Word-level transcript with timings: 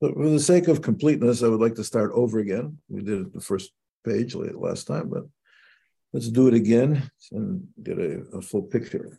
But 0.00 0.14
for 0.14 0.28
the 0.28 0.38
sake 0.38 0.68
of 0.68 0.82
completeness, 0.82 1.42
I 1.42 1.48
would 1.48 1.60
like 1.60 1.74
to 1.74 1.84
start 1.84 2.12
over 2.14 2.38
again. 2.38 2.78
We 2.88 3.02
did 3.02 3.20
it 3.22 3.32
the 3.32 3.40
first 3.40 3.72
page 4.04 4.34
last 4.34 4.86
time, 4.86 5.08
but 5.08 5.24
let's 6.12 6.28
do 6.28 6.46
it 6.46 6.54
again 6.54 7.10
and 7.32 7.66
get 7.82 7.98
a, 7.98 8.22
a 8.32 8.40
full 8.40 8.62
picture. 8.62 9.18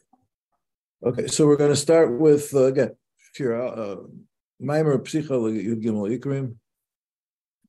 Okay, 1.06 1.28
so 1.28 1.48
we're 1.48 1.58
going 1.58 1.72
to 1.72 1.76
start 1.76 2.18
with 2.18 2.54
uh, 2.54 2.66
again, 2.66 2.92
uh, 3.40 3.96
Maimer 4.62 4.98
Psicha 5.00 5.30
Yud 5.30 5.84
Gimel 5.84 6.18
Ikrim, 6.18 6.56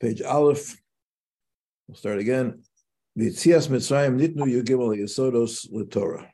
page 0.00 0.22
Aleph. 0.22 0.76
We'll 1.86 1.96
start 1.96 2.18
again. 2.18 2.62
V'tzias 3.18 3.68
Mitzrayim 3.68 4.18
nitnu 4.18 4.46
Yud 4.46 4.64
Gimel 4.64 4.98
Yesodos 4.98 5.66
L'Torah. 5.70 6.26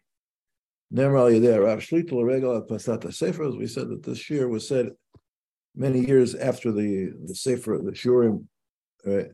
Nemar 0.93 1.19
al 1.19 1.31
Yedei 1.33 1.63
Rav 1.63 1.81
Shlitel 1.81 2.25
Regal 2.25 2.63
Pasat 2.63 3.13
Sefer. 3.13 3.45
As 3.45 3.57
we 3.57 3.67
said 3.67 3.89
that 3.89 4.03
this 4.03 4.31
year 4.31 4.49
was 4.49 4.69
said 4.69 4.91
many 5.77 6.01
years 6.01 6.35
after 6.35 6.73
the 6.73 7.13
the 7.25 7.35
Sefer, 7.35 7.79
the 7.83 7.93
Shurim, 7.93 8.47
right? 9.05 9.29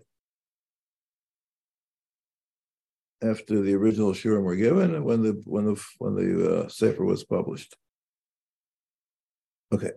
After 3.23 3.61
the 3.61 3.75
original 3.75 4.12
Shurim 4.12 4.43
were 4.43 4.57
given, 4.57 5.05
when 5.05 5.23
the 5.23 5.41
when 5.47 5.65
the 5.66 5.83
when 5.99 6.15
the 6.16 6.65
uh, 6.65 6.69
Sefer 6.69 7.05
was 7.05 7.25
published. 7.25 7.77
Okay, 9.73 9.93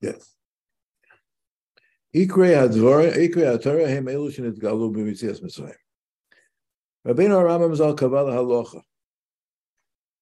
yes. 0.00 0.36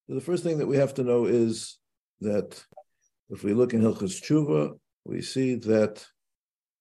The 0.09 0.21
first 0.21 0.45
thing 0.45 0.59
that 0.59 0.67
we 0.67 0.77
have 0.77 0.95
to 0.95 1.03
know 1.03 1.27
is 1.27 1.79
that 2.21 2.65
if 3.29 3.43
we 3.43 3.55
look 3.55 3.75
in 3.75 3.81
Hilchas 3.81 4.21
Tshuva, 4.23 4.79
we 5.11 5.21
see 5.21 5.57
that 5.57 6.05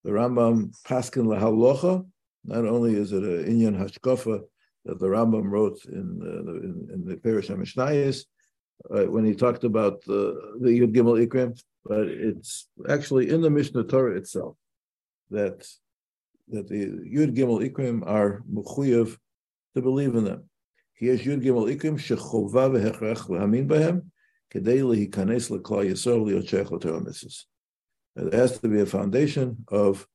the 0.04 0.10
Rambam 0.10 0.72
Paskin 0.86 1.26
Lahalocha, 1.26 2.06
not 2.44 2.64
only 2.64 2.94
is 2.94 3.12
it 3.12 3.22
an 3.22 3.44
Inyan 3.44 3.76
Hashkafa 3.76 4.40
that 4.84 4.98
the 5.00 5.06
Rambam 5.06 5.50
wrote 5.50 5.84
in 5.84 6.18
the, 6.18 6.30
in, 6.66 6.88
in 6.94 7.04
the 7.04 7.16
Perish 7.16 7.48
HaMishnayis, 7.48 8.24
uh, 8.90 9.04
when 9.10 9.24
he 9.26 9.34
talked 9.34 9.64
about 9.64 10.02
the, 10.04 10.58
Yud 10.62 10.94
Gimel 10.94 11.26
Ikrim, 11.26 11.60
but 11.84 12.06
it's 12.06 12.68
actually 12.88 13.28
in 13.30 13.40
the 13.42 13.50
Mishnah 13.50 13.84
Torah 13.84 14.16
itself 14.16 14.56
that 15.30 15.66
that 16.48 16.68
the 16.68 16.86
Yud 16.86 17.36
Gimel 17.36 17.68
Ikrim 17.68 18.06
are 18.06 18.42
mechuyev 18.52 19.16
to 19.74 19.82
believe 19.82 20.14
in 20.16 20.24
them. 20.24 20.48
He 20.94 21.06
has 21.08 21.20
Yud 21.20 21.44
Gimel 21.44 21.74
Ikrim 21.74 21.98
shechova 21.98 22.70
v'hechrech 22.70 23.28
v'hamin 23.28 23.66
b'hem 23.68 24.02
kedei 24.52 24.80
lehikanes 24.82 25.50
l'klal 25.50 25.88
yisrael 25.90 26.24
liyochech 26.26 26.70
l'torah 26.70 27.04
mitzvahs. 27.04 27.44
There 28.15 28.39
has 28.39 28.59
to 28.59 28.67
be 28.67 28.79
a 28.79 28.85
foundation 28.85 29.65
of 29.67 30.07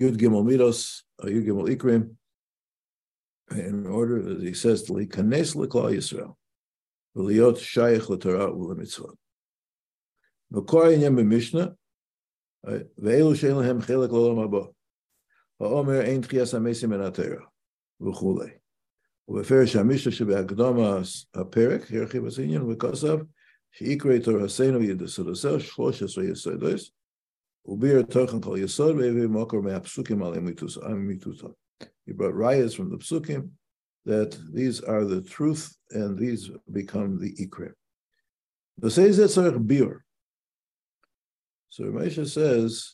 Yud 0.00 0.16
Gimel 0.16 0.44
Midos, 0.44 1.02
Yud 1.22 1.46
Gimel 1.46 1.76
Ikrim, 1.76 2.16
in 3.52 3.86
order, 3.86 4.36
as 4.36 4.42
he 4.42 4.54
says, 4.54 4.82
to 4.84 4.92
Kanes 4.92 5.54
L'Klal 5.54 5.94
Yisrael, 5.94 6.34
V'liyot 7.16 7.58
Shayach 7.58 8.08
L'Torah 8.08 8.52
U'L'Mitzvah. 8.52 9.14
V'kor 10.52 10.90
Yinyam 10.90 11.16
B'Mishnah, 11.20 11.74
Ve'elu 12.66 13.34
Shein 13.36 13.56
Lehem 13.56 13.80
Chelek 13.82 14.10
L'Olam 14.10 14.48
Haba, 14.48 14.68
Ha'omer 15.60 16.02
Ein 16.02 16.22
Tchias 16.22 16.52
HaMesim 16.52 16.92
En 16.94 17.12
HaTorah, 17.12 17.44
V'chulei. 18.00 18.60
ובפרש 19.30 19.76
המשנה 19.76 20.12
שבהקדומה 20.12 21.00
הפרק, 21.34 21.92
הרחיב 21.92 22.26
הסעניין 22.26 22.62
וכוסף, 22.62 23.16
שיקרא 23.72 24.18
תורתנו 24.18 24.82
ידסודוסו 24.82 25.60
שלוש 25.60 26.02
עשרה 26.02 26.24
he 27.67 27.73
brought 27.73 28.09
rayas 32.35 32.75
from 32.75 32.91
the 32.91 32.97
psukim 32.97 33.49
that 34.05 34.37
these 34.53 34.81
are 34.81 35.03
the 35.03 35.23
truth 35.23 35.75
and 35.89 36.15
these 36.17 36.51
become 36.71 37.19
the 37.19 37.33
Bir. 38.79 40.05
So 41.69 41.85
Ramesha 41.85 42.29
says, 42.29 42.93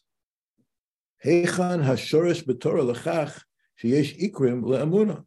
Heichan 1.25 1.83
Hashorish 1.83 2.45
B'Torah 2.45 2.85
L'chach 2.85 3.41
Sheyesh 3.83 4.31
Ikrim 4.31 4.63
Le'amuna. 4.63 5.25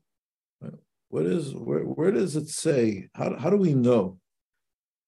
What 1.09 1.27
is 1.27 1.55
where, 1.55 1.83
where 1.83 2.11
does 2.11 2.35
it 2.35 2.49
say? 2.49 3.11
How, 3.15 3.37
how 3.39 3.51
do 3.51 3.57
we 3.57 3.75
know 3.75 4.19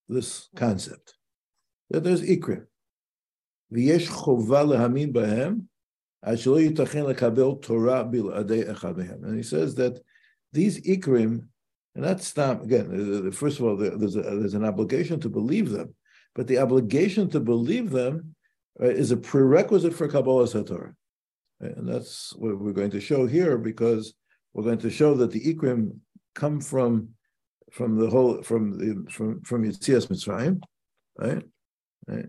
this 0.08 0.48
concept? 0.54 1.14
That 1.90 2.04
there's 2.04 2.22
ikrim. 2.22 2.66
ויש 3.71 4.09
חובה 4.09 4.63
להאמין 4.63 5.13
בהם, 5.13 5.59
עד 6.21 6.37
שלא 6.37 6.59
ייתכן 6.59 7.05
לקבל 7.05 7.51
תורה 7.61 8.03
בלעדי 8.03 8.71
אחד 8.71 8.97
מהם. 8.97 9.23
And 9.23 9.37
he 9.37 9.43
says 9.43 9.75
that 9.75 9.99
these 10.53 10.79
ikrim, 10.81 11.47
and 11.95 12.03
that's 12.03 12.35
not, 12.37 12.63
again, 12.63 13.31
first 13.31 13.59
of 13.59 13.65
all, 13.65 13.75
there's, 13.77 14.15
a, 14.15 14.21
there's 14.21 14.53
an 14.53 14.65
obligation 14.65 15.19
to 15.19 15.29
believe 15.29 15.69
them, 15.69 15.95
but 16.35 16.47
the 16.47 16.59
obligation 16.59 17.29
to 17.29 17.39
believe 17.39 17.89
them 17.89 18.35
uh, 18.81 18.85
is 18.85 19.11
a 19.11 19.17
prerequisite 19.17 19.93
for 19.93 20.07
Kabbalah 20.07 20.45
Satorah. 20.45 20.93
And 21.59 21.87
that's 21.87 22.33
what 22.35 22.59
we're 22.59 22.71
going 22.71 22.91
to 22.91 23.01
show 23.01 23.27
here 23.27 23.57
because 23.57 24.13
we're 24.53 24.63
going 24.63 24.79
to 24.79 24.89
show 24.89 25.13
that 25.15 25.31
the 25.31 25.53
ikrim 25.53 25.97
come 26.33 26.59
from 26.59 27.09
from 27.71 27.97
the 27.97 28.09
whole 28.09 28.41
from 28.41 28.77
the 28.77 29.09
from 29.09 29.41
from 29.43 29.63
Yitzias 29.63 30.07
Mitzrayim, 30.07 30.61
right? 31.17 31.43
right? 32.07 32.25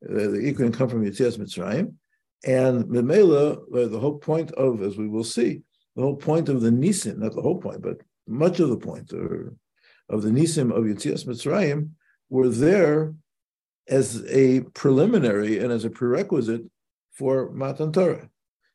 The 0.00 0.52
Ikrim 0.52 0.72
come 0.72 0.88
from 0.88 1.04
Yitzias 1.04 1.38
Mitzrayim, 1.38 1.94
and 2.44 2.84
Memela, 2.84 3.58
the 3.90 3.98
whole 3.98 4.18
point 4.18 4.52
of, 4.52 4.82
as 4.82 4.96
we 4.96 5.08
will 5.08 5.24
see, 5.24 5.62
the 5.96 6.02
whole 6.02 6.16
point 6.16 6.48
of 6.48 6.60
the 6.60 6.70
Nisim, 6.70 7.18
not 7.18 7.34
the 7.34 7.42
whole 7.42 7.58
point, 7.58 7.82
but 7.82 8.00
much 8.26 8.60
of 8.60 8.68
the 8.68 8.76
point 8.76 9.12
or, 9.12 9.54
of 10.08 10.22
the 10.22 10.30
Nisim 10.30 10.70
of 10.70 10.84
Yitzias 10.84 11.26
Mitzrayim 11.26 11.90
were 12.28 12.48
there 12.48 13.14
as 13.88 14.24
a 14.28 14.60
preliminary 14.74 15.58
and 15.58 15.72
as 15.72 15.84
a 15.84 15.90
prerequisite 15.90 16.62
for 17.12 17.50
Matan 17.52 17.92
Torah. 17.92 18.28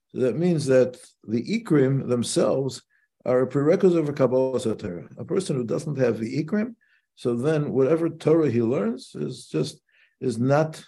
So 0.10 0.22
that 0.22 0.38
means 0.38 0.66
that 0.66 0.98
the 1.26 1.44
Ikrim 1.44 2.08
themselves 2.08 2.82
are 3.26 3.42
a 3.42 3.48
prerequisite 3.48 4.06
for 4.06 4.14
Kabbalah 4.14 4.60
Torah. 4.60 5.08
A 5.18 5.26
person 5.26 5.56
who 5.56 5.64
doesn't 5.64 5.98
have 5.98 6.18
the 6.20 6.44
Ikrim, 6.44 6.76
so 7.16 7.36
then 7.36 7.72
whatever 7.72 8.10
Torah 8.10 8.50
he 8.50 8.62
learns 8.62 9.16
is 9.16 9.48
just 9.48 9.80
is 10.20 10.38
not 10.40 10.84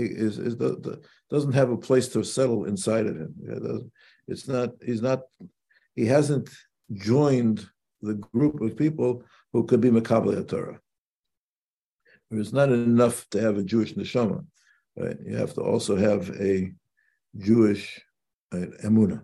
is, 0.00 0.38
is 0.38 0.56
the, 0.56 0.70
the, 0.80 1.00
doesn't 1.30 1.52
have 1.52 1.70
a 1.70 1.76
place 1.76 2.08
to 2.08 2.24
settle 2.24 2.64
inside 2.64 3.06
of 3.06 3.16
him. 3.16 3.90
It's 4.26 4.48
not. 4.48 4.70
He's 4.84 5.02
not. 5.02 5.22
He 5.94 6.06
hasn't 6.06 6.50
joined 6.92 7.66
the 8.02 8.14
group 8.14 8.60
of 8.60 8.76
people 8.76 9.24
who 9.52 9.64
could 9.64 9.80
be 9.80 9.90
Makabel 9.90 10.46
Torah. 10.46 10.80
It's 12.30 12.52
not 12.52 12.70
enough 12.70 13.26
to 13.30 13.40
have 13.40 13.56
a 13.56 13.62
Jewish 13.62 13.94
neshama. 13.94 14.44
Right? 14.96 15.16
You 15.24 15.36
have 15.36 15.54
to 15.54 15.62
also 15.62 15.96
have 15.96 16.30
a 16.40 16.72
Jewish 17.36 18.00
uh, 18.52 18.58
right, 18.58 18.70
emuna 18.84 19.22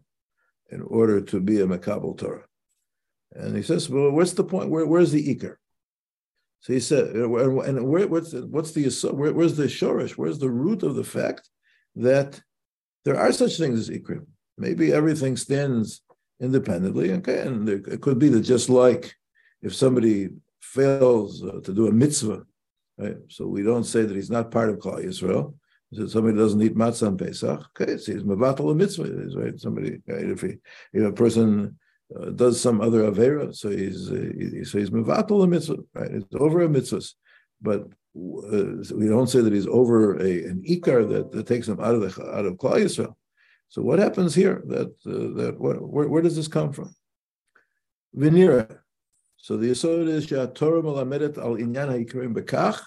in 0.71 0.83
order 0.83 1.21
to 1.21 1.41
be 1.41 1.61
a 1.61 1.67
Makabel 1.67 2.17
Torah. 2.17 2.45
And 3.33 3.56
he 3.56 3.62
says, 3.62 3.89
well, 3.91 4.11
what's 4.11 4.33
the 4.33 4.45
point? 4.45 4.71
Where, 4.71 4.87
where's 4.87 5.12
the 5.12 5.35
Iker? 5.35 5.56
So 6.65 6.73
he 6.73 6.81
said, 6.81 7.09
and 7.09 7.31
where, 7.31 8.09
what's 8.09 8.31
the, 8.31 8.47
what's 8.47 8.71
the 8.71 8.89
where, 9.13 9.35
where's 9.35 9.55
the 9.55 9.65
shorish? 9.65 10.13
Where's 10.13 10.39
the 10.39 10.49
root 10.49 10.83
of 10.83 10.95
the 10.95 11.05
fact 11.05 11.51
that 11.95 12.41
there 13.05 13.19
are 13.19 13.33
such 13.33 13.59
things 13.59 13.79
as 13.81 13.91
ikrim? 13.91 14.25
Maybe 14.57 14.91
everything 14.91 15.37
stands 15.37 16.01
independently, 16.41 17.13
okay, 17.13 17.41
and 17.41 17.69
there, 17.69 17.77
it 17.77 18.01
could 18.01 18.19
be 18.19 18.31
that 18.31 18.41
just 18.41 18.71
like 18.71 19.15
if 19.61 19.75
somebody 19.75 20.31
fails 20.63 21.45
uh, 21.45 21.61
to 21.65 21.75
do 21.75 21.87
a 21.87 21.93
mitzvah, 21.93 22.47
right? 22.97 23.19
So 23.29 23.47
we 23.47 23.63
don't 23.63 23.85
say 23.85 24.05
that 24.05 24.17
he's 24.17 24.31
not 24.31 24.51
part 24.51 24.71
of 24.71 24.79
Klal 24.79 25.05
Yisrael. 25.05 25.53
So 25.93 26.07
somebody 26.07 26.39
doesn't 26.39 26.63
eat 26.63 26.77
matzah 26.77 27.09
on 27.09 27.19
Pesach, 27.19 27.61
okay, 27.79 27.99
so 27.99 28.11
he's 28.11 28.23
mevatel 28.23 28.73
a 28.73 28.75
mitzvah, 28.75 29.38
right? 29.38 29.61
Somebody, 29.61 29.99
right? 30.09 30.31
if 30.31 30.41
he, 30.41 30.55
if 30.94 31.05
a 31.05 31.12
person 31.12 31.79
uh, 32.15 32.31
does 32.31 32.61
some 32.61 32.81
other 32.81 33.03
avera, 33.11 33.55
so 33.55 33.71
he's 33.71 34.11
uh, 34.11 34.31
he, 34.39 34.65
so 34.65 34.79
he's 34.79 34.91
mevatel 34.91 35.43
a 35.43 35.47
mitzvah, 35.47 35.79
right? 35.95 36.11
It's 36.11 36.35
over 36.35 36.62
a 36.62 36.69
mitzvah, 36.69 37.01
but 37.62 37.83
uh, 37.83 38.85
we 38.95 39.09
don't 39.09 39.27
say 39.27 39.41
that 39.41 39.53
he's 39.53 39.67
over 39.67 40.17
a 40.19 40.45
an 40.45 40.62
ikar 40.69 41.09
that, 41.09 41.33
that 41.33 41.47
takes 41.47 41.67
him 41.67 41.81
out 41.81 41.95
of 41.95 42.01
the 42.03 42.31
out 42.31 42.47
of 42.47 42.55
Klal 42.55 42.83
Yisrael. 42.83 43.15
So 43.69 43.83
what 43.83 43.99
happens 43.99 44.35
here? 44.35 44.62
That 44.67 44.89
uh, 45.06 45.43
that 45.43 45.56
where, 45.59 46.09
where 46.09 46.23
does 46.23 46.37
this 46.37 46.49
come 46.49 46.73
from? 46.73 46.95
Vinira. 48.17 48.79
So 49.37 49.57
the 49.57 49.69
yisod 49.71 50.09
is 50.09 50.27
Torah 50.27 50.83
malamedet 50.83 51.39
al 51.39 51.57
inyan 51.57 51.89
ha'ikarim 51.89 52.35
bekach 52.35 52.81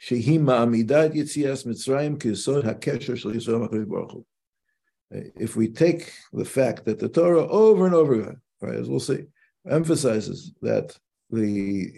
shehi 0.00 0.38
ma'amidat 0.38 1.14
yitzias 1.14 1.64
mitzrayim 1.64 2.18
kisod 2.18 2.64
hakesher 2.64 3.16
shel 3.16 3.32
Yisrael 3.32 3.88
Baruch 3.88 4.24
if 5.10 5.56
we 5.56 5.68
take 5.68 6.12
the 6.32 6.44
fact 6.44 6.84
that 6.84 6.98
the 6.98 7.08
Torah 7.08 7.46
over 7.48 7.86
and 7.86 7.94
over 7.94 8.14
again, 8.14 8.40
right, 8.60 8.74
as 8.74 8.88
we'll 8.88 9.00
see, 9.00 9.24
emphasizes 9.68 10.52
that 10.62 10.96
the 11.30 11.92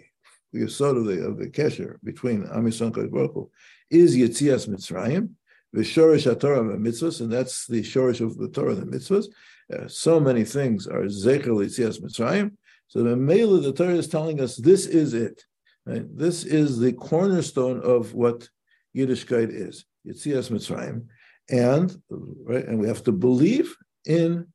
the 0.52 0.66
sort 0.68 0.96
of 0.96 1.04
the 1.04 1.24
of 1.24 1.38
the 1.38 1.48
kesher 1.48 1.96
between 2.02 2.44
Am 2.44 2.66
Yisrael 2.66 2.96
and 2.96 3.10
Baruch 3.10 3.50
is 3.90 4.16
Yitzias 4.16 4.68
Mitzrayim, 4.68 5.30
the 5.72 5.80
shorish 5.80 6.24
Torah 6.40 6.60
and 6.60 6.84
mitzvahs, 6.84 7.20
and 7.20 7.30
that's 7.30 7.66
the 7.66 7.82
shorish 7.82 8.20
of 8.20 8.38
the 8.38 8.48
Torah, 8.48 8.74
and 8.74 8.90
the 8.90 8.98
mitzvahs. 8.98 9.26
Uh, 9.72 9.86
so 9.86 10.18
many 10.18 10.44
things 10.44 10.86
are 10.86 11.02
zecher 11.04 11.48
litzias 11.48 12.00
mitzrayim. 12.00 12.52
So 12.88 13.02
the 13.02 13.16
Mela, 13.16 13.60
the 13.60 13.72
Torah 13.72 13.94
is 13.94 14.08
telling 14.08 14.40
us 14.40 14.56
this 14.56 14.86
is 14.86 15.12
it. 15.12 15.44
Right? 15.84 16.04
This 16.16 16.44
is 16.44 16.78
the 16.78 16.92
cornerstone 16.92 17.80
of 17.82 18.14
what 18.14 18.48
Yiddishkeit 18.96 19.50
is, 19.50 19.84
Yitzias 20.06 20.50
Mitzrayim, 20.50 21.06
and 21.50 22.00
right, 22.10 22.66
and 22.66 22.78
we 22.78 22.88
have 22.88 23.02
to 23.04 23.12
believe 23.12 23.74
in 24.04 24.46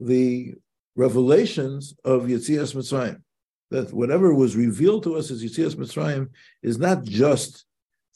the 0.00 0.54
revelations 0.96 1.94
of 2.04 2.24
Yitzias 2.24 2.74
Mitzrayim. 2.74 3.20
That 3.70 3.92
whatever 3.92 4.34
was 4.34 4.56
revealed 4.56 5.02
to 5.04 5.16
us 5.16 5.30
as 5.30 5.42
Yitzias 5.42 5.74
Mitzrayim 5.74 6.28
is 6.62 6.78
not 6.78 7.02
just 7.04 7.64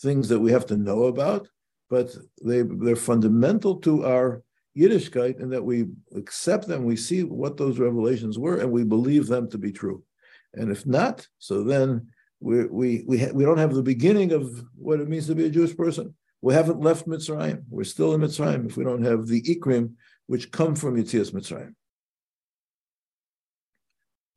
things 0.00 0.28
that 0.28 0.38
we 0.38 0.52
have 0.52 0.66
to 0.66 0.76
know 0.76 1.04
about, 1.04 1.48
but 1.90 2.14
they, 2.44 2.62
they're 2.62 2.96
fundamental 2.96 3.76
to 3.76 4.04
our 4.04 4.42
Yiddishkeit 4.78 5.40
and 5.42 5.52
that 5.52 5.64
we 5.64 5.86
accept 6.14 6.68
them, 6.68 6.84
we 6.84 6.96
see 6.96 7.24
what 7.24 7.56
those 7.56 7.78
revelations 7.78 8.38
were, 8.38 8.58
and 8.58 8.70
we 8.70 8.84
believe 8.84 9.26
them 9.26 9.50
to 9.50 9.58
be 9.58 9.72
true. 9.72 10.04
And 10.54 10.70
if 10.70 10.86
not, 10.86 11.26
so 11.38 11.64
then 11.64 12.08
we 12.40 12.66
we 12.66 13.04
we, 13.06 13.18
ha- 13.18 13.32
we 13.32 13.44
don't 13.44 13.58
have 13.58 13.74
the 13.74 13.82
beginning 13.82 14.32
of 14.32 14.64
what 14.76 15.00
it 15.00 15.08
means 15.08 15.26
to 15.26 15.34
be 15.34 15.46
a 15.46 15.50
Jewish 15.50 15.76
person. 15.76 16.14
We 16.40 16.54
haven't 16.54 16.80
left 16.80 17.08
Mitzrayim. 17.08 17.64
We're 17.68 17.84
still 17.84 18.14
in 18.14 18.20
Mitzrayim 18.20 18.66
if 18.66 18.76
we 18.76 18.84
don't 18.84 19.04
have 19.04 19.26
the 19.26 19.42
ikrim 19.42 19.94
which 20.26 20.52
come 20.52 20.76
from 20.76 20.96
Yitzias 20.96 21.32
Mitzrayim. 21.32 21.74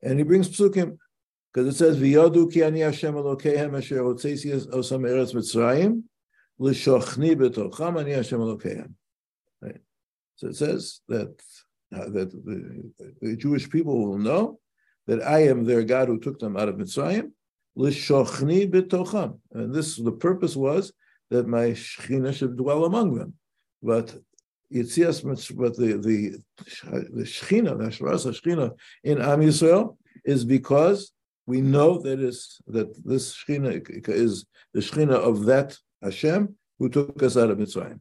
And 0.01 0.17
he 0.17 0.23
brings 0.23 0.49
psukim 0.49 0.97
because 1.53 1.67
it 1.67 1.77
says 1.77 1.97
v'yadu 1.97 2.51
ki 2.51 2.63
ani 2.63 2.79
Hashem 2.79 3.13
Elokehem 3.13 3.77
asher 3.77 3.99
hotzesi 3.99 4.65
osam 4.67 5.07
eretz 5.07 5.35
Mitzrayim 5.35 6.03
l'shochni 6.59 7.35
betocham 7.35 7.99
ani 7.99 8.11
Hashem 8.13 8.39
Elokehem. 8.39 8.93
So 10.37 10.47
it 10.47 10.55
says 10.55 11.01
that 11.07 11.39
uh, 11.93 12.09
that 12.09 12.31
the, 12.31 12.91
the, 13.21 13.35
Jewish 13.35 13.69
people 13.69 14.07
will 14.07 14.17
know 14.17 14.59
that 15.05 15.21
I 15.21 15.43
am 15.43 15.65
their 15.65 15.83
God 15.83 16.07
who 16.07 16.19
took 16.19 16.39
them 16.39 16.57
out 16.57 16.67
of 16.67 16.75
Mitzrayim 16.75 17.31
l'shochni 17.75 18.71
betocham. 18.71 19.37
And 19.51 19.71
this 19.71 19.97
the 19.97 20.11
purpose 20.11 20.55
was 20.55 20.93
that 21.31 21.47
my 21.47 21.67
Shechina 21.71 22.33
should 22.33 22.57
dwell 22.57 22.85
among 22.85 23.15
them. 23.15 23.33
But 23.81 24.15
Yitzias, 24.71 25.23
but 25.57 25.75
the 25.75 25.97
the 25.97 26.37
the 27.09 27.23
Shechina, 27.23 27.77
the 27.77 27.85
Shechina 27.89 28.71
in 29.03 29.19
Am 29.19 29.39
Yisrael 29.39 29.97
is 30.23 30.45
because 30.45 31.11
we 31.47 31.61
know 31.61 31.99
that 31.99 32.19
is 32.19 32.61
that 32.67 32.93
this 33.03 33.35
Shechina 33.35 33.81
is 34.09 34.45
the 34.73 34.81
Shechina 34.81 35.13
of 35.13 35.45
that 35.45 35.77
Hashem 36.03 36.55
who 36.77 36.89
took 36.89 37.23
us 37.23 37.37
out 37.37 37.49
of 37.49 37.57
Mitzrayim. 37.57 37.99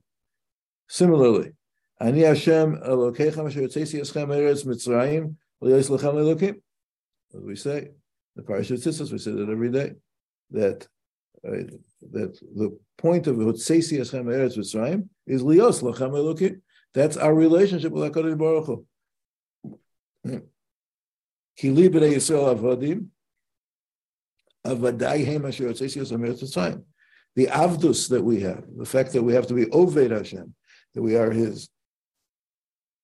Similarly, 0.88 1.52
Ani 2.00 2.22
Hashem 2.22 2.76
Elokechem 2.76 3.46
Asher 3.46 3.62
Yitzesi 3.62 4.00
Eschem 4.00 4.28
Eretz 4.28 4.66
Mitzrayim 4.66 5.36
L'Yos 5.60 5.88
Lechem 5.88 6.14
Elokim. 6.14 6.60
As 7.34 7.42
we 7.42 7.54
say, 7.54 7.90
the 8.34 8.42
Parashat 8.42 8.78
Tzitzis, 8.78 9.12
we 9.12 9.18
say 9.18 9.32
that 9.32 9.48
every 9.48 9.70
day, 9.70 9.92
that 10.50 10.86
uh, 11.46 11.50
that 12.12 12.38
the 12.54 12.78
point 12.98 13.26
of 13.26 13.36
Hotzesi 13.36 13.98
Eschem 13.98 14.26
Eretz 14.26 14.58
Mitzrayim 14.58 15.08
is 15.26 15.42
Lios 15.42 15.82
Lachem 15.82 16.12
Elokim. 16.12 16.60
That's 16.92 17.16
our 17.16 17.34
relationship 17.34 17.92
with 17.92 18.12
HaKadosh 18.12 18.38
Baruch 18.38 18.66
Hu. 20.24 20.42
Ki 21.56 21.70
li 21.70 21.88
b'nei 21.88 22.14
Yisrael 22.14 22.54
avodim, 22.58 23.06
avadai 24.66 25.24
hem 25.24 25.46
asher 25.46 25.68
Hotzesi 25.68 26.02
Eschem 26.02 26.26
Eretz. 26.26 26.82
The 27.36 27.46
avdus 27.46 28.08
that 28.10 28.22
we 28.22 28.40
have, 28.40 28.64
the 28.76 28.84
fact 28.84 29.12
that 29.12 29.22
we 29.22 29.32
have 29.34 29.46
to 29.46 29.54
be 29.54 29.66
Oved 29.66 30.10
Hashem, 30.10 30.54
that 30.94 31.02
we 31.02 31.16
are 31.16 31.30
His 31.30 31.70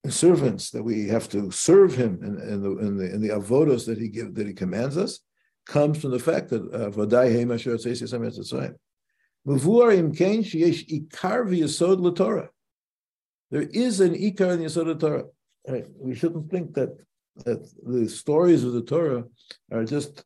servants, 0.09 0.71
that 0.73 0.83
we 0.83 1.09
have 1.09 1.29
to 1.31 1.51
serve 1.51 1.95
Him 1.95 2.21
in, 2.23 2.41
in 2.41 2.63
the 2.63 2.79
in 2.79 2.97
the 2.97 3.15
in 3.15 3.21
the 3.21 3.29
avodos 3.29 3.87
that 3.87 3.99
He 3.99 4.09
give 4.09 4.35
that 4.35 4.47
He 4.47 4.53
commands 4.53 4.97
us, 4.97 5.21
comes 5.67 6.01
from 6.01 6.13
the 6.13 6.19
fact 6.19 6.49
that 6.51 6.73
hem 6.73 7.51
asher 7.53 7.75
Hotzesi 7.75 8.05
Eschem 8.05 8.21
Eretz 8.21 8.39
Mitzrayim. 8.39 8.77
There 13.51 13.63
is 13.63 14.01
an 14.01 14.15
ikar 14.15 14.55
in 14.55 14.89
the 14.89 14.95
Torah. 14.95 15.25
Right. 15.69 15.85
We 15.99 16.15
shouldn't 16.15 16.51
think 16.51 16.75
that 16.75 16.97
that 17.45 17.69
the 17.85 18.09
stories 18.09 18.65
of 18.65 18.73
the 18.73 18.83
Torah 18.83 19.25
are 19.71 19.85
just 19.85 20.25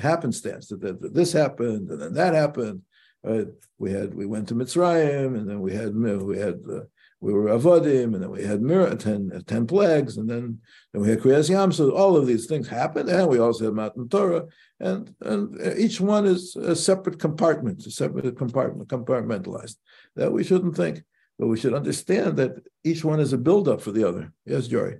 happenstance. 0.00 0.68
That, 0.68 0.80
that, 0.80 1.00
that 1.00 1.14
this 1.14 1.32
happened 1.32 1.90
and 1.90 2.00
then 2.00 2.14
that 2.14 2.34
happened. 2.34 2.82
Right. 3.22 3.46
We 3.78 3.92
had 3.92 4.14
we 4.14 4.26
went 4.26 4.48
to 4.48 4.54
Mitzrayim 4.54 5.36
and 5.36 5.48
then 5.48 5.60
we 5.60 5.74
had 5.74 5.94
we 5.94 6.38
had 6.38 6.60
uh, 6.68 6.80
we 7.20 7.32
were 7.32 7.46
avodim 7.46 8.14
and 8.14 8.22
then 8.22 8.30
we 8.30 8.44
had 8.44 8.60
mir- 8.60 8.94
10, 8.94 9.42
10 9.46 9.66
plagues 9.66 10.16
and 10.16 10.28
then, 10.28 10.60
then 10.92 11.02
we 11.02 11.08
had 11.08 11.20
Kriyas 11.20 11.48
Yam. 11.48 11.72
So 11.72 11.90
all 11.90 12.16
of 12.16 12.26
these 12.26 12.46
things 12.46 12.68
happened 12.68 13.08
and 13.08 13.28
we 13.28 13.38
also 13.38 13.66
had 13.66 13.74
Matan 13.74 14.08
Torah 14.08 14.44
and 14.80 15.14
and 15.22 15.58
uh, 15.60 15.74
each 15.76 16.00
one 16.00 16.26
is 16.26 16.54
a 16.56 16.76
separate 16.76 17.18
compartment, 17.18 17.86
a 17.86 17.90
separate 17.90 18.36
compartment, 18.36 18.88
compartmentalized. 18.88 19.76
That 20.16 20.32
we 20.32 20.44
shouldn't 20.44 20.76
think, 20.76 21.02
but 21.38 21.46
we 21.46 21.58
should 21.58 21.74
understand 21.74 22.36
that 22.36 22.52
each 22.84 23.04
one 23.04 23.20
is 23.20 23.32
a 23.32 23.38
buildup 23.38 23.80
for 23.80 23.92
the 23.92 24.06
other. 24.06 24.32
Yes, 24.44 24.66
Jory. 24.66 24.98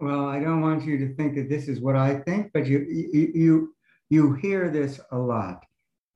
Well, 0.00 0.26
I 0.26 0.40
don't 0.40 0.62
want 0.62 0.84
you 0.84 0.98
to 0.98 1.14
think 1.14 1.34
that 1.36 1.48
this 1.48 1.68
is 1.68 1.80
what 1.80 1.96
I 1.96 2.20
think, 2.20 2.50
but 2.54 2.66
you 2.66 2.78
you 2.88 3.32
you, 3.34 3.74
you 4.08 4.32
hear 4.34 4.70
this 4.70 5.00
a 5.10 5.18
lot 5.18 5.64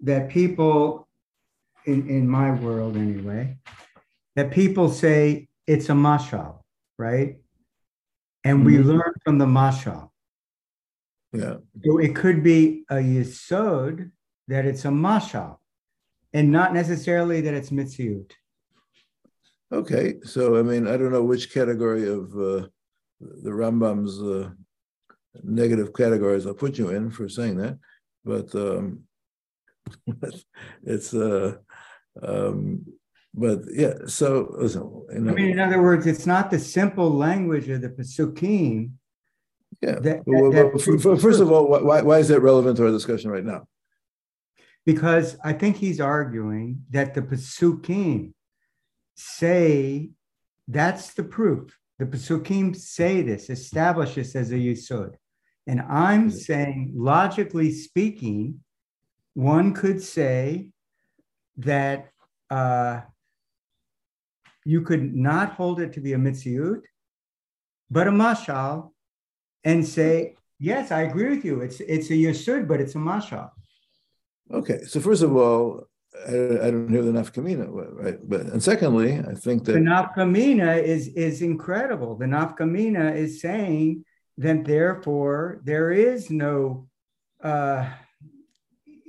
that 0.00 0.30
people 0.30 1.06
in 1.84 2.08
in 2.08 2.26
my 2.26 2.50
world 2.52 2.96
anyway 2.96 3.58
that 4.36 4.50
people 4.50 4.88
say 4.90 5.48
it's 5.66 5.88
a 5.88 5.92
mashal, 5.92 6.60
right? 6.98 7.40
And 8.44 8.64
we 8.64 8.74
Mhm. 8.74 8.84
learn 8.84 9.12
from 9.24 9.38
the 9.38 9.46
mashal. 9.46 10.10
Yeah. 11.32 11.56
So 11.84 11.98
it 11.98 12.14
could 12.14 12.42
be 12.42 12.84
a 12.88 12.96
yisod 12.96 14.12
that 14.46 14.64
it's 14.64 14.84
a 14.84 14.88
mashal, 14.90 15.58
and 16.32 16.52
not 16.52 16.72
necessarily 16.72 17.40
that 17.40 17.54
it's 17.54 17.70
mitziut. 17.70 18.32
Okay. 19.72 20.20
So 20.22 20.56
I 20.56 20.62
mean, 20.62 20.86
I 20.86 20.96
don't 20.96 21.10
know 21.10 21.24
which 21.24 21.52
category 21.52 22.06
of 22.08 22.32
uh, 22.36 22.68
the 23.20 23.50
Rambam's 23.50 24.22
uh, 24.22 24.50
negative 25.42 25.92
categories 25.92 26.46
I'll 26.46 26.54
put 26.54 26.78
you 26.78 26.90
in 26.90 27.10
for 27.10 27.28
saying 27.28 27.56
that, 27.56 27.78
but 28.24 28.54
um, 28.54 29.08
it's 30.84 31.12
uh, 31.14 31.56
um, 32.22 32.86
but 33.36 33.60
yeah. 33.72 33.94
So 34.06 34.54
listen, 34.58 34.82
you 35.12 35.20
know, 35.20 35.32
I 35.32 35.34
mean, 35.34 35.50
in 35.50 35.60
other 35.60 35.82
words, 35.82 36.06
it's 36.06 36.26
not 36.26 36.50
the 36.50 36.58
simple 36.58 37.10
language 37.10 37.68
of 37.68 37.82
the 37.82 37.90
pesukim. 37.90 38.92
yeah. 39.82 39.98
that- 40.00 40.22
Well, 40.26 40.50
that- 40.52 40.72
well, 40.74 40.96
f- 40.98 41.06
f- 41.06 41.20
first 41.20 41.40
of 41.40 41.52
all, 41.52 41.68
why 41.68 42.02
why 42.02 42.18
is 42.18 42.28
that 42.28 42.40
relevant 42.40 42.76
to 42.78 42.86
our 42.86 42.90
discussion 42.92 43.30
right 43.30 43.44
now? 43.44 43.66
Because 44.86 45.36
I 45.44 45.52
think 45.52 45.76
he's 45.76 46.00
arguing 46.00 46.84
that 46.90 47.12
the 47.14 47.20
Pesukim 47.22 48.32
say 49.16 50.10
that's 50.68 51.14
the 51.14 51.24
proof. 51.24 51.76
The 51.98 52.06
Pesukim 52.06 52.76
say 52.76 53.22
this, 53.22 53.50
establish 53.50 54.14
this 54.14 54.36
as 54.36 54.52
a 54.52 54.56
Yisod. 54.56 55.14
And 55.66 55.80
I'm 55.80 56.30
saying, 56.30 56.92
logically 56.94 57.72
speaking, 57.72 58.60
one 59.34 59.74
could 59.74 60.00
say 60.02 60.70
that 61.56 62.10
uh, 62.50 63.00
you 64.66 64.80
could 64.82 65.14
not 65.14 65.52
hold 65.52 65.80
it 65.80 65.92
to 65.92 66.00
be 66.00 66.12
a 66.12 66.16
Mitziut, 66.16 66.82
but 67.88 68.08
a 68.08 68.10
Mashal, 68.10 68.90
and 69.62 69.86
say, 69.86 70.34
yes, 70.58 70.90
I 70.90 71.02
agree 71.02 71.30
with 71.30 71.44
you. 71.44 71.60
It's, 71.60 71.78
it's 71.80 72.10
a 72.10 72.14
Yisod, 72.14 72.66
but 72.66 72.80
it's 72.80 72.96
a 72.96 72.98
Mashal. 72.98 73.50
Okay, 74.52 74.80
so 74.82 74.98
first 74.98 75.22
of 75.22 75.36
all, 75.36 75.84
I, 76.26 76.32
I 76.66 76.70
don't 76.72 76.88
hear 76.88 77.02
the 77.02 77.12
nafkamina, 77.12 77.68
right? 77.70 78.18
But 78.28 78.40
and 78.42 78.62
secondly, 78.62 79.18
I 79.18 79.34
think 79.34 79.64
that 79.64 79.72
The 79.72 79.78
nafkamina 79.78 80.82
is 80.82 81.08
is 81.08 81.42
incredible. 81.42 82.16
The 82.16 82.26
nafkamina 82.26 83.14
is 83.14 83.40
saying 83.40 84.04
that 84.38 84.64
therefore 84.64 85.60
there 85.64 85.90
is 85.90 86.30
no 86.30 86.88
uh, 87.42 87.90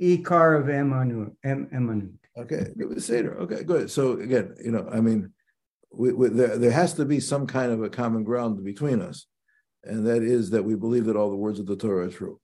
ikar 0.02 0.60
of 0.60 0.66
emanut. 0.66 1.34
Em, 1.44 1.68
emanut. 1.74 2.18
okay, 2.36 2.74
it 2.78 2.90
was 2.90 3.06
Seder. 3.06 3.38
Okay, 3.42 3.64
good. 3.64 3.90
So 3.90 4.14
again, 4.14 4.56
you 4.64 4.72
know, 4.72 4.90
I 4.92 5.00
mean, 5.00 5.32
we, 5.92 6.14
we, 6.14 6.30
there 6.30 6.58
there 6.58 6.72
has 6.72 6.94
to 6.96 7.06
be 7.06 7.20
some 7.20 7.48
kind 7.48 7.72
of 7.72 7.82
a 7.84 7.90
common 7.90 8.24
ground 8.24 8.64
between 8.64 9.02
us, 9.02 9.26
and 9.84 10.06
that 10.08 10.24
is 10.24 10.50
that 10.52 10.64
we 10.64 10.76
believe 10.76 11.06
that 11.06 11.16
all 11.16 11.30
the 11.30 11.36
words 11.36 11.60
of 11.60 11.66
the 11.66 11.76
Torah 11.76 12.08
are 12.08 12.12
true. 12.12 12.40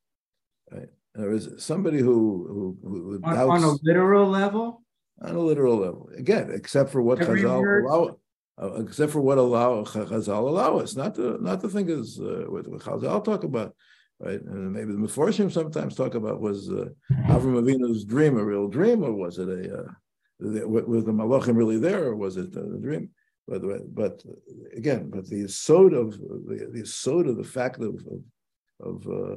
Right? 0.71 0.89
There 1.15 1.31
is 1.31 1.49
somebody 1.57 1.99
who 1.99 2.77
who, 2.81 2.89
who 2.89 3.21
On, 3.23 3.35
doubts 3.35 3.63
on 3.63 3.69
a 3.69 3.75
literal 3.83 4.29
level, 4.29 4.81
on 5.21 5.35
a 5.35 5.39
literal 5.39 5.77
level. 5.77 6.09
Again, 6.17 6.51
except 6.53 6.89
for 6.89 7.01
what 7.01 7.21
Every 7.21 7.41
Chazal 7.41 7.59
word- 7.59 7.85
allow, 7.85 8.17
uh, 8.61 8.83
except 8.83 9.11
for 9.11 9.21
what 9.21 9.37
allow 9.37 9.83
Chazal 9.83 10.47
allow 10.47 10.79
us, 10.79 10.95
not 10.95 11.15
to 11.15 11.37
not 11.41 11.61
to 11.61 11.69
think 11.69 11.89
is 11.89 12.19
uh, 12.19 12.45
what, 12.47 12.67
what 12.67 12.81
Chazal 12.81 13.23
talk 13.23 13.43
about, 13.43 13.75
right? 14.19 14.41
And 14.41 14.73
maybe 14.73 14.93
the 14.93 14.97
Meforshim 14.97 15.51
sometimes 15.51 15.95
talk 15.95 16.15
about 16.15 16.41
was 16.41 16.69
uh, 16.69 16.85
Avram 17.27 17.61
Avinu's 17.61 18.05
dream 18.05 18.37
a 18.37 18.43
real 18.43 18.67
dream 18.67 19.03
or 19.03 19.13
was 19.13 19.37
it 19.37 19.49
a 19.49 19.81
uh, 19.81 19.87
was 20.39 21.05
the 21.05 21.11
malachim 21.13 21.55
really 21.55 21.77
there, 21.77 22.05
or 22.05 22.15
was 22.15 22.37
it 22.37 22.55
a 22.55 22.79
dream? 22.79 23.09
But 23.47 23.61
but 23.93 24.23
again, 24.75 25.09
but 25.09 25.27
the 25.27 25.47
sod 25.47 25.93
of 25.93 26.17
the 26.17 26.69
the 26.71 27.29
of 27.29 27.37
the 27.37 27.43
fact 27.43 27.81
of 27.81 27.95
of, 28.13 28.23
of 28.79 29.07
uh, 29.07 29.35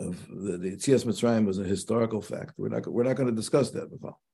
of 0.00 0.26
the, 0.28 0.56
the 0.56 0.76
Tzias 0.76 1.04
Mitzrayim 1.04 1.44
was 1.44 1.58
a 1.58 1.64
historical 1.64 2.22
fact. 2.22 2.54
We're 2.56 2.70
not 2.70 2.86
we're 2.86 3.04
not 3.04 3.16
going 3.16 3.28
to 3.28 3.34
discuss 3.34 3.70
that, 3.72 3.88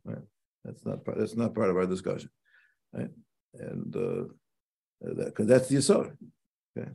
right? 0.05 0.19
That's 0.65 0.85
not 0.87 1.05
part. 1.05 1.19
That's 1.19 1.37
not 1.37 1.55
part 1.55 1.71
of 1.71 1.77
our 1.77 1.87
discussion, 1.87 2.31
right? 2.93 3.11
And 3.55 3.97
uh, 3.97 4.25
that 5.01 5.27
because 5.27 5.47
that's 5.47 5.69
the 5.69 5.77
Yisod. 5.77 6.17
Okay, 6.79 6.91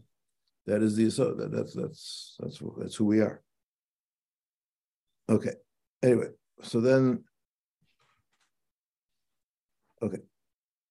that 0.67 0.81
is 0.81 0.95
the 0.95 1.07
Yisod. 1.07 1.37
That, 1.37 1.51
that's 1.51 1.73
that's 1.73 2.35
that's 2.39 2.61
that's 2.77 2.95
who 2.95 3.05
we 3.05 3.19
are. 3.19 3.41
Okay. 5.29 5.53
Anyway, 6.01 6.27
so 6.61 6.79
then. 6.79 7.25
Okay. 10.01 10.17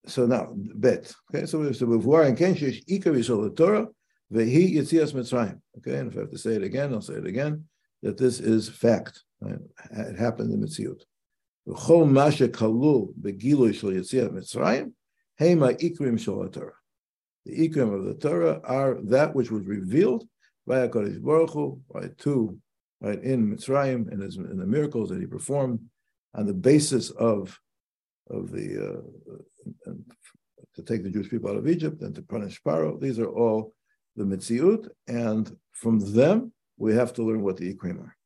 So 0.06 0.26
now 0.26 0.48
bet. 0.54 1.12
Okay, 1.32 1.46
so 1.46 1.70
so 1.72 1.86
before 1.86 2.22
and 2.22 2.36
Kenshish 2.36 2.84
Ikar 2.86 3.14
Yisrael 3.14 3.54
Torah, 3.54 3.86
The 4.30 4.42
Vehi 4.42 4.74
Yitzias 4.76 5.12
Mitzrayim. 5.12 5.60
Okay, 5.78 5.98
and 5.98 6.10
if 6.10 6.16
I 6.16 6.20
have 6.20 6.30
to 6.30 6.38
say 6.38 6.54
it 6.54 6.62
again, 6.62 6.92
I'll 6.92 7.02
say 7.02 7.14
it 7.14 7.26
again. 7.26 7.64
That 8.02 8.16
this 8.16 8.40
is 8.40 8.68
fact. 8.68 9.22
Right? 9.40 9.58
It 9.92 10.18
happened 10.18 10.52
in 10.52 10.60
Mitziut. 10.60 11.02
V'chol 11.68 12.10
Masha 12.10 12.48
Kalul 12.48 13.12
Begilu 13.20 13.74
Shel 13.74 13.90
Yitzias 13.90 14.30
Mitzrayim. 14.30 14.92
Hema 15.38 15.78
Ikrim 15.78 16.18
Shel 16.18 16.48
Torah. 16.48 16.72
The 17.44 17.68
Ikrim 17.68 17.94
of 17.94 18.04
the 18.04 18.14
Torah 18.14 18.60
are 18.64 18.98
that 19.04 19.34
which 19.34 19.50
was 19.50 19.66
revealed 19.66 20.26
by 20.66 20.86
Hakadosh 20.86 21.20
Baruch 21.20 21.50
Hu, 21.50 21.80
right 21.92 22.16
to 22.18 22.58
right 23.00 23.22
in 23.22 23.54
Mitzrayim 23.54 24.10
and 24.12 24.22
in 24.22 24.58
the 24.58 24.66
miracles 24.66 25.08
that 25.10 25.20
he 25.20 25.26
performed 25.26 25.80
on 26.34 26.46
the 26.46 26.54
basis 26.54 27.10
of 27.10 27.58
of 28.28 28.50
the 28.50 28.94
uh, 28.94 29.36
to 30.74 30.82
take 30.82 31.02
the 31.02 31.10
Jewish 31.10 31.30
people 31.30 31.50
out 31.50 31.56
of 31.56 31.68
Egypt 31.68 32.02
and 32.02 32.14
to 32.14 32.22
punish 32.22 32.60
Pharaoh. 32.62 32.98
These 32.98 33.18
are 33.18 33.28
all 33.28 33.74
the 34.16 34.24
Mitziut, 34.24 34.88
and 35.08 35.56
from 35.72 36.12
them 36.12 36.52
we 36.76 36.94
have 36.94 37.12
to 37.14 37.22
learn 37.22 37.42
what 37.42 37.56
the 37.56 37.72
Ikrim 37.74 38.00
are. 38.00 38.16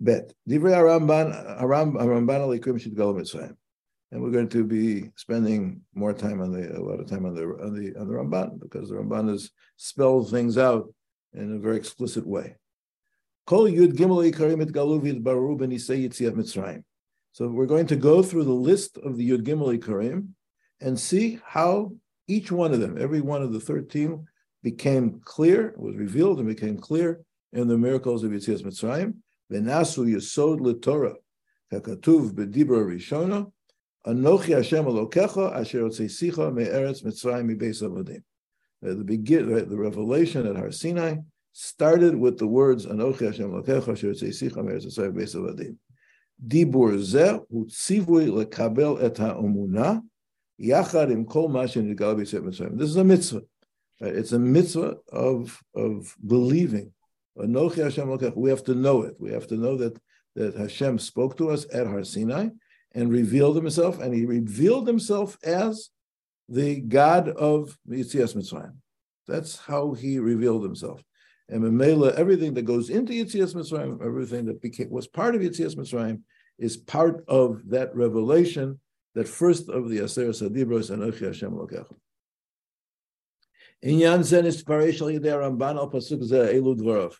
Bet. 0.00 0.32
Divrei 0.48 0.74
Aramban, 0.74 1.60
Aramban 1.60 2.00
Alikrim 2.26 2.80
Shidgal 2.80 3.14
Mitzrayim. 3.14 3.56
And 4.12 4.22
we're 4.22 4.30
going 4.30 4.48
to 4.50 4.64
be 4.64 5.10
spending 5.16 5.80
more 5.94 6.12
time 6.12 6.40
on 6.40 6.52
the 6.52 6.78
a 6.78 6.80
lot 6.80 7.00
of 7.00 7.08
time 7.08 7.26
on 7.26 7.34
the 7.34 7.42
on 7.42 7.74
the 7.74 7.98
on 7.98 8.06
the 8.06 8.14
Ramban 8.14 8.60
because 8.60 8.88
the 8.88 8.94
Ramban 8.94 9.32
is 9.32 9.50
spells 9.76 10.30
things 10.30 10.56
out 10.56 10.92
in 11.32 11.56
a 11.56 11.58
very 11.58 11.76
explicit 11.76 12.24
way. 12.24 12.56
Kol 13.46 13.64
Yud 13.64 13.94
Gimel 13.94 14.30
Ikarim 14.30 14.62
et 14.62 14.68
Galuvid 14.68 15.22
Baru 15.22 15.56
ben 15.56 15.70
Yitziat 15.70 16.34
Mitzrayim. 16.34 16.84
So 17.34 17.48
we're 17.48 17.66
going 17.66 17.88
to 17.88 17.96
go 17.96 18.22
through 18.22 18.44
the 18.44 18.52
list 18.52 18.96
of 18.96 19.16
the 19.16 19.28
Yud 19.28 19.42
Gimel 19.42 19.76
Ikarim 19.76 20.28
and 20.80 20.98
see 20.98 21.40
how 21.44 21.90
each 22.28 22.52
one 22.52 22.72
of 22.72 22.78
them, 22.78 22.96
every 22.96 23.20
one 23.20 23.42
of 23.42 23.52
the 23.52 23.58
13, 23.58 24.24
became 24.62 25.20
clear, 25.24 25.74
was 25.76 25.96
revealed 25.96 26.38
and 26.38 26.46
became 26.46 26.78
clear 26.78 27.22
in 27.52 27.66
the 27.66 27.76
miracles 27.76 28.22
of 28.22 28.30
Yitzias 28.30 28.62
Mitzrayim. 28.62 29.14
Venasu 29.50 30.06
Yisod 30.14 30.60
LeTorah, 30.60 31.16
Kakatuv 31.72 32.34
Bedibra 32.34 32.86
Rishona, 32.86 33.50
Anochi 34.06 34.54
Hashem 34.54 34.84
Elokecha, 34.84 35.56
Asher 35.56 35.82
Otzesicha 35.82 36.54
Me'eretz 36.54 37.02
Mitzrayim 37.02 37.50
Mibeis 37.50 37.82
Avodim. 37.82 38.22
Uh, 38.86 38.94
the 38.94 39.02
begin, 39.02 39.52
uh, 39.52 39.64
the 39.64 39.76
revelation 39.76 40.46
at 40.46 40.54
Har 40.54 40.70
Sinai 40.70 41.16
started 41.50 42.14
with 42.14 42.38
the 42.38 42.46
words 42.46 42.86
Anochi 42.86 43.26
Hashem 43.26 43.50
Lokecha 43.50 43.94
Asher 43.94 44.12
Tzeissicha 44.12 44.58
Meretz 44.58 44.86
Yisrael 44.86 45.12
Beis 45.12 45.34
Avadim. 45.34 45.76
Dibur 46.42 46.98
zeh 46.98 47.40
hu 47.50 47.66
tzivui 47.66 48.28
lekabel 48.28 49.02
et 49.02 49.18
ha'omuna 49.18 50.02
yachad 50.60 51.10
im 51.10 51.24
kol 51.24 51.48
ma 51.48 51.64
shenigal 51.64 52.16
b'yisrael 52.16 52.42
Mitzrayim. 52.42 52.78
This 52.78 52.90
is 52.90 52.96
a 52.96 53.04
mitzvah. 53.04 53.42
It's 54.00 54.32
a 54.32 54.38
mitzvah 54.38 54.96
of, 55.12 55.62
of 55.74 56.16
believing. 56.26 56.92
We 57.36 57.46
have 57.46 57.94
to 58.64 58.74
know 58.74 59.02
it. 59.02 59.14
We 59.18 59.32
have 59.32 59.46
to 59.48 59.56
know 59.56 59.76
that, 59.76 59.98
that 60.36 60.56
Hashem 60.56 60.98
spoke 60.98 61.36
to 61.38 61.50
us 61.50 61.66
at 61.72 61.86
Har 61.86 62.04
Sinai 62.04 62.48
and 62.92 63.10
revealed 63.10 63.56
himself, 63.56 64.00
and 64.00 64.14
he 64.14 64.24
revealed 64.24 64.86
himself 64.86 65.36
as 65.42 65.90
the 66.48 66.80
God 66.80 67.28
of 67.28 67.76
Yitzias 67.88 68.36
Mitzrayim. 68.36 68.74
That's 69.26 69.58
how 69.58 69.94
he 69.94 70.18
revealed 70.18 70.62
himself. 70.62 71.02
And 71.48 71.62
Mamela, 71.62 72.14
everything 72.14 72.54
that 72.54 72.62
goes 72.62 72.88
into 72.88 73.12
Yitzias 73.12 73.54
Mitzrayim, 73.54 74.04
everything 74.04 74.46
that 74.46 74.62
became 74.62 74.90
was 74.90 75.06
part 75.06 75.34
of 75.34 75.42
Yitzias 75.42 75.76
Mitzrayim, 75.76 76.22
is 76.58 76.76
part 76.76 77.24
of 77.28 77.62
that 77.68 77.94
revelation, 77.94 78.80
that 79.14 79.28
first 79.28 79.68
of 79.68 79.90
the 79.90 80.02
Aser 80.02 80.28
Sadibros 80.28 80.90
and 80.90 81.02
Ochi 81.02 81.26
Hashem 81.26 81.52
Lokecha. 81.52 81.94
Inyan 83.84 84.22
Zen 84.22 84.46
is 84.46 84.64
Parashal 84.64 85.18
Yidei 85.18 85.34
Ramban 85.34 85.76
al 85.76 85.90
Pasuk 85.90 86.22
Zeh 86.22 86.54
Elu. 86.54 87.14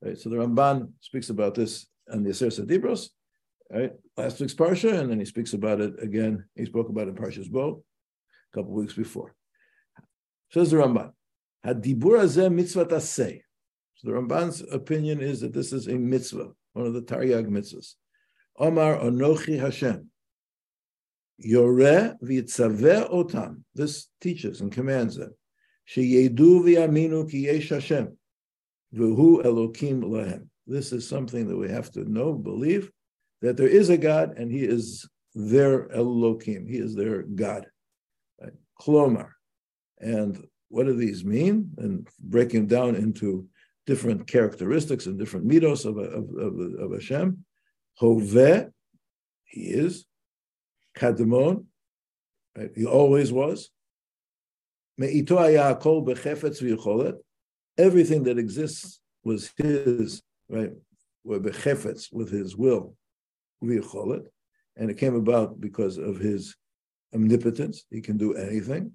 Right, 0.00 0.18
so 0.18 0.28
the 0.30 0.36
Ramban 0.36 0.92
speaks 1.00 1.30
about 1.30 1.54
this 1.54 1.86
on 2.12 2.22
the 2.22 2.30
Aser 2.30 2.48
Sadibros, 2.48 3.08
right? 3.72 3.92
Last 4.16 4.38
week's 4.38 4.54
Parsha, 4.54 5.00
and 5.00 5.10
then 5.10 5.18
he 5.18 5.24
speaks 5.24 5.52
about 5.54 5.80
it 5.80 6.00
again. 6.00 6.44
He 6.54 6.66
spoke 6.66 6.90
about 6.90 7.08
it 7.08 7.10
in 7.10 7.16
Parshas 7.16 7.50
Bo 7.50 7.82
a 8.52 8.56
couple 8.56 8.72
weeks 8.72 8.94
before. 8.94 9.34
Says 10.52 10.70
the 10.70 10.76
Ramban, 10.76 11.10
Hadibur 11.66 12.20
Azeh 12.20 12.52
Mitzvah 12.52 12.86
Taseh. 12.86 13.40
So 14.04 14.10
the 14.10 14.16
Ramban's 14.16 14.62
opinion 14.70 15.20
is 15.20 15.40
that 15.40 15.52
this 15.52 15.72
is 15.72 15.88
a 15.88 15.94
mitzvah, 15.94 16.50
one 16.74 16.86
of 16.86 16.92
the 16.92 17.02
Taryag 17.02 17.48
mitzvahs. 17.48 17.94
Omar 18.58 18.98
Onochi 18.98 19.58
Hashem. 19.58 20.10
Yoreh 21.44 22.16
v'yitzaveh 22.22 23.10
otam. 23.10 23.62
This 23.74 24.08
teaches 24.20 24.60
and 24.60 24.70
commands 24.70 25.16
them. 25.16 25.34
Sheyedu 25.88 26.62
v'yaminu 26.62 27.30
ki 27.30 27.46
yesh 27.46 27.70
Hashem. 27.70 28.16
V'hu 28.94 29.42
Elokim 29.42 30.02
lahem. 30.02 30.48
This 30.66 30.92
is 30.92 31.08
something 31.08 31.48
that 31.48 31.56
we 31.56 31.70
have 31.70 31.90
to 31.92 32.10
know, 32.10 32.32
believe, 32.32 32.90
that 33.42 33.56
there 33.56 33.68
is 33.68 33.90
a 33.90 33.96
God 33.96 34.36
and 34.36 34.50
He 34.50 34.64
is 34.64 35.08
their 35.34 35.88
Elokim. 35.88 36.68
He 36.68 36.76
is 36.76 36.94
their 36.94 37.22
God. 37.22 37.66
Klomar. 38.80 39.30
And 39.98 40.46
what 40.68 40.84
do 40.86 40.94
these 40.94 41.24
mean? 41.24 41.70
And 41.78 42.08
breaking 42.20 42.66
down 42.66 42.96
into 42.96 43.48
different 43.86 44.26
characteristics 44.26 45.06
and 45.06 45.18
different 45.18 45.46
mitos 45.46 45.84
of, 45.84 45.98
of, 45.98 46.28
of, 46.36 46.58
of 46.80 46.92
Hashem. 46.92 47.44
Hoveh, 48.00 48.70
he 49.44 49.60
is. 49.62 50.06
Kadmon, 50.96 51.64
right? 52.56 52.70
he 52.74 52.86
always 52.86 53.32
was. 53.32 53.70
Everything 57.76 58.22
that 58.22 58.38
exists 58.38 59.00
was 59.24 59.50
his, 59.56 60.22
right? 60.48 60.70
With 61.24 62.30
his 62.30 62.56
will. 62.56 62.94
And 63.60 64.90
it 64.90 64.98
came 64.98 65.14
about 65.16 65.60
because 65.60 65.98
of 65.98 66.18
his 66.18 66.54
omnipotence. 67.12 67.84
He 67.90 68.00
can 68.00 68.16
do 68.16 68.34
anything. 68.34 68.92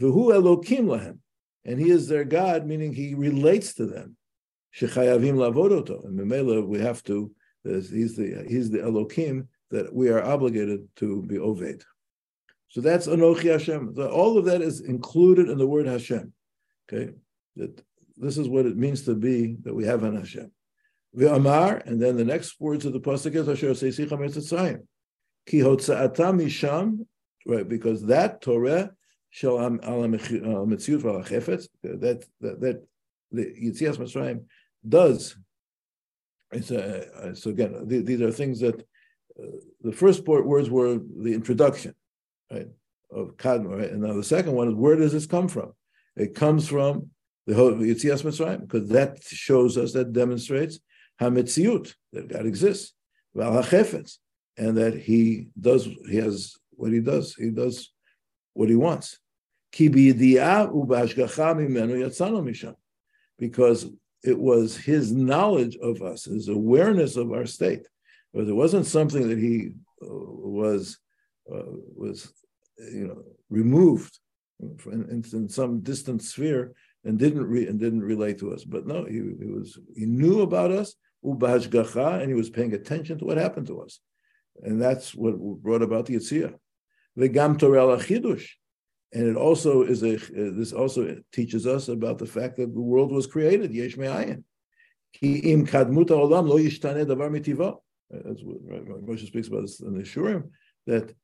V'hu 0.00 0.32
elokim 0.32 0.86
lahem 0.86 1.18
and 1.68 1.78
he 1.78 1.90
is 1.90 2.08
their 2.08 2.24
God, 2.24 2.66
meaning 2.66 2.94
he 2.94 3.14
relates 3.14 3.74
to 3.74 3.86
them. 3.86 4.16
Shechayavim 4.78 5.34
lavodoto, 5.34 6.04
and 6.04 6.68
we 6.68 6.78
have 6.78 7.02
to. 7.04 7.30
He's 7.64 8.16
the 8.16 8.44
he's 8.48 8.70
the 8.70 8.78
Elokim 8.78 9.46
that 9.70 9.92
we 9.92 10.08
are 10.08 10.22
obligated 10.22 10.88
to 10.96 11.22
be 11.22 11.36
oved. 11.36 11.82
So 12.68 12.80
that's 12.80 13.06
Anochi 13.06 13.50
Hashem. 13.52 13.94
All 13.98 14.38
of 14.38 14.44
that 14.44 14.62
is 14.62 14.80
included 14.80 15.48
in 15.48 15.58
the 15.58 15.66
word 15.66 15.86
Hashem. 15.86 16.32
Okay, 16.88 17.12
that 17.56 17.82
this 18.16 18.38
is 18.38 18.48
what 18.48 18.66
it 18.66 18.76
means 18.76 19.02
to 19.02 19.14
be 19.14 19.56
that 19.62 19.74
we 19.74 19.84
have 19.84 20.04
an 20.04 20.16
Hashem. 20.16 20.50
Amar, 21.18 21.82
and 21.84 22.00
then 22.00 22.16
the 22.16 22.24
next 22.24 22.60
words 22.60 22.84
of 22.84 22.92
the 22.92 23.00
pasuk 23.00 23.34
is 23.34 23.48
Asher 23.48 23.70
Seisicha 23.70 24.10
Mitzrayim. 24.10 24.82
Ki 25.46 25.60
hotza'ata 25.60 26.34
misham, 26.34 27.06
right? 27.46 27.68
Because 27.68 28.04
that 28.06 28.40
Torah 28.40 28.92
shel 29.30 29.58
al 29.58 29.72
chefetz. 29.78 31.68
That 31.82 32.24
that 32.40 32.60
that 32.60 32.86
the 33.32 33.44
Yitzias 33.44 33.96
Mitzrayim 33.96 34.44
does. 34.86 35.36
It's 36.52 36.70
a, 36.70 37.34
so 37.34 37.50
again, 37.50 37.84
these 37.86 38.20
are 38.20 38.30
things 38.30 38.60
that 38.60 38.80
uh, 38.80 39.46
the 39.82 39.92
first 39.92 40.26
words 40.26 40.70
were 40.70 40.98
the 40.98 41.34
introduction, 41.34 41.94
right, 42.50 42.68
of 43.12 43.36
Kadma, 43.36 43.78
right? 43.78 43.90
and 43.90 44.02
now 44.02 44.14
the 44.14 44.24
second 44.24 44.52
one 44.52 44.68
is 44.68 44.74
where 44.74 44.96
does 44.96 45.12
this 45.12 45.26
come 45.26 45.48
from? 45.48 45.72
It 46.16 46.34
comes 46.34 46.68
from 46.68 47.10
the 47.46 47.54
Yitzias 47.54 48.22
Mitzrayim 48.24 48.62
because 48.62 48.88
that 48.90 49.22
shows 49.22 49.76
us, 49.76 49.92
that 49.92 50.12
demonstrates 50.12 50.80
Hamitziut 51.20 51.94
that 52.12 52.28
God 52.28 52.46
exists, 52.46 52.94
Val 53.34 53.62
Hachefetz, 53.62 54.18
and 54.56 54.76
that 54.76 54.98
He 54.98 55.48
does, 55.60 55.86
He 56.08 56.16
has 56.16 56.56
what 56.70 56.92
He 56.92 57.00
does. 57.00 57.34
He 57.34 57.50
does 57.50 57.90
what 58.58 58.68
he 58.68 58.74
wants. 58.74 59.18
Because 63.38 63.86
it 64.24 64.38
was 64.38 64.76
his 64.76 65.12
knowledge 65.12 65.76
of 65.76 66.02
us, 66.02 66.24
his 66.24 66.48
awareness 66.48 67.16
of 67.16 67.32
our 67.32 67.46
state. 67.46 67.86
It 68.34 68.54
wasn't 68.54 68.86
something 68.86 69.28
that 69.28 69.38
he 69.38 69.72
was 70.00 70.98
uh, 71.52 71.62
was 71.96 72.32
you 72.78 73.08
know 73.08 73.22
removed 73.48 74.18
in, 74.60 75.22
in, 75.32 75.48
some 75.48 75.80
distant 75.80 76.22
sphere 76.22 76.74
and 77.04 77.18
didn't 77.18 77.46
re, 77.46 77.66
and 77.66 77.80
didn't 77.80 78.02
relate 78.02 78.38
to 78.40 78.52
us. 78.52 78.64
But 78.64 78.86
no, 78.86 79.04
he, 79.04 79.16
he 79.16 79.46
was 79.46 79.78
he 79.96 80.06
knew 80.06 80.42
about 80.42 80.70
us 80.70 80.94
and 81.22 82.28
he 82.28 82.34
was 82.34 82.50
paying 82.50 82.74
attention 82.74 83.18
to 83.18 83.24
what 83.24 83.38
happened 83.38 83.66
to 83.68 83.80
us, 83.80 84.00
and 84.62 84.80
that's 84.80 85.14
what 85.14 85.38
brought 85.38 85.82
about 85.82 86.06
the 86.06 86.16
Yitzhak. 86.16 86.54
The 87.16 87.28
Gam 87.28 87.58
Torah 87.58 87.96
Chidush, 87.96 88.50
and 89.12 89.26
it 89.26 89.36
also 89.36 89.82
is 89.82 90.02
a 90.02 90.16
this 90.16 90.72
also 90.72 91.16
teaches 91.32 91.66
us 91.66 91.88
about 91.88 92.18
the 92.18 92.26
fact 92.26 92.56
that 92.56 92.74
the 92.74 92.80
world 92.80 93.10
was 93.10 93.26
created 93.26 93.72
yesh 93.72 93.96
me'ayin. 93.96 94.44
Ki 95.14 95.36
im 95.52 95.66
kadmuta 95.66 96.10
olam 96.10 96.46
lo 96.46 96.58
yishtane 96.58 97.06
davar 97.06 97.30
mitiva. 97.30 97.76
That's 98.10 98.42
what 98.42 99.06
Moshe 99.06 99.26
speaks 99.26 99.48
about 99.48 99.62
this 99.62 99.80
in 99.80 99.94
the 99.94 100.02
Shurim, 100.02 100.50
that 100.86 101.14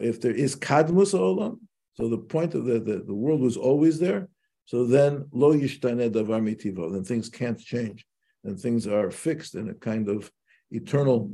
if 0.00 0.20
there 0.20 0.34
is 0.34 0.56
kadmus 0.56 1.14
olam, 1.14 1.58
so 1.94 2.08
the 2.08 2.18
point 2.18 2.54
of 2.54 2.64
the, 2.64 2.80
the, 2.80 3.04
the 3.06 3.14
world 3.14 3.40
was 3.40 3.56
always 3.56 3.98
there, 3.98 4.28
so 4.64 4.86
then 4.86 5.26
lo 5.32 5.54
yishtane 5.54 6.10
davar 6.10 6.40
mitiva, 6.40 6.92
then 6.92 7.04
things 7.04 7.28
can't 7.28 7.60
change, 7.60 8.06
and 8.44 8.58
things 8.58 8.86
are 8.86 9.10
fixed 9.10 9.54
in 9.54 9.68
a 9.68 9.74
kind 9.74 10.08
of 10.08 10.30
eternal 10.70 11.30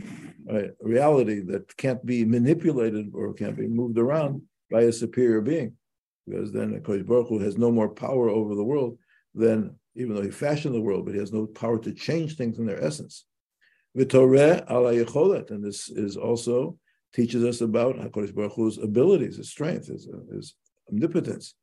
uh, 0.52 0.62
reality 0.80 1.40
that 1.40 1.76
can't 1.76 2.04
be 2.04 2.24
manipulated 2.24 3.12
or 3.14 3.32
can't 3.32 3.56
be 3.56 3.68
moved 3.68 3.96
around 3.96 4.42
by 4.70 4.82
a 4.82 4.92
superior 4.92 5.40
being 5.40 5.76
because 6.26 6.52
then 6.52 6.80
Kodesh 6.80 7.06
Baruch 7.06 7.28
Hu 7.28 7.38
has 7.40 7.58
no 7.58 7.70
more 7.70 7.88
power 7.88 8.28
over 8.28 8.54
the 8.54 8.64
world 8.64 8.98
than 9.34 9.76
even 9.94 10.14
though 10.14 10.22
he 10.22 10.30
fashioned 10.30 10.74
the 10.74 10.80
world, 10.80 11.04
but 11.04 11.14
he 11.14 11.20
has 11.20 11.32
no 11.32 11.46
power 11.46 11.78
to 11.78 11.92
change 11.92 12.36
things 12.36 12.58
in 12.58 12.66
their 12.66 12.82
essence. 12.82 13.24
V'toreh 13.96 14.70
ala 14.70 14.92
yecholet, 14.92 15.50
and 15.50 15.64
this 15.64 15.88
is 15.90 16.16
also 16.16 16.78
teaches 17.12 17.44
us 17.44 17.60
about 17.60 17.96
Hakadosh 17.96 18.34
Baruch 18.34 18.52
Hu's 18.52 18.78
abilities, 18.78 19.36
his 19.36 19.50
strength, 19.50 19.88
his, 19.88 20.08
his 20.32 20.54
omnipotence. 20.90 21.54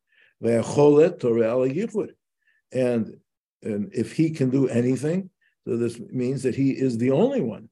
V'yecholet 0.44 1.20
toreh 1.20 1.46
ala 1.46 1.70
yichud, 1.70 2.10
and 2.72 3.16
and 3.64 3.90
if 3.94 4.12
he 4.14 4.30
can 4.30 4.50
do 4.50 4.68
anything, 4.68 5.30
so 5.66 5.78
this 5.78 6.00
means 6.00 6.44
that 6.44 6.56
he 6.56 6.72
is 6.72 6.98
the 6.98 7.12
only 7.12 7.42
one. 7.42 7.70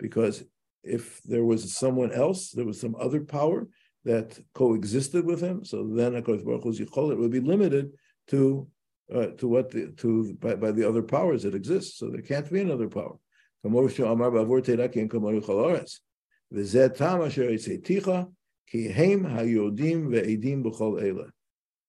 Because 0.00 0.44
if 0.82 1.20
there 1.22 1.44
was 1.44 1.74
someone 1.74 2.12
else, 2.12 2.50
there 2.50 2.64
was 2.64 2.80
some 2.80 2.94
other 3.00 3.20
power 3.20 3.68
that 4.04 4.38
coexisted 4.54 5.24
with 5.24 5.40
him, 5.40 5.64
so 5.64 5.84
then 5.84 6.12
Hakadosh 6.12 6.44
Baruch 6.44 6.62
Hu's 6.62 6.80
yicholet 6.80 7.18
would 7.18 7.32
be 7.32 7.40
limited 7.40 7.92
to 8.28 8.68
uh, 9.14 9.28
to 9.38 9.48
what 9.48 9.70
the, 9.70 9.88
to 9.96 10.34
by, 10.34 10.54
by, 10.54 10.70
the 10.70 10.86
other 10.86 11.02
powers 11.02 11.42
that 11.42 11.54
exist. 11.54 11.98
So 11.98 12.10
there 12.10 12.20
can't 12.20 12.50
be 12.50 12.60
another 12.60 12.88
power. 12.88 13.16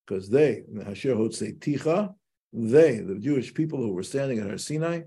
Because 0.06 0.30
they, 0.30 0.64
they, 2.52 3.00
the 3.00 3.20
Jewish 3.20 3.54
people 3.54 3.80
who 3.80 3.94
were 3.94 4.04
standing 4.04 4.40
at 4.40 4.48
Har 4.48 4.58
Sinai, 4.58 5.02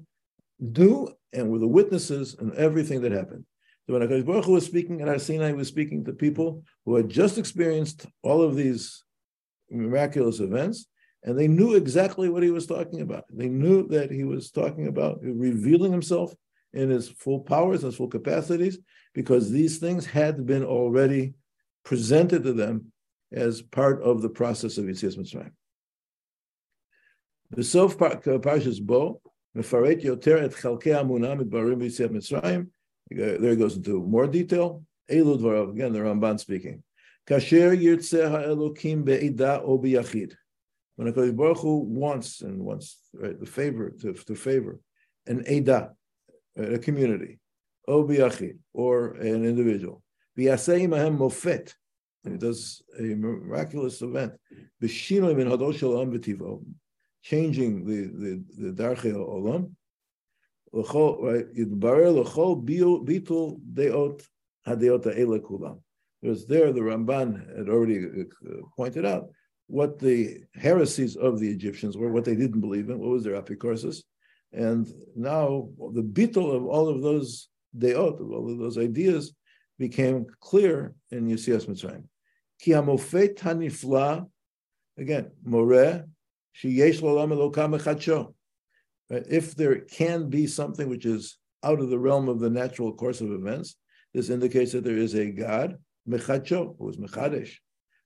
do 0.70 1.08
and 1.32 1.50
were 1.50 1.58
the 1.58 1.66
witnesses 1.66 2.36
in 2.40 2.54
everything 2.56 3.00
that 3.00 3.12
happened. 3.12 3.44
So 3.86 3.94
when 3.94 4.08
HaKadosh 4.08 4.26
Baruch 4.26 4.44
Hu 4.44 4.52
was 4.52 4.66
speaking 4.66 5.00
at 5.00 5.08
Har 5.08 5.18
Sinai 5.18 5.52
was 5.52 5.68
speaking 5.68 6.04
to 6.04 6.12
people 6.12 6.62
who 6.84 6.94
had 6.94 7.08
just 7.08 7.36
experienced 7.36 8.06
all 8.22 8.40
of 8.42 8.54
these 8.54 9.02
miraculous 9.70 10.38
events, 10.38 10.86
and 11.24 11.38
they 11.38 11.48
knew 11.48 11.74
exactly 11.74 12.28
what 12.28 12.42
he 12.42 12.50
was 12.50 12.66
talking 12.66 13.00
about. 13.00 13.24
They 13.30 13.48
knew 13.48 13.88
that 13.88 14.10
he 14.10 14.24
was 14.24 14.50
talking 14.50 14.86
about 14.86 15.20
revealing 15.22 15.92
himself 15.92 16.32
in 16.72 16.90
his 16.90 17.08
full 17.08 17.40
powers, 17.40 17.82
his 17.82 17.96
full 17.96 18.08
capacities, 18.08 18.78
because 19.14 19.50
these 19.50 19.78
things 19.78 20.06
had 20.06 20.46
been 20.46 20.64
already 20.64 21.34
presented 21.84 22.44
to 22.44 22.52
them 22.52 22.92
as 23.32 23.62
part 23.62 24.02
of 24.02 24.22
the 24.22 24.28
process 24.28 24.78
of 24.78 24.84
Yitzias 24.84 25.18
Mitzrayim. 25.18 25.52
B'sof 27.54 27.96
parshas 27.96 28.80
bo, 28.80 29.20
mefaret 29.56 30.02
yoter 30.02 30.42
et 30.42 30.52
chalkei 30.52 30.94
amunah 30.94 31.40
mitbarim 31.40 31.82
Yitzias 31.82 32.08
Mitzrayim, 32.08 32.68
there 33.12 33.50
he 33.50 33.56
goes 33.56 33.76
into 33.76 34.02
more 34.02 34.26
detail. 34.26 34.82
Dvarav, 35.10 35.70
again, 35.72 35.92
the 35.92 35.98
Ramban 35.98 36.40
speaking. 36.40 36.82
Kasher 37.28 37.76
yirtzeh 37.76 38.30
ha'elokim 38.30 39.04
be'ida 39.04 39.60
o 39.62 39.78
b'yachid. 39.78 40.34
When 40.96 41.12
HaKadosh 41.12 41.36
Baruch 41.36 41.58
Hu 41.58 41.78
wants 41.78 42.40
and 42.40 42.60
wants 42.60 42.98
right, 43.14 43.38
the 43.38 43.46
favor 43.46 43.90
to, 44.00 44.12
to 44.12 44.34
favor 44.34 44.80
an 45.26 45.44
eda, 45.48 45.92
a 46.56 46.78
community, 46.78 47.38
o 47.88 48.02
or 48.72 49.14
an 49.14 49.44
individual. 49.44 50.02
V'yasei 50.38 50.88
mahem 50.88 51.18
mofet, 51.18 51.74
and 52.24 52.34
he 52.34 52.38
does 52.38 52.82
a 52.98 53.02
miraculous 53.02 54.00
event. 54.02 54.32
B'shinoim 54.82 55.40
in 55.40 55.48
hadosh 55.48 55.80
olam 55.80 56.12
v'tivo, 56.16 56.64
changing 57.22 57.84
the 57.84 58.06
the 58.06 58.44
the 58.68 58.72
darchei 58.72 59.12
olam, 59.12 59.72
right? 60.72 61.46
Because 66.22 66.46
there, 66.46 66.72
the 66.72 66.80
Ramban 66.80 67.58
had 67.58 67.68
already 67.68 68.06
uh, 68.06 68.24
pointed 68.76 69.04
out 69.04 69.28
what 69.66 69.98
the 69.98 70.38
heresies 70.54 71.16
of 71.16 71.40
the 71.40 71.48
Egyptians 71.50 71.96
were, 71.96 72.12
what 72.12 72.24
they 72.24 72.36
didn't 72.36 72.60
believe 72.60 72.90
in, 72.90 72.98
what 72.98 73.10
was 73.10 73.24
their 73.24 73.40
apicorsis. 73.40 74.02
And 74.52 74.86
now 75.16 75.68
the 75.94 76.02
bittul 76.02 76.54
of 76.54 76.66
all 76.66 76.88
of 76.88 77.02
those 77.02 77.48
deot, 77.76 78.20
of 78.20 78.30
all 78.30 78.50
of 78.50 78.58
those 78.58 78.78
ideas, 78.78 79.34
became 79.78 80.26
clear 80.40 80.94
in 81.10 81.28
Yesias 81.28 81.66
Mitzrayim. 81.66 82.04
Ki 82.60 82.72
hamofet 82.72 83.36
hanifla, 83.36 84.26
again, 84.98 85.30
moreh, 85.44 86.04
sheyesh 86.62 87.02
l'olam 87.02 87.32
elokam 87.32 87.78
echadsho. 87.78 88.34
If 89.12 89.54
there 89.54 89.80
can 89.80 90.30
be 90.30 90.46
something 90.46 90.88
which 90.88 91.04
is 91.04 91.36
out 91.62 91.80
of 91.80 91.90
the 91.90 91.98
realm 91.98 92.28
of 92.28 92.40
the 92.40 92.50
natural 92.50 92.92
course 92.94 93.20
of 93.20 93.30
events, 93.30 93.76
this 94.14 94.30
indicates 94.30 94.72
that 94.72 94.84
there 94.84 94.96
is 94.96 95.14
a 95.14 95.30
God, 95.30 95.76
Mechacho, 96.08 96.74
who 96.78 96.88
is 96.88 96.96
Mechadesh, 96.96 97.52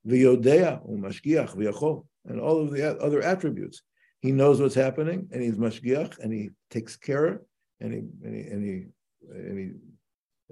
V'yodea, 0.07 0.83
who 0.85 0.99
Mashgiach, 0.99 1.55
V'yachol, 1.57 2.07
and 2.27 2.41
all 2.41 2.61
of 2.61 2.71
the 2.73 3.01
other 3.01 3.23
attributes. 3.23 3.83
He 4.21 4.33
knows 4.33 4.61
what's 4.61 4.75
happening, 4.75 5.29
and 5.31 5.43
he's 5.43 5.57
Mashgiach, 5.57 6.19
and 6.19 6.33
he 6.33 6.51
takes 6.71 6.97
care, 6.97 7.43
and 7.81 7.93
he 7.93 8.01
and 8.25 8.35
he 8.35 8.41
and 8.51 8.65
he, 8.65 8.87
and 9.31 9.59
he, 9.59 9.71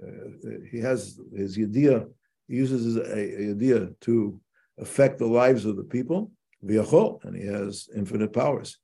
uh, 0.05 0.67
he 0.71 0.79
has 0.79 1.19
his 1.35 1.57
idea. 1.57 2.05
He 2.47 2.55
uses 2.55 2.95
his 2.95 2.97
idea 2.97 3.89
to 4.01 4.39
affect 4.79 5.19
the 5.19 5.27
lives 5.27 5.65
of 5.65 5.75
the 5.75 5.83
people, 5.83 6.31
V'yachol, 6.63 7.23
and 7.25 7.35
he 7.35 7.45
has 7.45 7.89
infinite 7.95 8.31
powers. 8.31 8.77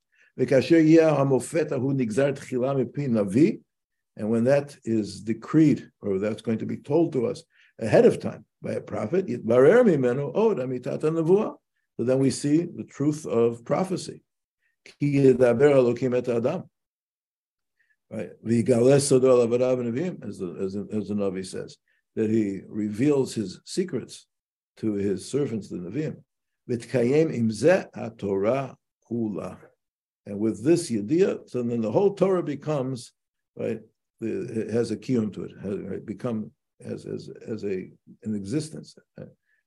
And 4.16 4.30
when 4.30 4.44
that 4.44 4.76
is 4.84 5.20
decreed, 5.20 5.90
or 6.00 6.18
that's 6.18 6.42
going 6.42 6.58
to 6.58 6.66
be 6.66 6.76
told 6.76 7.12
to 7.12 7.26
us 7.26 7.42
ahead 7.78 8.04
of 8.06 8.20
time 8.20 8.44
by 8.62 8.72
a 8.72 8.80
prophet, 8.80 9.26
oh, 9.48 10.54
so 11.96 12.04
then 12.04 12.18
we 12.18 12.30
see 12.30 12.64
the 12.64 12.84
truth 12.84 13.26
of 13.26 13.64
prophecy. 13.64 14.22
Right? 18.10 18.30
As 20.22 20.38
the, 20.38 20.56
as, 20.60 20.76
as 20.76 21.08
the 21.08 21.14
Navi 21.14 21.44
says, 21.46 21.76
that 22.14 22.30
he 22.30 22.60
reveals 22.68 23.34
his 23.34 23.60
secrets 23.64 24.26
to 24.78 24.94
his 24.94 25.30
servants, 25.30 25.68
the 25.68 25.76
Navim. 25.76 26.16
And 30.26 30.38
with 30.38 30.62
this 30.64 30.90
yediyah, 30.90 31.48
so 31.48 31.62
then 31.62 31.80
the 31.80 31.90
whole 31.90 32.14
Torah 32.14 32.42
becomes 32.42 33.12
right. 33.56 33.80
The, 34.20 34.66
it 34.66 34.70
has 34.70 34.92
a 34.92 34.96
kiyum 34.96 35.32
to 35.34 35.44
it. 35.44 35.52
Has 35.62 35.78
right, 35.78 36.06
become 36.06 36.52
as 36.84 37.06
as 37.06 37.28
as 37.46 37.64
a 37.64 37.90
an 38.22 38.34
existence. 38.34 38.96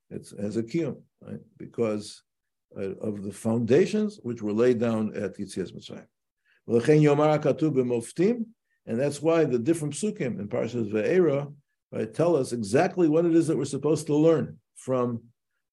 It's 0.10 0.32
as 0.32 0.56
a 0.56 0.64
kiyum, 0.64 1.02
right? 1.22 1.42
Because 1.58 2.24
uh, 2.78 2.96
of 3.02 3.24
the 3.24 3.32
foundations 3.32 4.20
which 4.24 4.42
were 4.42 4.54
laid 4.54 4.80
down 4.80 5.16
at 5.16 5.38
Yitzias 5.38 5.74
Mitzrayim. 5.74 6.06
And 8.88 9.00
that's 9.00 9.22
why 9.22 9.46
the 9.46 9.60
different 9.60 9.94
psukim 9.94 10.40
in 10.40 10.48
Parshas 10.48 10.92
Ve'era 10.92 11.54
right, 11.92 12.14
tell 12.14 12.36
us 12.36 12.52
exactly 12.54 13.08
what 13.08 13.26
it 13.26 13.36
is 13.36 13.48
that 13.48 13.58
we're 13.58 13.66
supposed 13.66 14.08
to 14.08 14.16
learn 14.16 14.58
from 14.76 15.22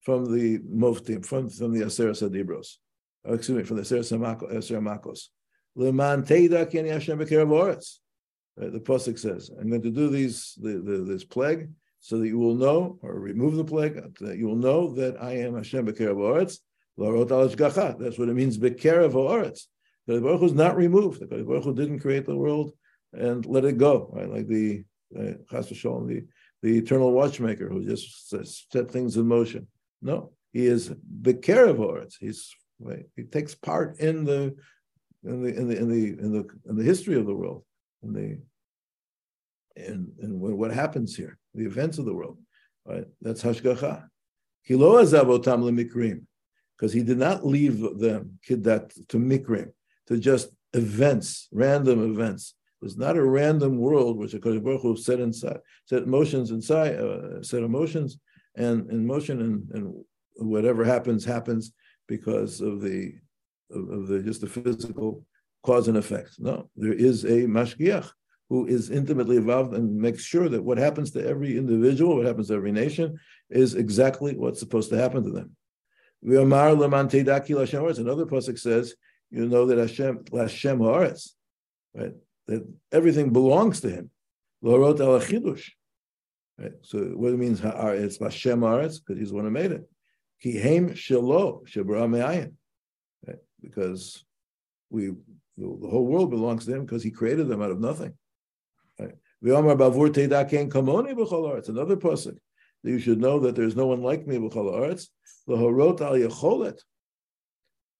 from 0.01 0.25
the 0.25 0.59
Moftim, 0.59 1.25
from, 1.25 1.49
from 1.49 1.73
the 1.73 1.85
Aseret 1.85 2.21
Adibros 2.29 2.75
oh, 3.25 3.33
excuse 3.33 3.57
me, 3.57 3.63
from 3.63 3.77
the 3.77 3.85
Ser 3.85 3.99
Makos. 3.99 5.27
Leman. 5.75 6.23
The 8.55 8.79
Pasuk 8.79 9.17
says, 9.17 9.49
I'm 9.59 9.69
going 9.69 9.81
to 9.81 9.89
do 9.89 10.09
these 10.09 10.53
the, 10.61 10.73
the, 10.73 10.97
this 10.99 11.23
plague 11.23 11.69
so 11.99 12.19
that 12.19 12.27
you 12.27 12.37
will 12.37 12.55
know, 12.55 12.99
or 13.01 13.19
remove 13.19 13.55
the 13.55 13.63
plague, 13.63 13.95
that 14.19 14.37
you 14.37 14.47
will 14.47 14.55
know 14.55 14.93
that 14.93 15.21
I 15.21 15.37
am 15.37 15.55
Hashem 15.55 15.87
B'Kerev 15.87 16.17
Oretz. 16.17 16.59
That's 16.95 18.19
what 18.19 18.29
it 18.29 18.33
means, 18.33 18.57
B'Kerev 18.59 19.13
Oretz. 19.13 19.61
The 20.05 20.19
Baruch 20.19 20.41
Hu 20.41 20.45
is 20.45 20.53
not 20.53 20.75
removed. 20.75 21.21
The 21.21 21.25
Baruch 21.25 21.63
Hu 21.63 21.73
didn't 21.73 22.01
create 22.01 22.25
the 22.25 22.35
world 22.35 22.73
and 23.13 23.45
let 23.45 23.65
it 23.65 23.77
go, 23.77 24.11
right? 24.13 24.29
Like 24.29 24.47
the 24.47 24.83
Chas 25.49 25.71
uh, 25.71 25.99
the 26.05 26.25
the 26.61 26.77
eternal 26.77 27.11
watchmaker 27.11 27.69
who 27.69 27.85
just 27.85 28.29
set 28.71 28.91
things 28.91 29.17
in 29.17 29.27
motion. 29.27 29.67
No, 30.01 30.31
he 30.51 30.65
is 30.65 30.89
Bekerev 30.89 31.77
Oretz. 31.77 32.15
He's 32.19 32.55
right, 32.79 33.05
he 33.15 33.23
takes 33.23 33.55
part 33.55 33.99
in 33.99 34.25
the 34.25 34.55
in 35.23 35.43
the 35.43 35.55
in 35.55 35.67
the 35.67 35.77
in 35.77 35.89
the 35.89 36.23
in 36.23 36.31
the 36.33 36.47
in 36.69 36.75
the 36.75 36.83
history 36.83 37.15
of 37.15 37.25
the 37.25 37.35
world, 37.35 37.63
in 38.03 38.13
the 38.13 38.39
in, 39.75 40.11
in 40.21 40.39
what 40.39 40.71
happens 40.71 41.15
here, 41.15 41.37
the 41.55 41.65
events 41.65 41.97
of 41.97 42.05
the 42.05 42.13
world. 42.13 42.37
Right? 42.85 43.05
That's 43.21 43.41
hashgacha. 43.41 44.07
Kilo 44.67 45.01
azavotam 45.01 45.63
lemikrim, 45.63 46.25
because 46.77 46.93
he 46.93 47.03
did 47.03 47.17
not 47.17 47.45
leave 47.45 47.79
them 47.99 48.39
kiddat 48.47 48.93
to 49.09 49.17
mikrim, 49.17 49.71
to 50.07 50.17
just 50.17 50.49
events, 50.73 51.47
random 51.51 52.11
events. 52.11 52.55
It's 52.81 52.97
not 52.97 53.15
a 53.15 53.23
random 53.23 53.77
world 53.77 54.17
which 54.17 54.33
Hakadosh 54.33 54.61
Baruch 54.61 54.81
Hu 54.81 54.97
set 54.97 55.21
inside, 55.21 55.59
set 55.85 56.05
motions 56.05 56.51
inside, 56.51 56.95
uh, 56.95 57.41
set 57.41 57.63
emotions, 57.63 58.19
and 58.55 58.89
in 58.91 59.07
motion, 59.07 59.41
and, 59.41 59.71
and 59.71 60.05
whatever 60.35 60.83
happens 60.83 61.23
happens 61.23 61.71
because 62.07 62.61
of 62.61 62.81
the 62.81 63.13
of, 63.71 64.07
the 64.07 64.21
just 64.21 64.41
the 64.41 64.47
physical 64.47 65.25
cause 65.63 65.87
and 65.87 65.97
effect. 65.97 66.31
No, 66.39 66.69
there 66.75 66.93
is 66.93 67.23
a 67.23 67.47
mashgiach 67.47 68.09
who 68.49 68.67
is 68.67 68.89
intimately 68.91 69.37
involved 69.37 69.73
and 69.73 69.95
makes 69.95 70.23
sure 70.23 70.47
that 70.49 70.63
what 70.63 70.77
happens 70.77 71.11
to 71.11 71.25
every 71.25 71.57
individual, 71.57 72.17
what 72.17 72.25
happens 72.25 72.49
to 72.49 72.53
every 72.53 72.71
nation, 72.71 73.17
is 73.49 73.73
exactly 73.73 74.35
what's 74.37 74.59
supposed 74.59 74.89
to 74.89 74.97
happen 74.97 75.23
to 75.23 75.31
them. 75.31 75.55
Another 76.25 76.87
pasuk 78.25 78.59
says, 78.59 78.95
you 79.31 79.47
know 79.47 79.65
that 79.65 79.77
Hashem, 79.79 80.25
Hashem 80.31 80.79
Haaretz, 80.79 81.31
right? 81.95 82.13
That 82.47 82.65
everything 82.91 83.31
belongs 83.33 83.81
to 83.81 83.89
Him. 83.89 84.11
Lorot 84.63 84.99
al 84.99 85.19
Right? 86.59 86.73
So 86.83 86.99
what 86.99 87.33
it 87.33 87.37
means, 87.37 87.61
it's 87.63 88.19
Hashem 88.19 88.59
Haaretz, 88.59 88.99
because 89.03 89.19
He's 89.19 89.29
the 89.29 89.35
one 89.35 89.45
who 89.45 89.51
made 89.51 89.71
it. 89.71 89.89
Ki 90.43 90.59
Heim 90.59 90.89
Shelo. 90.89 91.65
Because 93.61 94.25
we, 94.89 95.07
the 95.57 95.89
whole 95.89 96.05
world 96.05 96.29
belongs 96.29 96.65
to 96.65 96.75
Him 96.75 96.81
because 96.81 97.01
He 97.01 97.11
created 97.11 97.47
them 97.47 97.61
out 97.61 97.71
of 97.71 97.79
nothing. 97.79 98.13
V'yomar 98.99 99.77
bavur 99.77 100.09
teida 100.09 100.49
ken 100.49 100.69
kamoni. 100.69 101.11
Another 101.69 101.95
pasuk 101.95 102.37
that 102.83 102.91
you 102.91 102.99
should 102.99 103.19
know 103.19 103.39
that 103.39 103.55
there's 103.55 103.75
no 103.77 103.87
one 103.87 104.01
like 104.01 104.27
me 104.27 104.37
b'chol 104.37 104.73
al. 104.73 104.95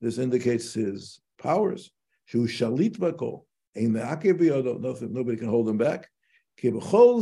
This 0.01 0.17
indicates 0.17 0.73
his 0.73 1.21
powers. 1.37 1.91
Shu 2.25 2.47
shalit 2.47 2.97
b'kol. 2.97 3.45
Ein 3.77 3.93
me'akev 3.93 4.39
b'yodo. 4.39 4.79
Nobody 5.09 5.37
can 5.37 5.47
hold 5.47 5.69
him 5.69 5.77
back. 5.77 6.09
All 6.63 7.19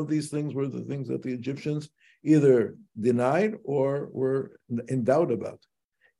of 0.00 0.08
these 0.08 0.30
things 0.30 0.54
were 0.54 0.68
the 0.68 0.84
things 0.88 1.08
that 1.08 1.22
the 1.22 1.32
Egyptians 1.32 1.88
either 2.22 2.76
denied 2.98 3.54
or 3.64 4.08
were 4.12 4.58
in 4.88 5.04
doubt 5.04 5.30
about. 5.30 5.60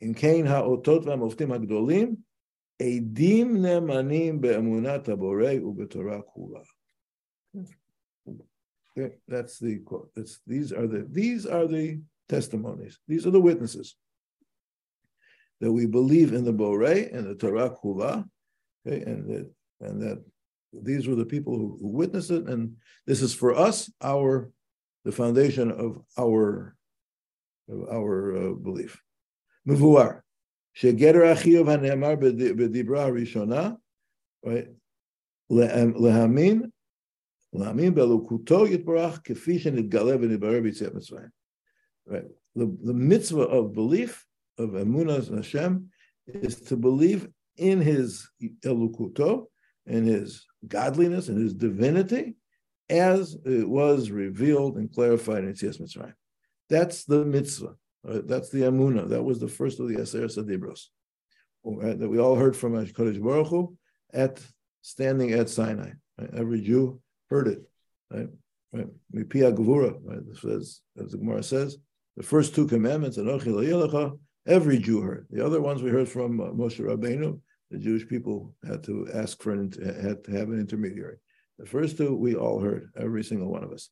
In 0.01 0.15
Cain 0.15 0.47
ha'otot 0.47 1.05
v'amoftim 1.05 1.49
ha'gdolim, 1.49 2.19
Edim 2.81 3.59
nemanim 3.59 4.41
be'emunat 4.41 5.07
haborei 5.07 5.61
u'betorah 5.61 6.23
kula. 6.37 6.65
That's 9.27 9.59
the 9.59 9.79
quote. 9.79 10.11
That's, 10.15 10.41
these 10.47 10.73
are 10.73 10.87
the 10.87 11.07
these 11.11 11.47
are 11.47 11.67
the 11.67 12.01
testimonies. 12.29 12.99
These 13.07 13.27
are 13.27 13.31
the 13.31 13.41
witnesses 13.41 13.97
that 15.61 15.73
we 15.73 15.87
believe 15.87 16.33
in 16.33 16.45
the 16.45 16.53
Borei 16.53 17.13
and 17.15 17.27
the 17.27 17.35
Torah 17.35 17.71
Kula, 17.71 18.29
okay, 18.87 19.03
and 19.03 19.29
that 19.29 19.51
and 19.81 20.03
that 20.03 20.25
these 20.73 21.07
were 21.09 21.15
the 21.15 21.25
people 21.25 21.57
who, 21.57 21.79
who 21.81 21.89
witnessed 21.89 22.31
it, 22.31 22.49
and 22.49 22.77
this 23.07 23.23
is 23.23 23.35
for 23.35 23.55
us 23.55 23.91
our 24.03 24.51
the 25.09 25.13
foundation 25.13 25.71
of 25.71 25.99
our 26.19 26.77
of 27.67 27.89
our 27.89 28.37
uh, 28.37 28.53
belief. 28.53 29.01
mivu'ar 29.67 30.21
shegeter 30.77 31.25
achiyuv 31.33 31.65
hanemar 31.65 32.15
b'dibra 32.21 33.09
rishona, 33.17 33.79
right? 34.45 34.69
Lehamin, 35.51 36.71
lehamin 37.55 37.93
belukuto 37.95 38.69
yitbarach 38.69 39.25
kefi 39.25 39.59
shenitgale 39.63 40.19
v'nibarer 40.21 40.61
b'yitziat 40.63 40.95
mitzrayim. 40.95 41.31
Right. 42.07 42.25
The, 42.55 42.67
the 42.85 42.93
mitzvah 42.93 43.41
of 43.41 43.73
belief 43.73 44.27
of 44.59 44.71
emunas 44.71 45.35
Hashem 45.35 45.89
is 46.27 46.61
to 46.69 46.77
believe 46.77 47.29
in 47.57 47.81
His 47.81 48.29
elukuto, 48.63 49.47
in 49.87 50.05
His 50.05 50.45
godliness, 50.67 51.29
and 51.29 51.39
His 51.39 51.55
divinity, 51.55 52.35
as 52.91 53.37
it 53.45 53.69
was 53.69 54.11
revealed 54.11 54.77
and 54.77 54.93
clarified 54.93 55.45
in 55.45 55.53
Yitzias 55.53 55.81
Mitzrayim. 55.81 56.15
That's 56.69 57.05
the 57.05 57.25
mitzvah. 57.25 57.75
Right? 58.05 58.27
That's 58.27 58.51
the 58.51 58.63
Amuna. 58.63 59.09
That 59.09 59.23
was 59.23 59.39
the 59.39 59.49
first 59.49 59.81
of 59.81 59.89
the 59.89 60.01
Aser 60.01 60.27
Sadibros 60.27 60.87
right? 61.65 61.99
that 61.99 62.09
we 62.09 62.19
all 62.19 62.37
heard 62.37 62.57
from 62.57 62.73
Kodesh 62.73 63.23
Baruch 63.23 63.49
Hu 63.49 63.77
at 64.13 64.41
standing 64.83 65.33
at 65.33 65.49
Sinai. 65.49 65.93
Right? 66.19 66.31
Every 66.35 66.61
Jew 66.61 67.01
heard 67.31 67.49
it. 67.49 67.63
Right? 68.11 68.29
Right? 68.73 68.87
Right? 69.13 70.27
This 70.27 70.41
says, 70.41 70.81
as 70.99 71.13
the 71.13 71.19
Gemara 71.19 71.43
says, 71.43 71.79
the 72.17 72.23
first 72.23 72.55
two 72.55 72.67
commandments, 72.67 73.19
every 73.19 74.79
Jew 74.79 75.01
heard. 75.01 75.27
The 75.31 75.45
other 75.45 75.61
ones 75.61 75.83
we 75.83 75.91
heard 75.91 76.09
from 76.09 76.41
uh, 76.41 76.47
Moshe 76.47 76.81
Rabbeinu, 76.81 77.41
the 77.71 77.79
Jewish 77.79 78.09
people 78.09 78.55
had 78.67 78.83
to 78.85 79.09
ask 79.15 79.41
for 79.43 79.53
an, 79.53 79.71
had 80.03 80.25
to 80.25 80.33
have 80.33 80.49
an 80.49 80.59
intermediary. 80.59 81.19
The 81.59 81.67
first 81.67 81.97
two 81.97 82.15
we 82.15 82.35
all 82.35 82.61
heard, 82.61 82.91
every 82.97 83.25
single 83.25 83.51
one 83.51 83.65
of 83.65 83.73
us. 83.73 83.91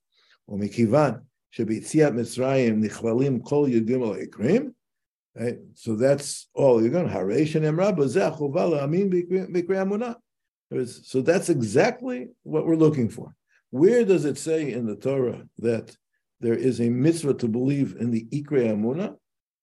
Right? 5.38 5.58
So 5.74 5.96
that's 5.96 6.48
all 6.54 6.80
you're 6.80 6.90
going 6.90 7.08
to 7.08 7.14
Haresh 7.14 7.54
and 7.56 7.64
Emra 7.64 7.96
Bazachovala 7.96 8.82
Amin 8.82 9.10
Bikri 9.10 10.14
So 11.02 11.20
that's 11.20 11.48
exactly 11.48 12.28
what 12.42 12.66
we're 12.66 12.76
looking 12.76 13.08
for. 13.08 13.34
Where 13.70 14.04
does 14.04 14.24
it 14.24 14.38
say 14.38 14.72
in 14.72 14.86
the 14.86 14.96
Torah 14.96 15.42
that 15.58 15.96
there 16.40 16.54
is 16.54 16.80
a 16.80 16.88
mitzvah 16.88 17.34
to 17.34 17.48
believe 17.48 17.96
in 17.98 18.10
the 18.10 18.26
Ikre 18.32 18.70
Amuna? 18.72 19.16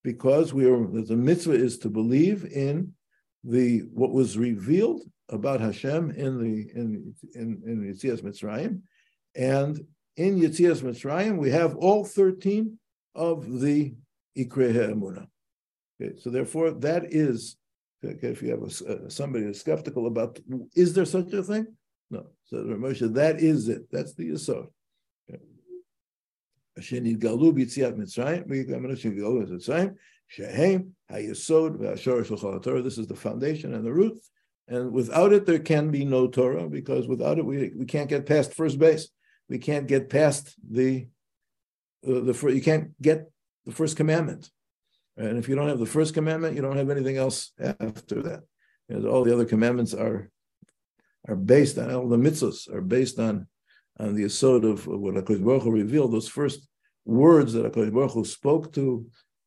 Because 0.04 0.54
we 0.54 0.66
are 0.66 0.86
the 0.86 1.16
mitzvah 1.16 1.54
is 1.54 1.78
to 1.80 1.90
believe 1.90 2.44
in 2.46 2.94
the 3.44 3.80
what 3.94 4.12
was 4.12 4.38
revealed 4.38 5.02
about 5.30 5.60
Hashem 5.60 6.12
in 6.12 6.40
the 6.40 6.72
in 6.76 7.14
in, 7.34 7.62
in 7.66 7.84
Yitzias 7.84 8.22
Mitzrayim, 8.22 8.82
and 9.36 9.80
in 10.18 10.40
Yitzias 10.40 10.82
Mitzrayim 10.82 11.38
we 11.38 11.50
have 11.52 11.76
all 11.76 12.06
thirteen 12.06 12.80
of 13.16 13.60
the 13.60 13.94
Ikrei 14.38 14.74
Ha'emunah. 14.74 15.28
Okay, 16.02 16.16
so 16.18 16.30
therefore 16.30 16.72
that 16.72 17.14
is 17.14 17.58
okay, 18.04 18.28
if 18.28 18.42
you 18.42 18.50
have 18.52 18.64
a, 18.64 19.06
uh, 19.06 19.10
somebody 19.10 19.46
who's 19.46 19.60
skeptical 19.60 20.08
about 20.08 20.40
is 20.76 20.94
there 20.94 21.06
such 21.06 21.32
a 21.34 21.44
thing? 21.44 21.68
No, 22.10 22.28
so 22.46 22.58
Moshe, 22.58 23.14
that 23.14 23.40
is 23.40 23.70
it. 23.70 23.90
That's 23.92 24.14
the 24.14 24.30
Yisod. 24.30 24.68
Okay. 25.30 25.42
Sheheim 30.38 30.92
Hayesod, 31.12 31.78
Vashar 31.78 32.26
Shulchan 32.26 32.64
Torah. 32.64 32.82
This 32.82 32.98
is 32.98 33.08
the 33.08 33.16
foundation 33.16 33.74
and 33.74 33.86
the 33.86 33.94
root. 33.94 34.20
And 34.68 34.92
without 34.92 35.34
it, 35.34 35.46
there 35.46 35.60
can 35.60 35.92
be 35.92 36.06
no 36.06 36.28
Torah 36.28 36.70
because 36.70 37.08
without 37.08 37.38
it, 37.38 37.46
we, 37.46 37.72
we 37.78 37.86
can't 37.86 38.10
get 38.10 38.26
past 38.26 38.54
first 38.54 38.80
base. 38.80 39.10
We 39.50 39.58
can't 39.58 39.88
get 39.88 40.10
past 40.10 40.56
the, 40.70 41.08
uh, 42.08 42.22
the 42.22 42.34
first, 42.34 42.56
you 42.56 42.62
can't 42.62 43.00
get 43.02 43.30
the 43.66 43.74
first 43.74 43.98
commandment. 43.98 44.50
And 45.18 45.38
if 45.38 45.48
you 45.48 45.56
don't 45.56 45.68
have 45.68 45.80
the 45.80 45.86
first 45.86 46.14
commandment, 46.14 46.56
you 46.56 46.62
don't 46.62 46.78
have 46.78 46.90
anything 46.90 47.18
else 47.18 47.52
after 47.60 48.22
that. 48.24 48.44
And 48.90 49.06
all 49.06 49.24
the 49.24 49.34
other 49.34 49.46
commandments 49.46 49.94
are 49.94 50.30
are 51.28 51.36
based 51.36 51.78
on 51.78 51.90
all 51.90 52.10
the 52.10 52.18
mitzvahs 52.18 52.74
are 52.74 52.82
based 52.82 53.18
on 53.18 53.48
on 54.00 54.14
the 54.14 54.24
asod 54.24 54.70
of 54.70 54.88
what 54.88 55.14
Hakadosh 55.14 55.44
Baruch 55.46 55.64
Hu 55.64 55.72
revealed. 55.72 56.12
Those 56.12 56.28
first 56.28 56.68
words 57.06 57.54
that 57.54 57.72
Hakadosh 57.72 57.94
Baruch 57.94 58.12
Hu 58.12 58.26
spoke 58.26 58.74
to 58.74 59.06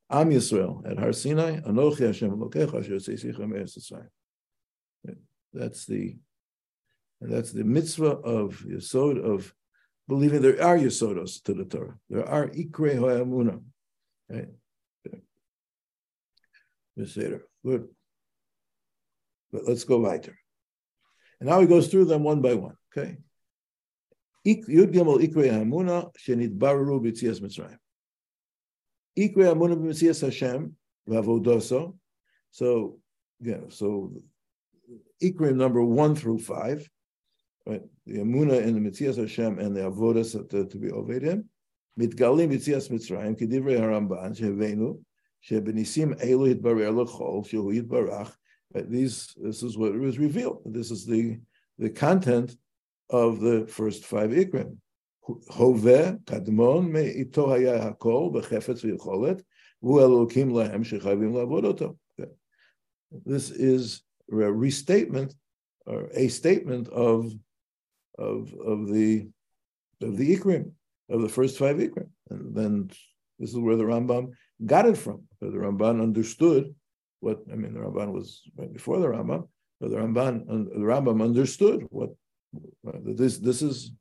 Am 0.08 0.30
Yisrael 0.30 0.88
at 0.88 0.98
Har 0.98 1.12
Sinai, 1.12 1.60
Anochi 1.60 2.06
Hashem 2.06 2.30
Elokecha 2.30 2.80
Asher 2.80 4.10
That's 5.52 5.86
the 5.86 6.16
that's 7.20 7.52
the 7.52 7.64
mitzvah 7.64 8.18
of 8.18 8.58
Yisod 8.68 9.24
of 9.24 9.54
believing 10.06 10.42
there 10.42 10.62
are 10.62 10.76
Yesodos 10.76 11.42
to 11.44 11.54
the 11.54 11.64
Torah. 11.64 11.98
There 12.10 12.28
are 12.28 12.48
Ikre 12.48 12.96
Ho'amuna. 12.98 13.62
Right? 14.28 14.48
Good. 17.64 17.88
But 19.52 19.64
let's 19.64 19.84
go 19.84 19.98
weiter. 20.00 20.38
And 21.40 21.48
now 21.48 21.60
he 21.60 21.66
goes 21.66 21.88
through 21.88 22.06
them 22.06 22.22
one 22.22 22.42
by 22.42 22.54
one. 22.54 22.76
Okay. 22.96 23.16
Yud 24.46 24.92
Gimel 24.92 25.20
Ikre 25.22 25.50
Hamuna 25.50 26.14
Shenit 26.16 26.56
Baru 26.56 27.00
B'Tzias 27.00 27.40
Mitzrayim. 27.40 27.78
Ikre 29.18 29.52
Amunah 29.52 29.76
B'Messias 29.76 30.20
Hashem 30.20 30.76
Vavodoso. 31.08 31.94
So, 32.50 32.98
yeah. 33.40 33.60
so 33.68 34.12
Ikrim 35.22 35.56
number 35.56 35.82
one 35.82 36.14
through 36.14 36.38
five, 36.38 36.88
right? 37.66 37.82
The 38.06 38.18
Amuna 38.18 38.62
and 38.62 38.76
the 38.76 38.90
Mitzias 38.90 39.16
Hashem 39.16 39.58
and 39.58 39.74
the 39.74 39.80
Avodas 39.80 40.32
to, 40.50 40.66
to 40.66 40.78
be 40.78 40.88
Ovedim. 40.88 41.44
Mitgalim 41.98 42.50
Mitzias 42.50 42.90
Mitzrayim, 42.90 43.38
Kedivrei 43.38 43.80
Haramban, 43.80 44.38
Shevenu, 44.38 45.00
Shebenisim 45.48 46.22
Elu 46.22 46.54
Yitbarer 46.54 46.92
Lechol, 46.92 47.46
Shehu 47.48 47.80
Yitbarach. 47.80 48.32
These, 48.74 49.34
this 49.36 49.62
is 49.62 49.78
what 49.78 49.94
was 49.98 50.18
revealed. 50.18 50.60
This 50.66 50.90
is 50.90 51.06
the, 51.06 51.38
the 51.78 51.88
content 51.88 52.56
of 53.08 53.40
the 53.40 53.66
first 53.66 54.04
five 54.04 54.30
Ikrim. 54.30 54.76
הווה, 55.57 56.11
קדמון, 56.25 56.91
מאיתו 56.91 57.53
היה 57.53 57.87
הכל 57.87 58.29
בחפץ 58.33 58.83
ויכולת, 58.83 59.41
והוא 59.83 60.01
אלוקים 60.01 60.49
להם 60.49 60.83
שחייבים 60.83 61.33
לעבוד 61.35 61.65
אותו. 61.65 61.95
This 63.25 63.51
is 63.51 64.03
a 64.31 64.51
restatement 64.51 65.35
or 65.85 66.09
a 66.13 66.27
statement 66.29 66.87
of, 66.89 67.33
of, 68.17 68.53
of 68.53 68.87
the 68.93 69.27
of 70.01 70.17
the 70.17 70.35
Ikrim, 70.35 70.71
of 71.09 71.21
the 71.21 71.29
first 71.29 71.57
five 71.57 71.77
Ikrim. 71.77 72.09
And 72.29 72.55
then 72.55 72.89
this 73.39 73.49
is 73.51 73.59
where 73.59 73.75
the 73.75 73.83
Rambam 73.83 74.31
got 74.65 74.87
it 74.87 74.97
from. 74.97 75.23
The 75.41 75.47
Ramban 75.47 76.01
understood 76.01 76.73
what 77.19 77.39
I 77.51 77.55
mean. 77.55 77.73
The 77.73 77.81
Ramban 77.81 78.11
was 78.11 78.41
right 78.57 78.71
before 78.71 78.99
the 78.99 79.07
Rambam, 79.07 79.47
but 79.79 79.89
the 79.89 79.97
Ramban 79.97 80.45
the 80.47 80.79
Rambam 80.79 81.21
understood 81.21 81.85
what 81.89 82.11
this 83.03 83.37
this 83.39 83.61
is 83.61 83.91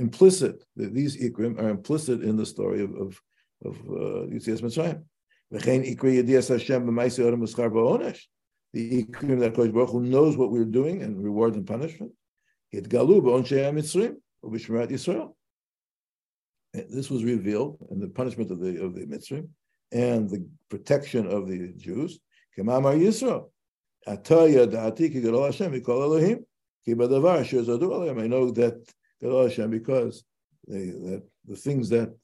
implicit. 0.00 0.64
These 0.76 1.16
ikrim 1.18 1.60
are 1.60 1.68
implicit 1.68 2.22
in 2.22 2.36
the 2.36 2.46
story 2.46 2.82
of 2.82 2.94
of, 3.04 3.20
of 3.64 3.74
uh, 3.88 4.26
Yitzias 4.32 4.62
Mitzrayim. 4.62 5.02
The 5.50 5.58
ikrim 9.02 9.40
that 9.40 9.54
Kodesh 9.54 9.74
Baruch 9.74 9.90
Hu 9.90 10.00
knows 10.00 10.36
what 10.36 10.52
we're 10.52 10.64
doing 10.64 11.02
and 11.02 11.20
reward 11.22 11.54
and 11.56 11.66
punishment. 11.66 12.12
This 12.72 12.86
was 17.10 17.24
revealed 17.24 17.78
in 17.90 17.98
the 17.98 18.08
punishment 18.08 18.52
of 18.52 18.60
the 18.60 18.80
of 18.84 18.94
the 18.94 19.06
Mitzrayim 19.06 19.48
and 19.92 20.30
the 20.30 20.46
protection 20.68 21.26
of 21.26 21.48
the 21.48 21.72
Jews. 21.76 22.20
Kemamar 22.56 22.96
Yisrael. 22.96 23.50
Ataya 24.06 24.66
da'ati 24.66 25.12
ki 25.12 25.20
gadol 25.20 25.44
Hashem 25.44 25.72
mikol 25.72 26.02
Elohim. 26.02 26.46
Ki 26.84 26.94
badavar 26.94 27.40
asher 27.40 27.60
I 27.60 28.26
know 28.26 28.50
that 28.52 28.80
because 29.20 30.24
they, 30.66 30.86
that 30.86 31.22
the 31.46 31.56
things 31.56 31.88
that 31.90 32.14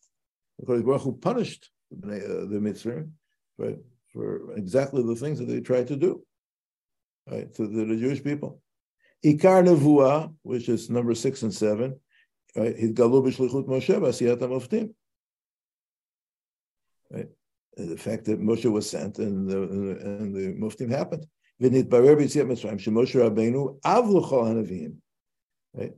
because 0.58 0.82
Baruch 0.82 1.02
Hu 1.02 1.16
punished 1.16 1.70
the, 1.90 2.16
uh, 2.16 2.46
the 2.46 2.58
Mitzrayim 2.58 3.10
right, 3.58 3.78
for 4.12 4.52
exactly 4.54 5.02
the 5.02 5.16
things 5.16 5.38
that 5.38 5.46
they 5.46 5.60
tried 5.60 5.88
to 5.88 5.96
do 5.96 6.22
right, 7.30 7.52
to 7.54 7.66
the, 7.66 7.84
the 7.84 7.96
Jewish 7.96 8.22
people. 8.22 8.60
Ikar 9.24 9.64
Nevuah, 9.66 10.32
which 10.42 10.68
is 10.68 10.90
number 10.90 11.14
six 11.14 11.42
and 11.42 11.52
seven, 11.52 11.98
right, 12.54 12.76
Hidgalu 12.76 13.26
b'shlichut 13.26 13.66
Moshe 13.66 13.94
b'asiyat 14.00 14.40
ha'moftim. 14.40 14.94
Right, 17.10 17.28
the 17.76 17.96
fact 17.96 18.24
that 18.24 18.40
Moshe 18.40 18.70
was 18.70 18.88
sent 18.90 19.18
and 19.18 19.48
the, 19.48 19.62
and 19.62 20.34
the, 20.34 20.54
muftim 20.54 20.90
happened. 20.90 21.26
Right? 25.74 25.92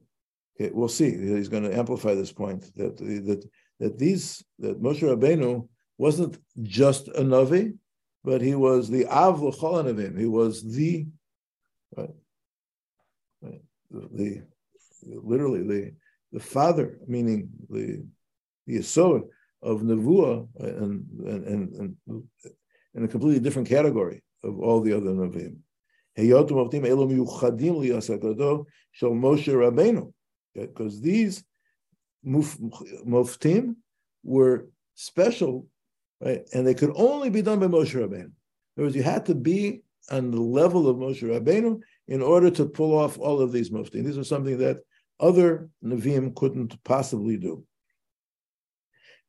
We'll 0.58 0.88
see. 0.88 1.10
He's 1.10 1.48
going 1.48 1.62
to 1.64 1.76
amplify 1.76 2.14
this 2.14 2.32
point 2.32 2.74
that 2.76 2.96
that 2.96 3.48
that 3.80 3.98
these 3.98 4.44
that 4.58 4.82
Moshe 4.82 5.02
Rabbeinu 5.02 5.68
wasn't 5.98 6.38
just 6.62 7.08
a 7.08 7.22
navi, 7.22 7.76
but 8.24 8.40
he 8.40 8.54
was 8.54 8.88
the 8.88 9.06
av 9.06 9.40
l'chol. 9.42 10.18
He 10.18 10.26
was 10.26 10.62
the 10.62 11.06
right, 11.96 12.10
right, 13.42 13.62
the, 13.90 14.42
literally 15.02 15.62
the 15.62 15.92
the 16.32 16.40
father, 16.40 16.98
meaning 17.06 17.48
the 17.70 18.02
the 18.66 18.78
Yisod 18.78 19.22
of 19.62 19.80
Nevuah 19.80 20.46
and, 20.60 21.06
and, 21.26 21.44
and, 21.46 21.96
and 22.06 22.22
in 22.94 23.04
a 23.04 23.08
completely 23.08 23.40
different 23.40 23.68
category 23.68 24.22
of 24.44 24.60
all 24.60 24.80
the 24.80 24.92
other 24.92 25.10
Nevi'im. 25.10 25.56
Because 30.66 31.00
these 31.00 31.44
muftim 32.24 33.76
were 34.22 34.68
special, 34.94 35.66
right? 36.20 36.42
And 36.52 36.66
they 36.66 36.74
could 36.74 36.92
only 36.96 37.30
be 37.30 37.42
done 37.42 37.60
by 37.60 37.66
Moshe 37.66 37.94
Rabbeinu. 37.94 38.24
In 38.24 38.32
other 38.76 38.86
words, 38.86 38.96
you 38.96 39.02
had 39.02 39.26
to 39.26 39.34
be 39.34 39.82
on 40.10 40.30
the 40.30 40.40
level 40.40 40.88
of 40.88 40.96
Moshe 40.96 41.22
Rabbeinu 41.22 41.80
in 42.06 42.22
order 42.22 42.50
to 42.50 42.66
pull 42.66 42.98
off 42.98 43.18
all 43.18 43.40
of 43.40 43.52
these 43.52 43.70
muftim. 43.70 44.04
These 44.04 44.18
are 44.18 44.24
something 44.24 44.58
that 44.58 44.78
other 45.20 45.68
Nevi'im 45.84 46.34
couldn't 46.34 46.82
possibly 46.84 47.36
do. 47.36 47.64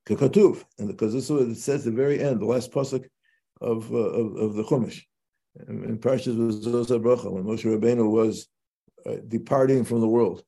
Kekatuv, 0.08 0.63
and 0.78 0.88
because 0.88 1.13
this 1.13 1.26
is 1.26 1.32
what 1.32 1.42
it 1.44 1.58
says 1.58 1.86
at 1.86 1.94
the 1.94 1.98
very 1.98 2.22
end, 2.22 2.39
the 2.39 2.46
last 2.46 2.72
pasuk 2.72 3.06
of, 3.62 3.92
uh, 3.94 3.98
of, 3.98 4.36
of 4.38 4.54
the 4.56 4.63
Chumash. 4.63 5.04
In, 5.68 5.98
Parshas 5.98 6.36
Zosa 6.63 7.02
Bracha, 7.02 7.32
when 7.32 7.44
Moshe 7.44 7.65
Rabbeinu 7.65 8.10
was 8.10 8.48
uh, 9.06 9.15
departing 9.28 9.84
from 9.84 10.00
the 10.00 10.08
world, 10.08 10.44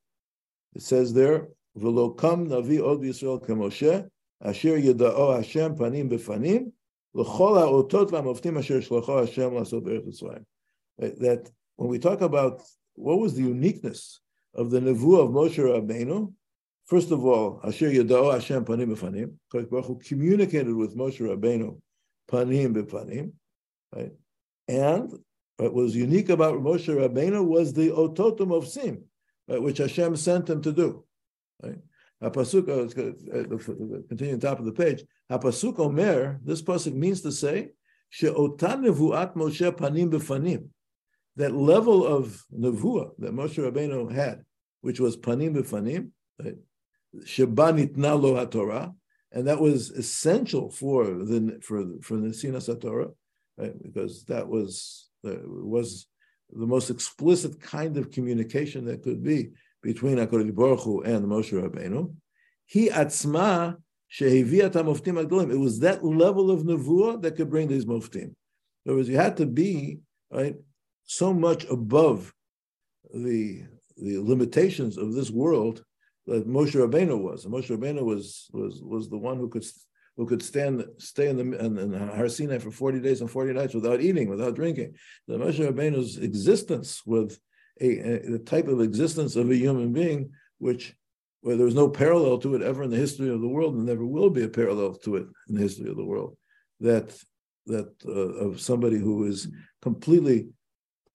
it 0.73 0.81
says 0.81 1.13
there, 1.13 1.49
"V'lo 1.77 2.17
kam 2.17 2.47
navi 2.47 2.79
od 2.81 3.01
Yisrael 3.01 3.45
kemoshe, 3.45 4.09
asher 4.41 4.77
yeda'o 4.77 5.35
Hashem 5.35 5.75
panim 5.75 6.09
befanim, 6.09 6.71
l'chol 7.13 7.57
ha'otot 7.59 8.09
v'amoftim 8.09 8.57
asher 8.57 8.79
shlocho 8.81 9.25
Hashem 9.25 9.53
l'asot 9.53 9.83
be'eretz 9.83 10.21
Yisrael." 10.21 10.45
That 10.97 11.51
when 11.75 11.89
we 11.89 11.99
talk 11.99 12.21
about 12.21 12.61
what 12.95 13.19
was 13.19 13.35
the 13.35 13.43
uniqueness 13.43 14.19
of 14.53 14.69
the 14.69 14.79
nevuah 14.79 15.25
of 15.25 15.29
Moshe 15.31 15.57
Rabbeinu, 15.57 16.33
First 16.91 17.11
of 17.11 17.25
all, 17.25 17.61
Asher 17.63 17.89
Yadao 17.89 18.33
Hashem 18.33 18.65
Panim 18.65 18.93
B'Panim. 18.93 19.31
Baruch 19.69 19.85
Hu 19.85 19.95
communicated 19.99 20.75
with 20.75 20.97
Moshe 20.97 21.21
Rabbeinu 21.21 21.79
Panim 22.29 22.73
B'Panim, 22.75 23.31
right? 23.95 24.11
And 24.67 25.09
what 25.55 25.73
was 25.73 25.95
unique 25.95 26.27
about 26.27 26.55
Moshe 26.55 26.93
Rabbeinu 26.93 27.45
was 27.45 27.71
the 27.71 27.91
ototum 27.91 28.53
of 28.53 28.67
sim, 28.67 29.05
which 29.59 29.79
Hashem 29.79 30.15
sent 30.15 30.49
him 30.49 30.61
to 30.61 30.71
do. 30.71 31.03
Right? 31.61 31.79
Hapasuk, 32.21 32.69
uh, 32.69 32.83
uh 32.83 34.01
continue 34.07 34.33
on 34.33 34.39
top 34.39 34.59
of 34.59 34.65
the 34.65 34.71
page. 34.71 35.03
Hapasuk 35.31 35.79
Omer, 35.79 36.39
this 36.43 36.61
pasuk 36.61 36.93
means 36.93 37.21
to 37.21 37.31
say, 37.31 37.69
she'otan 38.09 38.83
nevuat 38.83 39.35
Moshe 39.35 39.69
panim 39.71 40.11
b'fanim. 40.11 40.67
That 41.37 41.53
level 41.53 42.05
of 42.05 42.43
nevuah 42.53 43.11
that 43.19 43.33
Moshe 43.33 43.57
Rabbeinu 43.57 44.11
had, 44.11 44.43
which 44.81 44.99
was 44.99 45.17
panim 45.17 45.55
b'fanim, 45.55 46.11
right? 46.39 46.55
Sheba 47.25 47.71
lo 47.97 48.45
Torah, 48.45 48.93
and 49.31 49.47
that 49.47 49.59
was 49.59 49.89
essential 49.89 50.69
for 50.69 51.05
the 51.05 51.59
for 51.61 51.85
for 52.01 52.17
the 52.17 52.29
Sinas 52.29 52.79
Torah, 52.79 53.09
right? 53.57 53.73
Because 53.81 54.25
that 54.25 54.47
was 54.47 55.09
uh, 55.25 55.35
was 55.43 56.07
the 56.51 56.65
most 56.65 56.89
explicit 56.89 57.59
kind 57.59 57.97
of 57.97 58.11
communication 58.11 58.85
that 58.85 59.03
could 59.03 59.23
be 59.23 59.51
between 59.81 60.17
Hakadosh 60.17 60.53
Baruch 60.53 60.81
Hu 60.81 61.01
and 61.01 61.25
Moshe 61.25 61.51
Rabbeinu. 61.51 62.13
He 62.65 62.89
atzma 62.89 63.77
shehiviyat 64.11 64.73
muftim 64.73 65.23
agdolim. 65.23 65.51
It 65.51 65.57
was 65.57 65.79
that 65.79 66.03
level 66.03 66.51
of 66.51 66.61
nevuah 66.61 67.21
that 67.21 67.35
could 67.35 67.49
bring 67.49 67.67
these 67.67 67.85
muftim. 67.85 68.33
In 68.85 68.87
other 68.87 68.97
words, 68.97 69.09
you 69.09 69.17
had 69.17 69.37
to 69.37 69.45
be 69.45 69.99
right 70.31 70.55
so 71.03 71.33
much 71.33 71.65
above 71.65 72.33
the 73.13 73.63
the 73.97 74.17
limitations 74.17 74.97
of 74.97 75.13
this 75.13 75.29
world 75.29 75.83
that 76.25 76.47
Moshe 76.47 76.73
Rabbeinu 76.73 77.21
was. 77.21 77.45
And 77.45 77.53
Moshe 77.53 77.69
Rabbeinu 77.69 78.03
was 78.03 78.47
was 78.53 78.81
was 78.81 79.09
the 79.09 79.17
one 79.17 79.37
who 79.37 79.49
could 79.49 79.65
who 80.21 80.27
could 80.27 80.43
stand 80.43 80.85
stay 80.99 81.29
in 81.29 81.37
the 81.37 81.65
in, 81.65 81.79
in 81.79 81.93
Har 81.93 82.29
Sinai 82.29 82.59
for 82.59 82.69
forty 82.69 82.99
days 82.99 83.21
and 83.21 83.31
forty 83.31 83.53
nights 83.53 83.73
without 83.73 84.01
eating, 84.01 84.29
without 84.29 84.53
drinking. 84.53 84.93
The 85.27 85.39
Moshe 85.39 85.67
Rabbeinu's 85.67 86.19
existence 86.19 87.01
with 87.07 87.39
a, 87.81 88.35
a, 88.35 88.37
type 88.37 88.67
of 88.67 88.81
existence 88.81 89.35
of 89.35 89.49
a 89.49 89.55
human 89.55 89.91
being, 89.91 90.29
which 90.59 90.95
where 91.41 91.55
there 91.55 91.65
was 91.65 91.73
no 91.73 91.89
parallel 91.89 92.37
to 92.37 92.53
it 92.53 92.61
ever 92.61 92.83
in 92.83 92.91
the 92.91 92.97
history 92.97 93.31
of 93.31 93.41
the 93.41 93.47
world, 93.47 93.73
and 93.73 93.83
never 93.83 94.05
will 94.05 94.29
be 94.29 94.43
a 94.43 94.47
parallel 94.47 94.93
to 94.93 95.15
it 95.15 95.25
in 95.49 95.55
the 95.55 95.61
history 95.61 95.89
of 95.89 95.97
the 95.97 96.05
world. 96.05 96.37
That 96.81 97.19
that 97.65 97.91
uh, 98.05 98.45
of 98.45 98.61
somebody 98.61 98.99
who 98.99 99.23
is 99.23 99.47
completely 99.81 100.49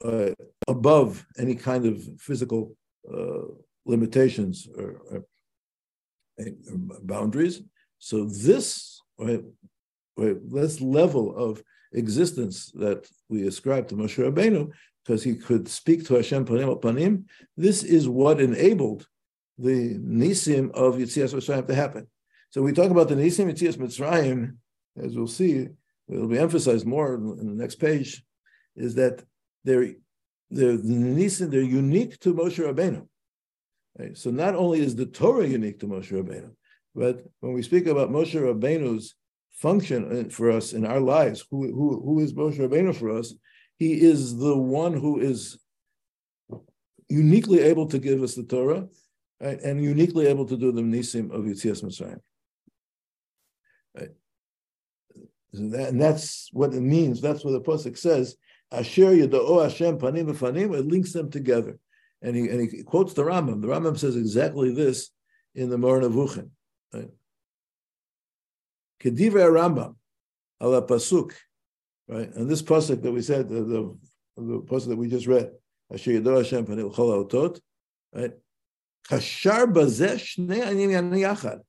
uh, 0.05 0.31
above 0.67 1.25
any 1.39 1.55
kind 1.55 1.87
of 1.87 2.03
physical 2.19 2.77
uh, 3.09 3.43
limitations 3.85 4.67
or, 4.77 5.01
or, 5.13 5.25
or 6.41 6.47
boundaries. 7.05 7.63
So 7.99 8.25
this 8.25 8.96
right, 9.19 9.43
right, 10.17 10.37
this 10.51 10.81
level 10.81 11.37
of 11.37 11.63
existence 11.93 12.71
that 12.73 13.09
we 13.29 13.47
ascribe 13.47 13.89
to 13.89 13.95
Moshe 13.95 14.19
Rabbeinu, 14.23 14.71
because 15.05 15.23
he 15.23 15.37
could 15.37 15.69
speak 15.69 16.05
to 16.07 16.15
Hashem 16.15 16.45
panim 16.45 16.81
panim, 16.81 17.25
this 17.57 17.83
is 17.83 18.09
what 18.09 18.41
enabled 18.41 19.07
the 19.59 19.95
nisim 19.99 20.71
of 20.73 20.97
Yitzias 20.97 21.33
Mitzrayim 21.33 21.67
to 21.67 21.75
happen. 21.75 22.07
So 22.51 22.63
we 22.63 22.73
talk 22.73 22.91
about 22.91 23.09
the 23.09 23.15
nisim 23.15 23.51
Yitzias 23.51 23.77
Mitzrayim, 23.77 24.57
as 25.03 25.17
we'll 25.17 25.27
see, 25.27 25.69
it'll 26.09 26.29
be 26.29 26.39
emphasized 26.39 26.87
more 26.87 27.15
in 27.15 27.47
the 27.47 27.63
next 27.63 27.77
page, 27.77 28.25
is 28.75 28.95
that 28.97 29.23
they're 29.65 29.95
the 30.51 30.79
nisim, 30.85 31.51
they're 31.51 31.61
unique 31.63 32.19
to 32.21 32.35
Moshe 32.35 32.59
Rabbeinu. 32.59 33.07
Right? 33.99 34.17
So 34.17 34.31
not 34.31 34.55
only 34.55 34.81
is 34.81 34.95
the 34.95 35.07
Torah 35.07 35.47
unique 35.47 35.81
to 35.81 35.87
Moshe 35.87 36.13
Rabbeinu, 36.13 36.53
but 36.97 37.23
when 37.41 37.53
we 37.53 37.63
speak 37.63 37.87
about 37.87 38.11
Moshe 38.11 38.35
Rabbeinu's 38.35 39.15
function 39.53 40.31
for 40.31 40.51
us 40.51 40.73
in 40.73 40.87
our 40.87 40.99
lives, 40.99 41.45
who, 41.51 41.71
who, 41.71 42.01
who 42.03 42.21
is 42.21 42.33
Moshe 42.33 42.59
Rabbeinu 42.59 42.97
for 42.97 43.11
us? 43.11 43.35
He 43.79 44.01
is 44.01 44.39
the 44.39 44.57
one 44.57 44.95
who 44.95 45.21
is 45.21 45.59
uniquely 47.09 47.61
able 47.61 47.87
to 47.89 47.99
give 47.99 48.23
us 48.23 48.35
the 48.35 48.45
Torah 48.45 48.89
right, 49.41 49.61
and 49.61 49.85
uniquely 49.85 50.27
able 50.27 50.47
to 50.47 50.57
do 50.57 50.73
the 50.73 50.81
nisim 50.81 51.31
of 51.31 51.45
Yitzias 51.45 51.85
Mitzrayim. 51.85 52.21
Right. 53.95 54.11
And, 55.53 55.73
that, 55.75 55.89
and 55.91 56.01
that's 56.01 56.49
what 56.53 56.73
it 56.73 56.81
means. 56.81 57.21
That's 57.21 57.45
what 57.45 57.53
the 57.53 57.61
pasuk 57.61 57.99
says. 57.99 58.37
Asher 58.73 59.13
Yadao 59.13 59.63
Hashem 59.63 59.99
Panim 59.99 60.35
Panim. 60.37 60.77
It 60.77 60.87
links 60.87 61.13
them 61.13 61.31
together, 61.31 61.79
and 62.23 62.35
he 62.35 62.49
and 62.49 62.71
he 62.71 62.83
quotes 62.83 63.13
the 63.13 63.23
Rambam. 63.23 63.61
The 63.61 63.69
Rambam 63.69 63.99
says 63.99 64.17
exactly 64.17 64.75
this 64.75 65.11
in 65.55 65.71
the 65.71 65.79
Moreh 65.79 66.03
Nevuchim. 66.03 66.39
Right? 66.39 66.56
Kedivrei 69.03 69.51
Rambam, 69.51 69.95
ala 70.61 70.83
pasuk, 70.83 71.33
right? 72.09 72.33
And 72.35 72.49
this 72.49 72.63
pasuk 72.63 73.03
that 73.03 73.13
we 73.13 73.23
said, 73.23 73.49
the, 73.49 73.63
the, 73.63 73.99
the 74.37 74.61
pasuk 74.61 74.89
that 74.89 74.97
we 74.97 75.09
just 75.09 75.27
read, 75.27 75.51
Asher 75.93 76.13
Yador 76.13 76.39
Hashem 76.39 76.67
Panil 76.67 76.95
Chol 76.95 77.29
Autot, 77.29 77.61
right? 78.13 78.33
Kashar 79.09 79.73
bazeh 79.73 80.15
shnei 80.17 80.65
anim 80.67 80.91
yachad. 80.91 81.61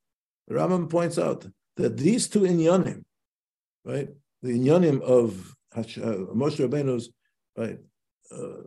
The 0.47 0.55
Rambam 0.55 0.89
points 0.89 1.19
out 1.19 1.45
that 1.75 1.97
these 1.97 2.27
two 2.27 2.41
inyanim, 2.41 3.03
right? 3.83 4.09
The 4.41 4.49
inyanim 4.49 5.01
of 5.01 5.55
uh, 5.75 5.81
Moshe 5.81 6.67
Rabbeinu's, 6.67 7.09
right? 7.55 7.77
Uh, 8.31 8.63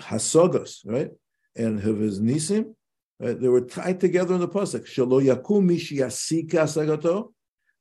Hasogos, 0.00 0.80
right? 0.84 1.10
And 1.56 1.78
of 1.82 1.98
his 1.98 2.20
nisim, 2.20 2.74
right? 3.18 3.38
They 3.40 3.48
were 3.48 3.62
tied 3.62 3.98
together 3.98 4.34
in 4.34 4.40
the 4.40 4.48
pasuk. 4.48 4.86
Shalo 4.86 5.20
yakum 5.22 5.68
mishi 5.68 5.98
yasika 5.98 6.64
sagato 6.64 7.32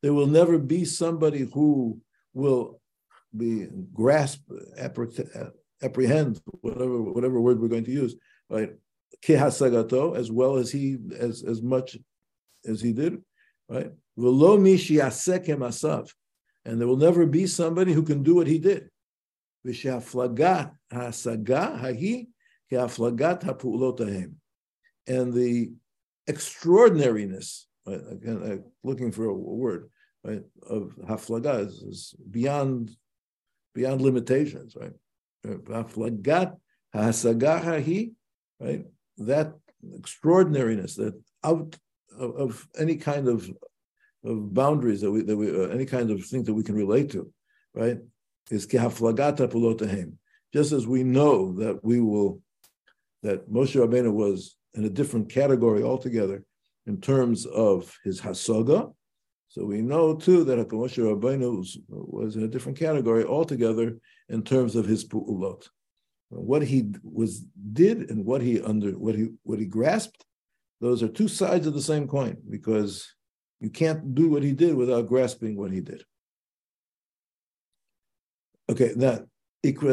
there 0.01 0.13
will 0.13 0.27
never 0.27 0.57
be 0.57 0.85
somebody 0.85 1.49
who 1.53 1.99
will 2.33 2.81
be 3.35 3.67
grasp, 3.93 4.41
apprehend, 5.81 6.41
whatever 6.61 7.01
whatever 7.01 7.39
word 7.39 7.59
we're 7.59 7.67
going 7.67 7.85
to 7.85 7.91
use, 7.91 8.15
right? 8.49 8.73
Kehasagato, 9.23 10.17
as 10.17 10.31
well 10.31 10.57
as 10.57 10.71
he 10.71 10.97
as 11.17 11.43
as 11.43 11.61
much 11.61 11.97
as 12.65 12.81
he 12.81 12.93
did, 12.93 13.21
right? 13.69 13.91
V'lo 14.17 14.59
mishi 14.59 14.97
asav, 15.01 16.11
and 16.65 16.79
there 16.79 16.87
will 16.87 16.97
never 16.97 17.25
be 17.25 17.47
somebody 17.47 17.93
who 17.93 18.03
can 18.03 18.23
do 18.23 18.35
what 18.35 18.47
he 18.47 18.59
did. 18.59 18.89
V'shaflagat 19.65 20.71
hasaga 20.91 21.79
hahi 21.79 22.27
keaflagat 22.71 23.43
ha'pu'lotahem, 23.43 24.33
and 25.07 25.33
the 25.33 25.71
extraordinariness 26.27 27.67
right? 27.85 28.01
Again, 28.11 28.43
uh, 28.43 28.57
looking 28.83 29.11
for 29.11 29.25
a, 29.25 29.33
word, 29.33 29.89
right? 30.23 30.43
Of 30.69 30.95
haflaga 31.07 31.65
is, 31.65 31.73
is, 31.81 32.15
beyond 32.29 32.91
beyond 33.73 34.01
limitations, 34.01 34.75
right? 34.79 34.93
Haflagat 35.45 36.57
hasagahi, 36.93 38.13
right? 38.59 38.85
That 39.17 39.53
extraordinariness, 39.97 40.95
that 40.95 41.19
out 41.43 41.75
of, 42.17 42.35
of, 42.35 42.67
any 42.77 42.97
kind 42.97 43.27
of 43.27 43.49
of 44.23 44.53
boundaries 44.53 45.01
that 45.01 45.09
we 45.09 45.23
that 45.23 45.35
we 45.35 45.49
uh, 45.49 45.69
any 45.69 45.85
kind 45.85 46.11
of 46.11 46.23
thing 46.25 46.43
that 46.43 46.53
we 46.53 46.63
can 46.63 46.75
relate 46.75 47.11
to, 47.11 47.31
right? 47.73 47.97
Is 48.51 48.67
kehaflagata 48.67 49.47
pulotahem. 49.51 50.13
Just 50.53 50.73
as 50.73 50.85
we 50.85 51.03
know 51.03 51.53
that 51.53 51.83
we 51.83 52.01
will, 52.01 52.41
that 53.23 53.49
Moshe 53.49 53.75
Rabbeinu 53.75 54.11
was 54.11 54.57
in 54.73 54.83
a 54.83 54.89
different 54.89 55.29
category 55.29 55.81
altogether 55.81 56.43
in 56.87 56.99
terms 56.99 57.45
of 57.45 57.97
his 58.03 58.21
hasaga. 58.21 58.93
So 59.49 59.65
we 59.65 59.81
know 59.81 60.15
too 60.15 60.43
that 60.45 60.69
Moshe 60.69 60.97
Rabbeinu 60.97 61.57
was, 61.57 61.77
was 61.89 62.35
in 62.35 62.43
a 62.43 62.47
different 62.47 62.77
category 62.77 63.25
altogether 63.25 63.97
in 64.29 64.43
terms 64.43 64.75
of 64.75 64.85
his 64.85 65.05
pu'ulot. 65.05 65.67
What 66.29 66.63
he 66.63 66.93
was 67.03 67.41
did 67.73 68.09
and 68.09 68.25
what 68.25 68.41
he 68.41 68.61
under 68.61 68.91
what 68.91 69.15
he 69.15 69.27
what 69.43 69.59
he 69.59 69.65
grasped, 69.65 70.25
those 70.79 71.03
are 71.03 71.09
two 71.09 71.27
sides 71.27 71.67
of 71.67 71.73
the 71.73 71.81
same 71.81 72.07
coin 72.07 72.37
because 72.49 73.13
you 73.59 73.69
can't 73.69 74.15
do 74.15 74.29
what 74.29 74.41
he 74.41 74.53
did 74.53 74.75
without 74.75 75.07
grasping 75.07 75.57
what 75.57 75.71
he 75.71 75.81
did. 75.81 76.03
Okay, 78.69 78.93
that 78.95 79.25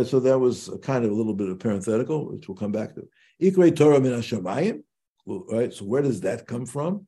so 0.07 0.21
that 0.21 0.39
was 0.39 0.69
a 0.69 0.79
kind 0.79 1.05
of 1.05 1.11
a 1.11 1.15
little 1.15 1.35
bit 1.35 1.49
of 1.49 1.59
parenthetical, 1.59 2.33
which 2.33 2.49
we'll 2.49 2.57
come 2.57 2.73
back 2.73 2.95
to. 2.95 3.07
Ikre 3.43 3.77
Torah 3.77 4.01
min 4.01 4.13
Hashemayim, 4.13 4.83
right? 5.29 5.73
So 5.73 5.85
where 5.85 6.03
does 6.03 6.21
that 6.23 6.47
come 6.47 6.67
from? 6.67 7.07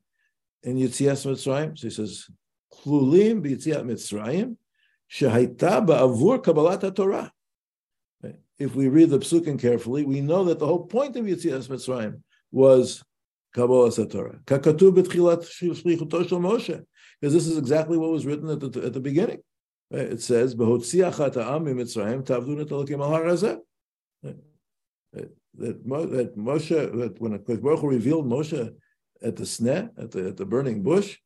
In 0.63 0.77
Yitzias 0.77 1.25
Mitzrayim, 1.25 1.77
so 1.77 1.87
he 1.87 1.89
says, 1.89 2.27
"Klulim 2.73 3.41
b'Yitzias 3.41 3.83
Mitzrayim, 3.83 4.57
shehaita 5.09 5.85
ba'avur 5.85 6.41
kabbalat 6.43 6.95
Torah." 6.95 7.31
If 8.59 8.75
we 8.75 8.87
read 8.89 9.09
the 9.09 9.17
psukim 9.17 9.59
carefully, 9.59 10.03
we 10.05 10.21
know 10.21 10.43
that 10.45 10.59
the 10.59 10.67
whole 10.67 10.85
point 10.85 11.15
of 11.15 11.25
Yitzias 11.25 11.67
Mitzrayim 11.67 12.21
was 12.51 13.03
Kabbalah 13.53 13.91
Torah. 13.91 14.39
Kakatu 14.45 14.91
b'tchilat 14.91 15.43
shlichuto 15.43 16.27
shel 16.29 16.39
Moshe, 16.39 16.85
because 17.19 17.33
this 17.33 17.47
is 17.47 17.57
exactly 17.57 17.97
what 17.97 18.11
was 18.11 18.25
written 18.25 18.49
at 18.49 18.59
the, 18.59 18.81
at 18.85 18.93
the 18.93 18.99
beginning. 18.99 19.41
It 19.89 20.21
says, 20.21 20.55
"Behotziachat 20.55 21.35
ha'am 21.35 21.65
mitzrayim 21.65 22.23
tavdun 22.23 22.61
et 22.61 22.71
al 22.71 22.85
that, 25.57 25.83
that 25.83 26.37
Moshe, 26.37 26.69
that 26.69 27.19
when 27.19 27.37
Baruch 27.37 27.83
revealed 27.83 28.25
Moshe 28.25 28.73
at 29.21 29.35
the 29.35 29.43
sneh, 29.43 29.89
at 29.97 30.11
the, 30.11 30.29
at 30.29 30.37
the 30.37 30.45
burning 30.45 30.81
bush, 30.83 31.17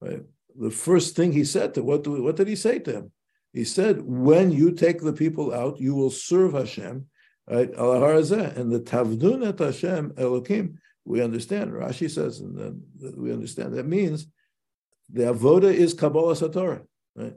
right, 0.00 0.22
the 0.56 0.70
first 0.70 1.16
thing 1.16 1.32
he 1.32 1.44
said 1.44 1.74
to 1.74 1.82
what 1.82 2.04
do, 2.04 2.22
what 2.22 2.36
did 2.36 2.48
he 2.48 2.56
say 2.56 2.78
to 2.80 2.92
him? 2.92 3.12
He 3.52 3.64
said, 3.64 4.02
"When 4.02 4.50
you 4.50 4.72
take 4.72 5.00
the 5.00 5.12
people 5.12 5.54
out, 5.54 5.80
you 5.80 5.94
will 5.94 6.10
serve 6.10 6.54
Hashem." 6.54 7.06
Right, 7.48 7.68
and 7.68 7.76
the 7.76 8.80
tavdun 8.80 9.46
et 9.46 9.58
Hashem 9.58 10.10
Elokim. 10.12 10.76
We 11.04 11.20
understand. 11.20 11.72
Rashi 11.72 12.10
says, 12.10 12.40
and 12.40 12.56
then 12.56 12.82
we 13.18 13.30
understand 13.30 13.74
that 13.74 13.86
means 13.86 14.26
the 15.12 15.24
avoda 15.24 15.70
is 15.70 15.92
Kabbalah 15.92 16.34
Satorah. 16.34 16.82
Right, 17.14 17.34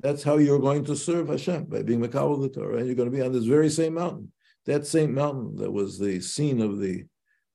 that's 0.00 0.24
how 0.24 0.38
you're 0.38 0.58
going 0.58 0.84
to 0.86 0.96
serve 0.96 1.28
Hashem 1.28 1.66
by 1.66 1.82
being 1.82 2.00
Makabal 2.00 2.42
the 2.42 2.48
Torah, 2.48 2.78
and 2.78 2.86
you're 2.86 2.96
going 2.96 3.10
to 3.10 3.16
be 3.16 3.22
on 3.22 3.32
this 3.32 3.44
very 3.44 3.70
same 3.70 3.94
mountain 3.94 4.32
that 4.65 4.85
same 4.85 5.13
mountain 5.13 5.55
that 5.57 5.71
was 5.71 5.97
the 5.97 6.19
scene 6.21 6.61
of 6.61 6.79
the 6.79 7.05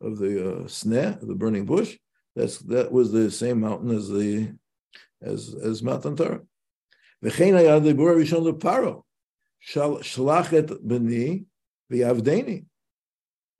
of 0.00 0.18
the 0.18 0.32
uh, 0.50 0.62
sneh, 0.64 1.18
the 1.20 1.34
burning 1.34 1.64
bush, 1.64 1.96
that's 2.36 2.58
that 2.58 2.90
was 2.90 3.12
the 3.12 3.30
same 3.30 3.60
mountain 3.60 3.90
as 3.90 4.08
the 4.08 4.52
as 5.22 5.54
as 5.54 5.82
Matan 5.82 6.16
Torah. 6.16 6.40
וכן 7.22 7.54
היה 7.54 7.76
הדיבור 7.76 8.08
הראשון 8.08 8.48
לפרעה, 8.48 8.94
שלח 10.02 10.54
את 10.54 10.70
בני 10.82 11.44
ויעבדני. 11.90 12.64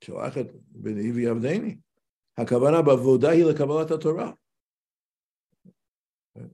שלח 0.03 0.37
את 0.37 0.51
בני 0.69 1.11
ויעבדני. 1.11 1.77
הכוונה 2.37 2.81
בעבודה 2.81 3.29
היא 3.29 3.45
לקבלת 3.45 3.91
התורה. 3.91 4.31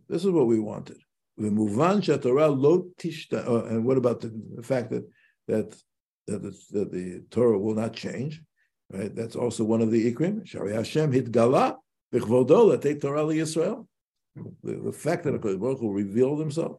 This 0.07 0.23
is 0.23 0.31
what 0.31 0.47
we 0.47 0.59
wanted. 0.59 1.01
ומובן 1.37 2.01
שהתורה 2.01 2.47
לא 2.47 2.83
תשתה, 2.95 3.47
and 3.69 3.85
what 3.85 3.97
about 3.97 4.21
the, 4.21 4.29
the 4.55 4.63
fact 4.63 4.89
that, 4.91 5.03
that 5.47 5.75
that 6.26 6.42
the, 6.42 6.58
that 6.72 6.92
the 6.92 7.22
Torah 7.30 7.58
will 7.58 7.74
not 7.74 7.92
change. 7.92 8.42
Right? 8.90 9.14
That's 9.14 9.36
also 9.36 9.64
one 9.64 9.82
of 9.82 9.90
the 9.90 10.12
ikrim. 10.12 10.46
Shari 10.46 10.72
Hashem 10.72 11.12
hitgala 11.12 11.76
b'chvodo 12.12 12.80
take 12.80 13.00
Torah 13.00 13.24
Yisrael. 13.24 13.86
The, 14.62 14.74
the 14.74 14.92
fact 14.92 15.24
that 15.24 15.34
HaKadosh 15.34 15.60
Baruch 15.60 15.80
Hu 15.80 15.92
revealed 15.92 16.40
himself. 16.40 16.78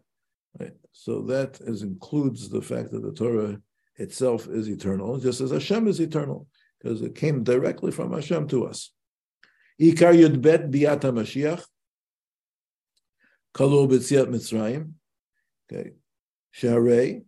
Right? 0.59 0.73
So 0.91 1.21
that 1.23 1.59
is, 1.61 1.81
includes 1.81 2.49
the 2.49 2.61
fact 2.61 2.91
that 2.91 3.01
the 3.01 3.11
Torah 3.13 3.59
itself 3.95 4.47
is 4.47 4.67
eternal, 4.67 5.17
just 5.17 5.41
as 5.41 5.51
Hashem 5.51 5.87
is 5.87 5.99
eternal, 5.99 6.47
because 6.79 7.01
it 7.01 7.15
came 7.15 7.43
directly 7.43 7.91
from 7.91 8.13
Hashem 8.13 8.47
to 8.49 8.65
us. 8.65 8.91
Ikar 9.81 10.15
Yud 10.15 10.41
Bet 10.41 10.69
Biat 10.69 11.01
HaMashiach, 11.01 11.63
Kalu 13.55 13.89
B'tziat 13.89 14.27
Mitzrayim, 14.27 14.91
okay, 15.71 15.91
Sharei, 16.55 17.23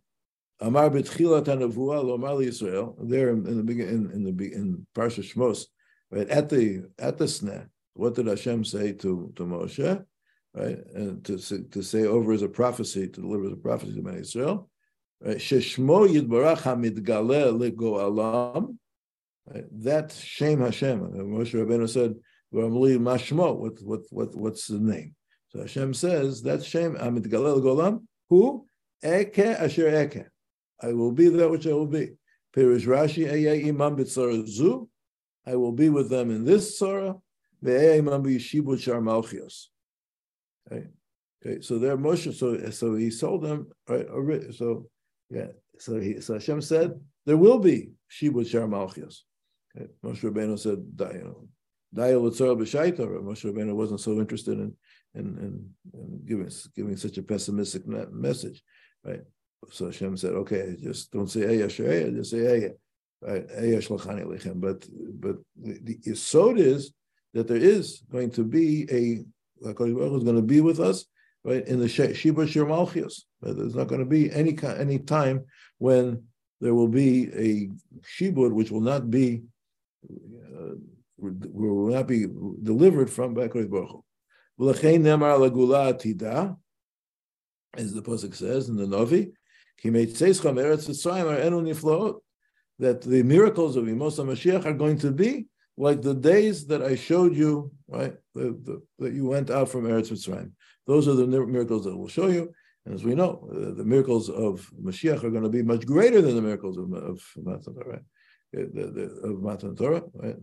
Amar 0.62 0.90
b'tchilat 0.90 1.46
hanavua 1.46 2.04
lomar 2.04 2.46
Yisrael. 2.46 2.96
There 3.00 3.30
in, 3.30 3.44
the 3.44 3.64
beginning, 3.64 4.12
in, 4.14 4.24
the 4.24 4.54
in 4.54 4.86
Parsha 4.94 5.24
Shmos, 5.24 5.66
right 6.12 6.28
at 6.28 6.50
the 6.50 6.84
at 7.00 7.18
the 7.18 7.26
sneh, 7.26 7.68
what 7.94 8.16
did 8.16 8.28
Hashem 8.28 8.66
say 8.66 8.92
to 8.94 9.32
to 9.38 9.44
Moshe? 9.44 10.06
Right, 10.54 10.80
and 10.94 11.24
to 11.26 11.38
to 11.38 11.82
say 11.82 12.04
over 12.04 12.34
as 12.34 12.42
a 12.42 12.50
prophecy 12.50 13.08
to 13.08 13.22
deliver 13.22 13.46
as 13.46 13.54
a 13.54 13.58
prophecy 13.58 13.96
to 13.96 14.02
Bnei 14.02 14.20
Israel. 14.20 14.70
Right, 15.22 15.38
sheshmo 15.38 16.10
yidbarach 16.10 16.64
hamidgaleh 16.64 17.58
lego 17.58 18.06
alam. 18.06 18.80
That 19.48 20.12
shame 20.12 20.60
Hashem. 20.60 21.00
Moshe 21.00 21.54
Rabbeinu 21.54 21.88
said, 21.88 22.16
"Mashmo." 22.54 23.56
What 23.56 23.82
what 23.82 24.02
what 24.10 24.36
what's 24.36 24.68
the 24.68 24.80
name? 24.80 25.16
So 25.50 25.62
Hashem 25.62 25.94
says 25.94 26.42
that 26.44 26.66
shame 26.66 26.96
hamidgaleh 26.96 27.56
lego 27.56 27.72
alam. 27.72 28.08
Who? 28.30 28.68
Eke 29.02 29.40
asher 29.40 30.04
eke. 30.04 30.26
I 30.82 30.94
will 30.94 31.12
be 31.12 31.30
that 31.30 31.50
which 31.50 31.68
I 31.68 31.74
will 31.74 31.88
be. 31.88 32.12
Perish 32.54 32.86
Rashi, 32.86 33.68
Imam 33.68 34.04
Zu, 34.06 34.90
I 35.46 35.56
will 35.56 35.72
be 35.72 35.90
with 35.90 36.10
them 36.10 36.32
in 36.32 36.46
this 36.46 36.80
tzara, 36.80 37.20
Imam 37.64 38.24
B'yeshibu 38.24 38.80
Shar 38.80 39.02
Malchios. 39.02 39.66
Okay, 40.72 40.88
okay, 41.46 41.62
so 41.62 41.80
they're 41.80 41.98
Moshe, 41.98 42.34
so, 42.34 42.70
so 42.70 42.96
he 42.96 43.10
sold 43.10 43.44
them, 43.44 43.68
right, 43.88 44.54
so, 44.54 44.90
yeah, 45.30 45.48
so 45.78 46.00
he, 46.00 46.22
so 46.22 46.34
Hashem 46.34 46.62
said, 46.62 47.00
there 47.26 47.38
will 47.38 47.60
be 47.60 47.92
Shibud 48.12 48.48
Shar 48.48 48.68
Malchios. 48.68 49.20
Okay. 49.78 49.90
Moshe 50.04 50.22
Rabbeinu 50.22 50.58
said, 50.58 50.84
you 51.16 51.24
know, 51.24 51.48
Dayal 51.96 52.32
B'Shaita, 52.32 53.00
Moshe 53.00 53.46
Rabbeinu 53.46 53.76
wasn't 53.76 54.00
so 54.00 54.20
interested 54.20 54.60
in, 54.60 54.74
in, 55.14 55.26
in, 55.38 55.70
in 55.94 56.22
giving, 56.26 56.52
giving 56.76 56.98
such 56.98 57.18
a 57.18 57.24
pessimistic 57.24 57.86
message, 57.88 58.64
right? 59.04 59.22
So 59.72 59.86
Hashem 59.88 60.18
said, 60.18 60.34
okay, 60.34 60.76
just 60.82 61.12
don't 61.12 61.30
say 61.30 61.42
Eyesh 61.42 61.80
or 61.80 62.12
just 62.12 62.32
say 62.32 62.38
Eyesh. 62.38 62.74
Right? 63.22 63.48
Eyesh 63.50 64.62
But, 64.62 64.88
but 65.20 65.38
the, 65.62 65.80
the 65.84 65.98
Yisod 65.98 66.60
is 66.60 66.94
that 67.34 67.48
there 67.48 67.58
is 67.58 68.02
going 68.12 68.32
to 68.32 68.44
be 68.44 68.84
a, 68.92 69.26
HaKadosh 69.68 69.96
Baruch 69.96 70.18
is 70.18 70.24
going 70.24 70.36
to 70.38 70.42
be 70.42 70.62
with 70.62 70.80
us, 70.80 71.06
right, 71.44 71.66
in 71.68 71.80
the 71.80 71.90
Shiba 71.90 72.48
Shir 72.48 72.66
Malchios. 72.66 73.24
There's 73.42 73.76
not 73.76 73.88
going 73.88 74.00
to 74.00 74.08
be 74.08 74.32
any 74.32 74.58
any 74.64 75.00
time 75.00 75.46
when 75.78 76.24
there 76.62 76.74
will 76.74 76.88
be 76.88 77.28
a 77.28 77.70
shibud 78.02 78.52
which 78.52 78.72
will 78.72 78.82
not 78.82 79.10
be 79.10 79.44
uh, 80.06 80.76
will 81.18 81.92
not 81.92 82.08
be 82.08 82.26
delivered 82.64 83.10
from 83.10 83.36
Bakodesh 83.36 83.70
Baruch 83.70 84.04
atida, 84.60 86.58
as 87.76 87.94
the 87.94 88.02
pasuk 88.02 88.36
says 88.36 88.70
in 88.70 88.76
the 88.76 88.88
Novi, 88.88 89.32
that 92.80 93.02
the 93.02 93.24
miracles 93.24 93.76
of 93.76 93.88
Imosa 93.88 94.22
Mashiach 94.24 94.66
are 94.66 94.74
going 94.74 94.98
to 95.00 95.12
be 95.12 95.48
like 95.78 96.02
the 96.02 96.14
days 96.14 96.68
that 96.68 96.82
I 96.82 96.96
showed 96.96 97.36
you, 97.36 97.72
right? 97.88 98.14
The, 98.36 98.58
the, 98.64 98.82
that 99.00 99.14
you 99.14 99.26
went 99.26 99.50
out 99.50 99.70
from 99.70 99.84
Eretz 99.84 100.12
Mitzrayim. 100.12 100.52
Those 100.88 101.08
are 101.08 101.14
the 101.14 101.28
miracles 101.28 101.86
that 101.86 101.96
we'll 101.96 102.08
show 102.08 102.28
you. 102.28 102.54
And 102.86 102.96
as 102.96 103.04
we 103.04 103.16
know, 103.16 103.48
uh, 103.52 103.76
the 103.76 103.84
miracles 103.86 104.30
of 104.30 104.70
Mashiach 104.82 105.24
are 105.24 105.30
going 105.30 105.44
to 105.44 105.50
be 105.50 105.62
much 105.62 105.86
greater 105.86 106.22
than 106.22 106.36
the 106.36 106.42
miracles 106.42 106.78
of, 106.78 106.92
of 106.94 107.22
Matan 107.38 107.76
Torah, 107.76 107.90
right? 107.90 108.02
The, 108.74 109.22
of 109.24 109.42
Matan 109.42 109.76
Torah, 109.76 110.04
right? 110.14 110.36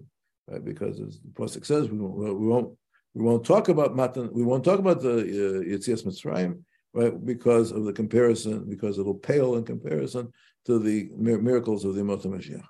right? 0.47 0.65
Because 0.65 1.01
as 1.01 1.21
the 1.21 1.29
Pasuk 1.31 1.67
says, 1.67 1.91
we 1.91 1.99
won't, 1.99 2.39
we 2.39 2.47
won't 2.47 2.77
we 3.15 3.25
won't 3.25 3.47
talk 3.47 3.71
about 3.71 3.97
Matan, 3.97 4.29
we 4.33 4.43
won't 4.43 4.63
talk 4.63 4.79
about 4.79 5.01
the 5.01 5.17
uh, 5.19 5.63
Yitzias 5.65 6.05
Mitzrayim, 6.05 6.63
right? 6.97 7.25
Because 7.25 7.73
of 7.73 7.85
the 7.85 7.93
comparison, 7.93 8.65
because 8.69 8.99
it'll 8.99 9.15
pale 9.15 9.57
in 9.57 9.65
comparison 9.65 10.33
to 10.65 10.79
the 10.79 11.11
miracles 11.17 11.85
of 11.85 11.95
the 11.95 12.01
Imot 12.01 12.25
Mashiach. 12.25 12.65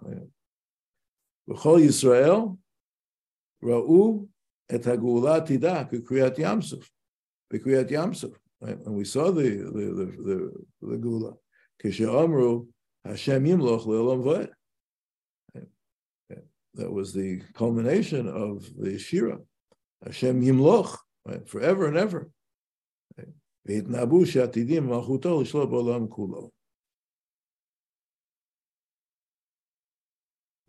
V'chol 1.48 1.80
Yisrael 1.86 2.58
ra'u 3.62 4.26
et 4.68 4.82
hagula 4.82 5.46
tida 5.46 5.88
k'kriyat 5.88 6.36
Yamsuf, 6.36 6.84
k'kriyat 7.52 7.88
Yamsuf. 7.88 8.34
Right? 8.60 8.78
And 8.84 8.96
we 8.96 9.04
saw 9.04 9.30
the 9.30 9.48
the 9.76 9.84
the 9.98 10.06
the, 10.26 10.52
the 10.82 10.96
gula. 10.96 11.34
Kishamru 11.82 12.66
Hashem 13.04 13.44
Yimloch 13.44 13.86
le'olam 13.86 14.24
v'ed. 14.24 14.50
That 16.74 16.92
was 16.92 17.14
the 17.14 17.40
culmination 17.54 18.28
of 18.28 18.68
the 18.76 18.98
Shira. 18.98 19.38
Hashem 20.04 20.42
Yimloch, 20.42 20.98
right? 21.24 21.48
forever 21.48 21.86
and 21.86 21.96
ever. 21.96 22.28
והתנבאו 23.65 24.25
שעתידים 24.25 24.87
מלכותו 24.87 25.41
לשלוט 25.41 25.69
בעולם 25.69 26.07
כולו. 26.07 26.51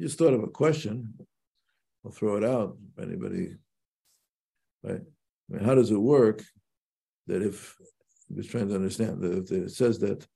Just 0.00 0.18
thought 0.18 0.34
of 0.34 0.42
a 0.42 0.48
question. 0.48 1.14
I'll 2.04 2.10
throw 2.10 2.36
it 2.36 2.44
out. 2.44 2.76
If 2.90 3.04
anybody, 3.04 3.56
right? 4.82 5.00
I 5.00 5.48
mean, 5.48 5.64
how 5.64 5.76
does 5.76 5.92
it 5.92 5.96
work 6.16 6.42
that 7.28 7.40
if 7.42 7.76
I'm 8.28 8.36
just 8.36 8.50
trying 8.50 8.68
to 8.68 8.74
understand 8.74 9.20
that 9.22 9.32
if 9.38 9.52
it 9.52 9.70
says 9.70 10.00
that 10.00 10.26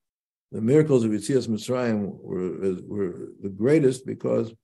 the 0.52 0.60
miracles 0.60 1.04
of 1.04 1.10
Yitzias 1.10 1.48
Mitzrayim 1.48 2.00
were 2.22 2.76
were 2.86 3.32
the 3.42 3.48
greatest 3.48 4.06
because 4.06 4.54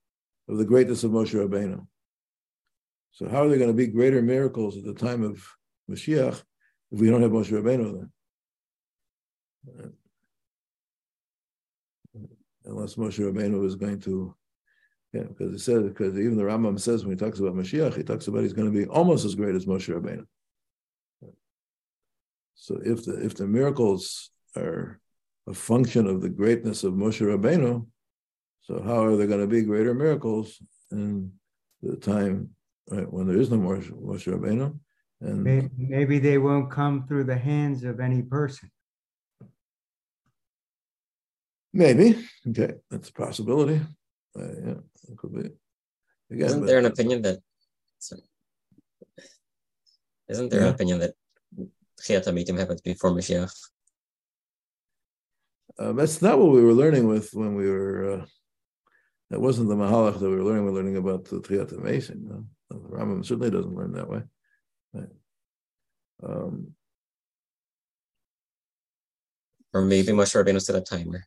of 0.48 0.58
the 0.58 0.64
greatness 0.64 1.02
of 1.02 1.10
Moshe 1.10 1.34
Rabbeinu. 1.34 1.84
So 3.10 3.28
how 3.28 3.44
are 3.44 3.48
there 3.48 3.58
going 3.58 3.70
to 3.70 3.74
be 3.74 3.88
greater 3.88 4.22
miracles 4.22 4.76
at 4.76 4.84
the 4.84 4.94
time 4.94 5.22
of 5.22 5.44
Mashiach 5.90 6.42
if 6.91 6.99
we 6.99 7.09
don't 7.09 7.21
have 7.21 7.31
Moshe 7.31 7.51
Rabbeinu 7.51 7.93
then. 7.93 8.11
Uh, 9.79 9.87
unless 12.65 12.95
Moshe 12.95 13.19
Rabbeinu 13.19 13.65
is 13.65 13.75
going 13.75 13.99
to, 14.01 14.35
yeah, 15.13 15.23
because 15.23 15.53
it 15.53 15.59
says, 15.59 15.83
because 15.83 16.17
even 16.17 16.37
the 16.37 16.43
Rambam 16.43 16.79
says 16.79 17.05
when 17.05 17.17
he 17.17 17.19
talks 17.19 17.39
about 17.39 17.55
Mashiach, 17.55 17.95
he 17.95 18.03
talks 18.03 18.27
about 18.27 18.43
he's 18.43 18.53
going 18.53 18.71
to 18.71 18.77
be 18.77 18.85
almost 18.85 19.25
as 19.25 19.35
great 19.35 19.55
as 19.55 19.65
Moshe 19.65 19.93
Rabbeinu. 19.93 20.25
So 22.55 22.79
if 22.83 23.05
the 23.05 23.23
if 23.23 23.35
the 23.35 23.47
miracles 23.47 24.31
are 24.55 24.99
a 25.47 25.53
function 25.53 26.07
of 26.07 26.21
the 26.21 26.29
greatness 26.29 26.83
of 26.83 26.93
Moshe 26.93 27.21
Rabbeinu, 27.21 27.85
so 28.61 28.81
how 28.81 29.05
are 29.05 29.15
there 29.15 29.27
going 29.27 29.41
to 29.41 29.47
be 29.47 29.61
greater 29.61 29.93
miracles 29.93 30.57
in 30.91 31.31
the 31.81 31.95
time 31.95 32.49
right, 32.89 33.11
when 33.11 33.27
there 33.27 33.37
is 33.37 33.49
no 33.49 33.57
Moshe 33.57 33.91
Rabbeinu? 33.91 34.77
And 35.21 35.43
maybe, 35.43 35.69
maybe 35.77 36.19
they 36.19 36.37
won't 36.37 36.71
come 36.71 37.07
through 37.07 37.23
the 37.23 37.37
hands 37.37 37.83
of 37.83 37.99
any 37.99 38.21
person. 38.21 38.69
Maybe. 41.73 42.27
Okay, 42.47 42.73
that's 42.89 43.09
a 43.09 43.13
possibility. 43.13 43.81
Uh, 44.37 44.43
yeah, 44.65 44.79
it 45.09 45.17
could 45.17 45.33
be. 45.33 45.49
Again, 46.31 46.47
isn't 46.47 46.65
there 46.65 46.79
an 46.79 46.85
opinion 46.85 47.21
that? 47.23 47.39
Sorry, 47.99 48.21
isn't 50.29 50.49
there 50.49 50.61
yeah. 50.61 50.67
an 50.67 50.73
opinion 50.73 50.99
that 50.99 51.13
Chiyat 52.01 52.27
Amitim 52.27 52.59
happens 52.59 52.81
before 52.81 53.11
Mashiach? 53.11 53.53
Uh, 55.79 55.93
that's 55.93 56.21
not 56.21 56.39
what 56.39 56.51
we 56.51 56.61
were 56.61 56.73
learning 56.73 57.07
with 57.07 57.29
when 57.33 57.55
we 57.55 57.69
were. 57.69 58.13
Uh, 58.13 58.25
that 59.29 59.41
wasn't 59.41 59.67
the 59.67 59.75
Mahalach 59.75 60.19
that 60.19 60.29
we 60.29 60.35
were 60.37 60.43
learning. 60.43 60.65
We 60.65 60.71
we're 60.71 60.77
learning 60.77 60.97
about 60.97 61.25
the 61.25 61.41
Chiyat 61.41 61.77
Mason. 61.81 62.27
No? 62.27 62.45
The 62.69 62.75
Rambam 62.75 63.25
certainly 63.25 63.51
doesn't 63.51 63.75
learn 63.75 63.93
that 63.93 64.09
way. 64.09 64.23
Um, 66.23 66.73
or 69.73 69.81
maybe 69.81 70.11
Moshe 70.11 70.35
Rabbeinu 70.35 70.61
set 70.61 70.75
a 70.75 70.81
timer. 70.81 71.23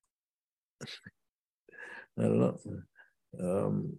I 2.19 2.23
don't 2.23 2.39
know. 2.39 2.59
Um, 3.39 3.97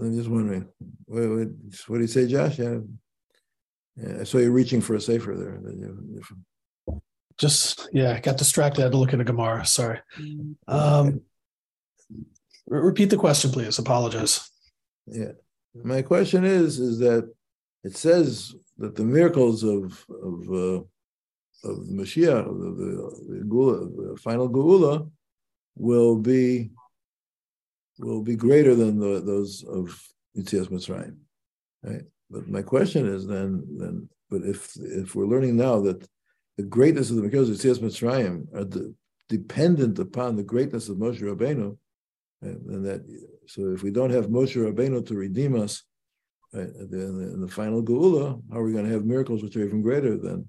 I'm 0.00 0.16
just 0.16 0.28
wondering. 0.28 0.68
What, 1.04 1.28
what, 1.28 1.48
what 1.86 1.96
do 1.96 2.02
you 2.02 2.08
say, 2.08 2.26
Josh? 2.26 2.58
Yeah. 2.58 2.78
yeah. 3.96 4.20
I 4.20 4.24
saw 4.24 4.38
you 4.38 4.50
reaching 4.50 4.80
for 4.80 4.94
a 4.94 5.00
safer 5.00 5.34
there. 5.36 5.60
Just 7.38 7.88
yeah, 7.92 8.18
got 8.20 8.38
distracted. 8.38 8.80
I 8.80 8.84
had 8.84 8.92
to 8.92 8.98
look 8.98 9.12
at 9.12 9.20
a 9.20 9.24
Gemara. 9.24 9.66
Sorry. 9.66 10.00
Um, 10.66 11.20
repeat 12.66 13.10
the 13.10 13.16
question, 13.16 13.50
please. 13.50 13.78
Apologize. 13.78 14.50
Yeah, 15.06 15.32
my 15.74 16.02
question 16.02 16.44
is 16.44 16.78
is 16.78 16.98
that 17.00 17.32
it 17.82 17.96
says 17.96 18.54
that 18.78 18.94
the 18.96 19.04
miracles 19.04 19.62
of 19.62 20.04
of 20.10 20.52
uh, 20.52 20.82
of 21.64 21.78
Mashiach, 21.88 22.46
of 22.46 22.58
the, 22.58 22.70
the, 22.70 23.38
the, 23.38 23.44
Gula, 23.44 23.86
the 23.86 24.16
final 24.18 24.50
Geula, 24.50 25.10
will 25.76 26.16
be 26.16 26.70
will 27.98 28.22
be 28.22 28.36
greater 28.36 28.74
than 28.74 28.98
the, 28.98 29.20
those 29.20 29.64
of 29.64 30.02
Yitzias 30.36 30.68
Mitzrayim. 30.68 31.16
Right? 31.82 32.02
But 32.30 32.48
my 32.48 32.62
question 32.62 33.06
is 33.06 33.26
then 33.26 33.64
then 33.78 34.08
but 34.30 34.42
if 34.42 34.76
if 34.76 35.14
we're 35.14 35.26
learning 35.26 35.56
now 35.56 35.80
that 35.80 36.06
the 36.56 36.64
greatness 36.64 37.10
of 37.10 37.16
the 37.16 37.22
miracles 37.22 37.50
of 37.50 37.56
Yitzias 37.56 37.78
Mitzrayim 37.78 38.46
are 38.54 38.64
de- 38.64 38.92
dependent 39.28 39.98
upon 39.98 40.36
the 40.36 40.42
greatness 40.42 40.88
of 40.88 40.96
Moshe 40.96 41.20
Rabbeinu, 41.20 41.76
and 42.42 42.84
that 42.84 43.02
so 43.46 43.68
if 43.70 43.82
we 43.82 43.90
don't 43.90 44.10
have 44.10 44.26
Moshe 44.26 44.56
Rabbeinu 44.56 45.06
to 45.06 45.14
redeem 45.14 45.60
us 45.60 45.82
Right? 46.54 46.68
In, 46.68 46.88
the, 46.90 47.34
in 47.34 47.40
the 47.40 47.48
final 47.48 47.82
Geula, 47.82 48.40
how 48.52 48.60
are 48.60 48.64
we 48.64 48.72
going 48.72 48.86
to 48.86 48.92
have 48.92 49.04
miracles 49.04 49.42
which 49.42 49.56
are 49.56 49.64
even 49.64 49.82
greater 49.82 50.16
than, 50.16 50.48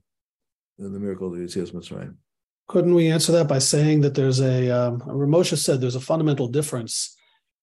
than 0.77 0.93
the 0.93 0.99
miracle 0.99 1.33
of 1.33 1.39
Yitzias 1.39 1.73
Mitzrayim? 1.73 2.15
Couldn't 2.67 2.93
we 2.93 3.07
answer 3.07 3.31
that 3.31 3.47
by 3.47 3.59
saying 3.59 4.01
that 4.01 4.15
there's 4.15 4.39
a, 4.39 4.69
um, 4.69 4.99
Ramosha 5.01 5.57
said 5.57 5.81
there's 5.81 5.95
a 5.95 5.99
fundamental 5.99 6.47
difference 6.47 7.15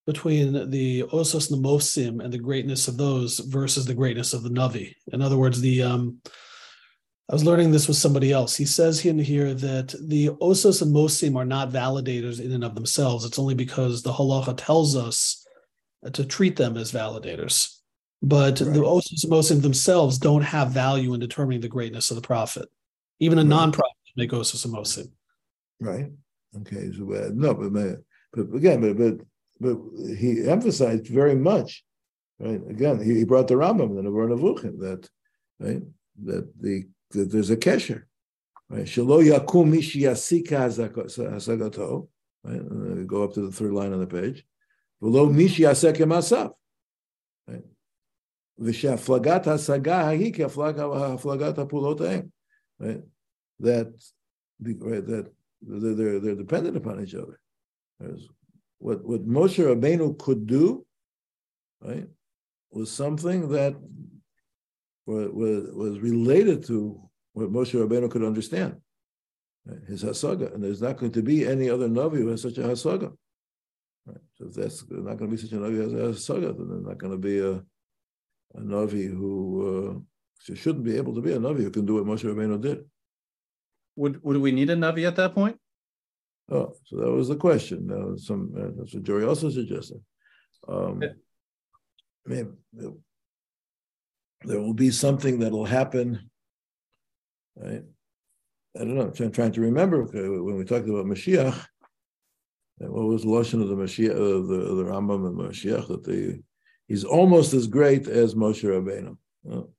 between 0.07 0.71
the 0.71 1.05
Osos 1.05 1.51
and 1.51 1.63
the 1.63 1.69
Mosim 1.69 2.23
and 2.23 2.33
the 2.33 2.39
greatness 2.39 2.89
of 2.89 2.97
those 2.97 3.39
versus 3.39 3.87
the 3.87 3.95
greatness 3.95 4.33
of 4.33 4.43
the 4.43 4.51
Navi. 4.51 4.95
In 5.13 5.23
other 5.23 5.37
words, 5.37 5.61
the 5.61 5.83
um, 5.83 6.19
I 7.31 7.35
was 7.35 7.45
learning 7.45 7.71
this 7.71 7.87
with 7.87 7.97
somebody 7.97 8.33
else. 8.33 8.57
He 8.57 8.65
says 8.65 9.05
in 9.07 9.19
here 9.19 9.55
that 9.55 9.95
the 10.09 10.31
Osos 10.41 10.83
and 10.83 10.95
Mosim 10.95 11.37
are 11.37 11.45
not 11.45 11.71
validators 11.71 12.41
in 12.41 12.53
and 12.53 12.65
of 12.65 12.75
themselves. 12.75 13.25
It's 13.25 13.39
only 13.39 13.55
because 13.55 14.03
the 14.03 14.13
halacha 14.13 14.55
tells 14.57 14.97
us 14.97 15.47
to 16.13 16.25
treat 16.25 16.57
them 16.57 16.77
as 16.77 16.91
validators 16.91 17.72
but 18.23 18.61
right. 18.61 18.73
the 18.73 18.81
osos 18.81 19.27
mosim 19.27 19.61
themselves 19.63 20.17
don't 20.19 20.43
have 20.43 20.71
value 20.71 21.13
in 21.13 21.21
determining 21.21 21.61
the 21.61 21.69
greatness 21.69 22.11
of 22.11 22.15
the 22.15 22.23
prophet. 22.23 22.69
Even 23.19 23.39
a 23.39 23.43
right. 23.43 23.49
non-prophet 23.49 23.93
make 24.17 24.31
osos 24.31 24.65
mosim. 24.67 25.11
Right. 25.81 26.07
Okay. 26.61 26.93
So 26.97 27.13
uh, 27.13 27.31
no, 27.35 27.55
but 27.55 27.73
but 28.33 28.57
again, 28.57 28.81
but 28.81 28.97
but 28.97 29.27
but 29.61 29.77
he 30.17 30.49
emphasized 30.49 31.09
very 31.09 31.35
much, 31.35 31.85
right? 32.39 32.61
Again, 32.71 33.03
he, 33.03 33.19
he 33.19 33.25
brought 33.25 33.49
the 33.49 33.55
Rambam, 33.55 33.97
the 33.97 34.03
Nevar 34.03 34.29
Nevuchim, 34.29 34.79
that 34.79 35.09
right 35.59 35.83
that 36.25 36.53
the 36.61 36.85
that 37.11 37.31
there's 37.33 37.51
a 37.51 37.57
kesher, 37.57 38.05
right? 38.69 38.85
Shelo 38.85 39.23
yakum 39.23 39.73
yasika 39.75 40.69
hasagato, 40.69 42.09
right? 42.45 43.07
Go 43.07 43.25
up 43.25 43.35
to 43.35 43.41
the 43.41 43.53
third 43.53 43.73
line 43.73 43.93
on 43.93 44.01
the 44.01 44.07
page. 44.07 44.45
V'lo 45.03 45.29
mishi 45.33 45.65
yasekem 45.65 46.17
asaf? 46.17 46.53
V'shaflagat 48.61 49.45
hasaga 49.45 50.05
hahi 50.05 50.35
keflagat 50.35 51.57
hapulot 51.57 52.29
right? 52.79 53.01
That 53.61 53.93
right 54.61 55.07
that 55.07 55.33
they're 55.63 56.21
they're 56.21 56.35
dependent 56.35 56.77
upon 56.77 57.03
each 57.03 57.15
other. 57.15 57.41
There's, 58.01 58.29
what 58.79 59.05
what 59.05 59.27
Moshe 59.27 59.59
Rabbeinu 59.59 60.19
could 60.19 60.47
do, 60.47 60.85
right, 61.81 62.09
was 62.71 62.91
something 62.91 63.49
that 63.51 63.77
was 65.07 65.29
was 65.73 66.01
related 66.01 66.65
to 66.67 67.01
what 67.33 67.53
Moshe 67.53 67.75
Rabbeinu 67.75 68.11
could 68.11 68.25
understand, 68.25 68.77
right? 69.67 69.79
his 69.87 70.03
hasaga, 70.03 70.53
and 70.55 70.63
there's 70.63 70.83
not 70.83 70.97
going 70.97 71.13
to 71.13 71.23
be 71.23 71.47
any 71.47 71.71
other 71.71 71.89
navi 71.89 72.19
who 72.19 72.29
has 72.29 72.43
such 72.43 72.59
a 72.59 72.63
hasaga. 72.63 73.13
Right? 74.05 74.19
So 74.35 74.47
if 74.47 74.55
that's 74.55 74.85
not 74.91 75.17
going 75.17 75.31
to 75.31 75.37
be 75.37 75.37
such 75.37 75.53
a 75.53 75.57
navi 75.57 75.77
who 75.77 75.81
has 75.83 75.93
a 75.93 76.33
hasaga, 76.33 76.57
then 76.57 76.69
there's 76.69 76.85
not 76.85 76.99
going 76.99 77.13
to 77.13 77.19
be 77.19 77.39
a 77.39 77.63
a 78.55 78.61
navi 78.61 79.09
who 79.09 80.03
uh, 80.49 80.55
shouldn't 80.55 80.85
be 80.85 80.97
able 80.97 81.15
to 81.15 81.21
be 81.23 81.33
a 81.33 81.39
navi 81.39 81.63
who 81.63 81.71
can 81.71 81.87
do 81.87 81.95
what 81.95 82.05
Moshe 82.05 82.25
Rabbeinu 82.25 82.61
did. 82.61 82.85
Would 83.97 84.23
would 84.23 84.39
we 84.39 84.53
need 84.53 84.71
a 84.71 84.77
navi 84.77 85.07
at 85.07 85.17
that 85.17 85.35
point? 85.35 85.59
Oh, 86.51 86.75
so 86.87 86.97
that 86.97 87.11
was 87.11 87.29
the 87.29 87.37
question. 87.37 87.87
Now, 87.87 88.17
some 88.17 88.53
uh, 88.59 88.71
that's 88.77 88.95
what 88.95 89.03
Jory 89.05 89.25
also 89.25 89.49
suggested. 89.51 90.01
Um, 90.69 91.01
Yeah. 91.03 91.13
maybe 92.27 92.51
there- 92.73 92.95
there 94.45 94.61
will 94.61 94.75
be 94.75 94.91
something 94.91 95.39
that'll 95.39 95.65
happen. 95.65 96.29
Right? 97.55 97.85
I 98.77 98.79
don't 98.79 98.95
know. 98.97 99.03
I'm 99.03 99.13
trying, 99.13 99.31
trying 99.33 99.53
to 99.53 99.61
remember 99.61 100.03
when 100.03 100.57
we 100.57 100.65
talked 100.65 100.89
about 100.89 101.07
Mashiach. 101.07 101.55
uh, 102.83 102.91
What 102.91 103.07
was 103.07 103.23
the 103.23 103.29
lashon 103.29 103.63
of 103.63 103.69
the 103.69 103.77
Mashiach, 103.77 104.11
of 104.11 104.49
the, 104.49 104.55
of 104.71 104.77
the 104.79 104.85
Rambam 104.85 105.27
and 105.29 105.37
Mashiach 105.39 105.87
that 105.89 106.03
the 106.03 106.43
he's 106.89 107.05
almost 107.05 107.55
as 107.55 107.67
great 107.67 108.09
as 108.09 108.35
Moshe 108.35 108.65
Rabbeinu. 108.65 109.17
Oh. 109.51 109.71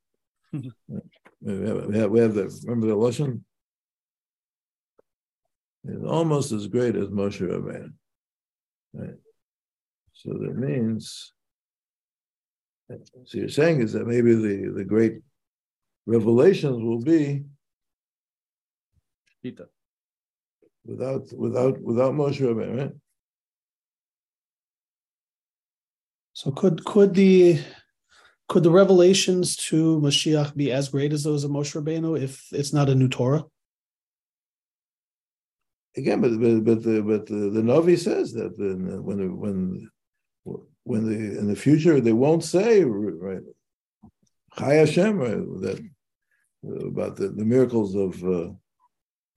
We 1.45 1.68
have 1.68 1.86
we 1.88 1.97
have, 1.97 2.10
we 2.10 2.20
have 2.22 2.34
that. 2.36 2.58
Remember 2.64 2.88
the 2.88 2.95
lashon? 2.95 3.41
is 5.86 6.04
almost 6.04 6.51
as 6.51 6.68
great 6.68 6.95
as 6.95 7.10
Moshe 7.10 7.41
Rabbeinu. 7.41 7.91
Right? 8.93 9.18
So 10.14 10.30
that 10.34 10.56
means, 10.56 11.34
so 12.89 13.38
you're 13.38 13.49
saying 13.49 13.82
is 13.82 13.93
that 13.93 14.08
maybe 14.08 14.36
the, 14.36 14.72
the 14.76 14.84
great 14.84 15.20
revelations 16.06 16.82
will 16.82 17.01
be 17.01 17.43
Shita. 19.43 19.66
without 20.86 21.34
without 21.34 21.82
without 21.82 22.14
Moshe 22.14 22.39
Rabbeinu, 22.39 22.78
right? 22.78 22.91
So 26.34 26.51
could 26.51 26.84
could 26.84 27.13
the 27.13 27.59
could 28.49 28.63
the 28.63 28.71
revelations 28.71 29.55
to 29.55 29.99
Mashiach 30.01 30.55
be 30.55 30.71
as 30.71 30.89
great 30.89 31.13
as 31.13 31.23
those 31.23 31.43
of 31.43 31.51
Moshe 31.51 31.79
Rabbeinu 31.79 32.19
if 32.21 32.47
it's 32.51 32.73
not 32.73 32.89
a 32.89 32.95
new 32.95 33.07
Torah? 33.07 33.45
Again, 35.95 36.21
but 36.21 36.39
but 36.39 36.63
but 36.65 36.84
the 36.84 37.01
but 37.03 37.25
the, 37.27 37.49
the 37.49 37.97
says 37.97 38.34
that 38.34 38.57
when 38.57 39.38
when 39.38 39.89
when 40.84 41.05
the 41.05 41.39
in 41.39 41.47
the 41.47 41.55
future 41.55 42.01
they 42.01 42.13
won't 42.13 42.43
say 42.43 42.84
right 42.84 43.39
Chai 44.57 44.73
Hashem 44.73 45.17
right, 45.17 45.61
that 45.61 45.79
about 46.88 47.15
the, 47.15 47.29
the 47.29 47.45
miracles 47.45 47.95
of 47.95 48.23
uh, 48.23 48.49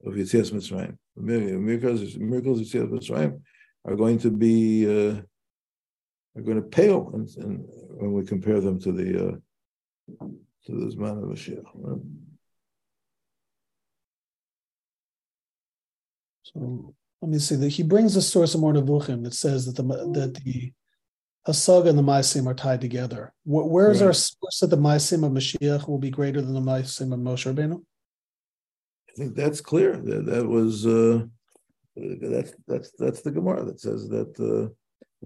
of 0.05 0.15
Yitzias 0.15 0.53
Mitzrayim. 0.53 0.97
The 1.17 1.23
mir- 1.23 1.59
miracles 1.59 2.17
miracles 2.17 2.61
of 2.61 2.67
Yitzias 2.67 2.91
Mitzrayim 2.91 3.41
are 3.85 3.97
going 3.97 4.19
to 4.21 4.31
be 4.31 4.87
uh, 4.87 5.23
are 6.37 6.43
going 6.43 6.63
to 6.63 6.69
pale 6.69 7.11
and, 7.15 7.29
and 7.39 7.65
when 7.97 8.13
we 8.13 8.25
compare 8.25 8.61
them 8.61 8.79
to 8.81 8.93
the 8.93 9.29
uh, 9.29 10.27
to 10.67 10.73
the 10.73 10.95
Zman 10.95 11.23
of 11.23 11.31
Mashiach. 11.31 11.65
Right? 11.75 12.03
So 16.43 16.95
let 17.23 17.31
me 17.31 17.39
see 17.39 17.57
that 17.57 17.71
he 17.71 17.83
brings 17.83 18.15
a 18.17 18.23
source 18.23 18.55
of 18.55 18.61
Moreh 18.61 18.75
Nevuchim 18.75 19.25
that 19.25 19.35
says 19.35 19.67
that 19.67 19.77
the 19.77 19.83
that 19.83 20.35
the 20.45 20.73
Hasaga 21.49 21.89
and 21.89 21.99
the 21.99 22.03
Maisim 22.03 22.47
are 22.47 22.55
tied 22.55 22.81
together. 22.81 23.33
Wh- 23.45 23.71
Where 23.71 23.91
is 23.91 24.03
our 24.03 24.13
source 24.13 24.61
that 24.61 24.67
the 24.69 24.77
Maisim 24.77 25.25
of 25.25 25.33
Mashiach 25.33 25.89
will 25.89 25.99
be 25.99 26.11
greater 26.11 26.43
than 26.43 26.55
the 26.55 26.61
Maisim 26.61 27.13
of 27.13 27.21
Moshe 27.21 27.53
Rabbeinu? 27.53 27.83
I 29.09 29.13
think 29.17 29.35
that's 29.35 29.61
clear. 29.61 29.97
That 29.97 30.27
that 30.27 30.47
was 30.47 30.87
uh, 30.87 31.25
that's 31.97 32.53
that's 32.67 32.91
that's 32.99 33.23
the 33.23 33.31
Gemara 33.31 33.65
that 33.65 33.81
says 33.81 34.09
that 34.09 34.39
uh, 34.41 34.73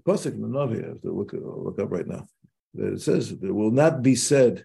the 0.04 0.12
pasuk 0.12 0.34
in 0.34 0.42
the 0.42 0.48
Navi. 0.48 0.84
I 0.84 0.88
have 0.88 1.02
to 1.02 1.12
look 1.12 1.32
look 1.32 1.78
up 1.78 1.90
right 1.90 2.06
now. 2.06 2.26
That 2.74 2.94
it 2.94 3.02
says 3.02 3.32
it 3.32 3.42
will 3.42 3.70
not 3.70 4.02
be 4.02 4.14
said, 4.14 4.64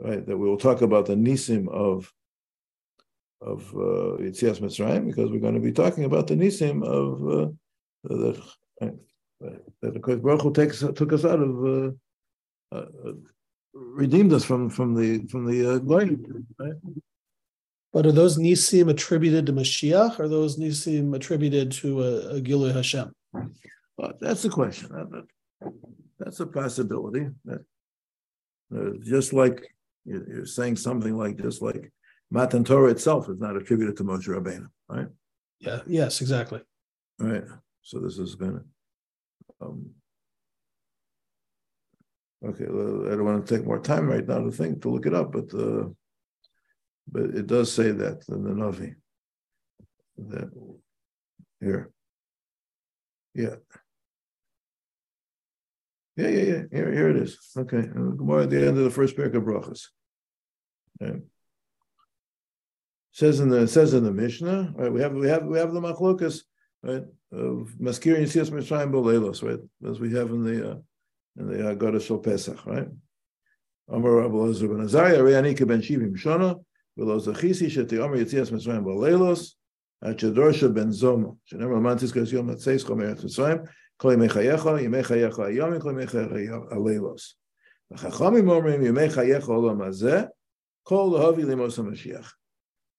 right? 0.00 0.24
That 0.26 0.36
we 0.36 0.48
will 0.48 0.58
talk 0.58 0.82
about 0.82 1.06
the 1.06 1.14
nisim 1.14 1.68
of 1.68 2.12
of 3.40 3.68
uh, 3.74 4.22
Yitzias 4.22 4.60
Mitzrayim 4.60 5.06
because 5.06 5.30
we're 5.30 5.40
going 5.40 5.54
to 5.54 5.60
be 5.60 5.72
talking 5.72 6.04
about 6.04 6.26
the 6.26 6.36
nisim 6.36 6.84
of 6.84 7.22
uh, 7.28 7.48
that 8.04 8.98
that 9.82 10.22
Baruch 10.22 10.42
Hu 10.42 10.52
takes 10.52 10.80
took 10.80 11.12
us 11.12 11.24
out 11.24 11.40
of. 11.40 11.64
Uh, 11.64 11.90
uh, 12.72 13.12
redeemed 13.76 14.32
us 14.32 14.44
from 14.44 14.70
from 14.70 14.94
the 14.94 15.26
from 15.28 15.46
the 15.46 15.74
uh, 15.74 15.78
Goyim, 15.78 16.46
right? 16.58 16.74
But 17.92 18.06
are 18.06 18.12
those 18.12 18.36
Nisim 18.36 18.90
attributed 18.90 19.46
to 19.46 19.52
Mashiach? 19.52 20.18
Or 20.18 20.24
are 20.24 20.28
those 20.28 20.58
Nisim 20.58 21.14
attributed 21.14 21.72
to 21.72 22.02
a, 22.02 22.36
a 22.36 22.40
Gilui 22.40 22.74
Hashem? 22.74 23.12
Well, 23.96 24.12
that's 24.20 24.42
the 24.42 24.50
question. 24.50 24.90
That- 24.92 25.10
that- 25.10 25.72
That's 26.18 26.40
a 26.40 26.46
possibility. 26.46 27.28
Uh, 27.50 28.92
just 29.02 29.32
like 29.34 29.74
you're 30.06 30.46
saying 30.46 30.76
something 30.76 31.14
like 31.14 31.36
just 31.36 31.60
like 31.60 31.92
Matan 32.30 32.64
Torah 32.64 32.90
itself 32.90 33.28
is 33.28 33.38
not 33.38 33.54
attributed 33.56 33.96
to 33.98 34.04
Moshe 34.04 34.26
Rabbeinu, 34.28 34.66
right? 34.88 35.08
Yeah. 35.60 35.82
Yes. 35.86 36.20
Exactly. 36.22 36.62
Right. 37.18 37.44
So 37.82 38.00
this 38.00 38.18
is 38.18 38.34
gonna. 38.34 38.64
Um, 39.60 39.90
okay, 42.44 42.66
well, 42.68 43.06
I 43.06 43.10
don't 43.10 43.24
want 43.24 43.46
to 43.46 43.56
take 43.56 43.66
more 43.66 43.80
time 43.80 44.06
right 44.06 44.26
now 44.26 44.40
to 44.42 44.50
think 44.50 44.82
to 44.82 44.90
look 44.90 45.06
it 45.06 45.14
up, 45.14 45.32
but 45.32 45.52
uh, 45.54 45.88
but 47.12 47.24
it 47.40 47.46
does 47.46 47.70
say 47.72 47.90
that 47.92 48.24
in 48.28 48.42
the 48.42 48.50
Navi. 48.50 48.94
That 50.16 50.50
here. 51.60 51.90
Yeah. 53.34 53.56
Yeah, 56.16 56.28
yeah, 56.28 56.42
yeah. 56.42 56.62
Here, 56.72 56.92
here 56.92 57.08
it 57.10 57.16
is. 57.16 57.38
Okay, 57.56 57.78
uh, 57.78 58.10
Gemara 58.16 58.44
at 58.44 58.50
the 58.50 58.58
end 58.58 58.78
of 58.78 58.84
the 58.84 58.90
first 58.90 59.16
parak 59.16 59.34
of 59.34 59.42
brachas. 59.42 59.88
Okay. 61.02 61.20
Says 63.12 63.40
in 63.40 63.50
the 63.50 63.68
says 63.68 63.92
in 63.92 64.04
the 64.04 64.12
Mishnah, 64.12 64.72
right? 64.76 64.92
We 64.92 65.00
have 65.00 65.12
we 65.12 65.28
have 65.28 65.44
we 65.44 65.58
have 65.58 65.72
the 65.72 65.80
machlokas, 65.80 66.42
right? 66.82 67.04
Of 67.32 67.74
maskir 67.78 68.18
yisias 68.18 68.50
mitzrayim 68.50 68.92
boleilos, 68.92 69.42
right? 69.42 69.60
As 69.90 70.00
we 70.00 70.12
have 70.14 70.30
in 70.30 70.42
the 70.42 70.70
uh, 70.70 70.76
in 71.38 71.48
the 71.48 71.56
Haggadah 71.58 72.00
Shel 72.00 72.18
Pesach, 72.18 72.64
right? 72.66 72.88
Amar 73.88 74.12
Rabbi 74.12 74.34
Elazar 74.34 74.68
ben 74.68 74.80
Azariah, 74.86 75.18
Re'anika 75.18 75.66
ben 75.66 75.82
Shivim 75.82 76.16
v'lo 76.16 77.20
zachisi 77.20 77.66
sheti 77.66 78.02
Amar 78.02 78.16
yitzias 78.16 78.50
mitzrayim 78.50 78.84
boleilos, 78.84 79.52
at 80.02 80.16
Shadorsha 80.16 80.72
ben 80.72 80.88
Zoma, 80.88 81.36
shenemar 81.50 81.80
mantis 81.80 82.12
kos 82.12 82.32
yom 82.32 82.48
atzeis 82.48 82.84
chom 82.84 83.02
eretz 83.02 83.68
yimei 84.02 84.28
chayecha 84.28 84.58
hayom, 84.58 85.80
kol 85.80 85.92
yimei 85.92 86.06
chayecha 86.06 86.72
aleilos. 86.72 87.34
V'chachamim 87.92 88.48
omrim 88.48 88.82
yimei 88.82 89.08
chayecha 89.12 89.48
olam 89.48 89.78
hazeh, 89.78 90.28
kol 90.84 91.10
lahavi 91.12 91.44
limos 91.44 91.78
HaMashiach. 91.78 92.30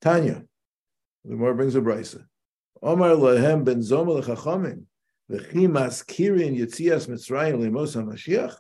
Tanya, 0.01 0.43
the 1.25 1.35
more 1.35 1.53
brings 1.53 1.75
a 1.75 1.81
brisa. 1.81 2.25
Omar 2.81 3.11
lehem 3.11 3.63
ben 3.63 3.79
zoma 3.79 4.21
lechachamim, 4.21 4.85
v'chi 5.31 5.67
maskirin 5.67 6.57
yitzias 6.57 7.07
mitzrayim. 7.07 8.55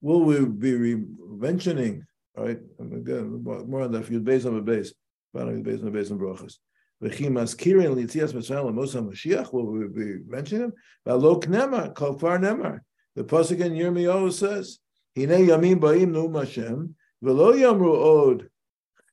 Will 0.00 0.20
we 0.20 0.44
be 0.44 0.96
mentioning, 1.18 2.04
all 2.36 2.44
right, 2.44 2.60
again, 2.78 3.42
more 3.42 3.82
on 3.82 3.92
that, 3.92 4.02
if 4.02 4.10
you're 4.10 4.20
based 4.20 4.44
on 4.44 4.54
the 4.54 4.60
base, 4.60 4.92
bottom 5.32 5.54
the 5.56 5.62
base 5.62 5.78
on 5.78 5.86
the 5.86 5.90
base 5.90 6.10
on 6.10 6.18
brachas. 6.18 6.58
V'chi 7.04 7.28
maskirin 7.28 7.96
yitzias 7.96 8.32
mitzrayim 8.32 8.72
limos 8.72 8.94
HaMashiach, 8.94 9.52
will 9.52 9.66
we 9.66 9.88
be 9.88 10.24
mentioning 10.26 10.64
him? 10.64 10.72
V'alo 11.06 11.42
knemar, 11.42 11.94
kol 11.94 12.18
far 12.18 12.38
nemar. 12.38 12.80
The 13.14 13.24
pasuk 13.24 13.60
in 13.60 13.72
Yirmiyahu 13.72 14.32
says, 14.32 14.78
Hinei 15.16 15.48
yamim 15.48 15.80
ba'im 15.80 16.12
nu'um 16.12 16.34
Hashem, 16.38 16.94
v'lo 17.22 17.54
yamru 17.54 17.94
od 17.94 18.48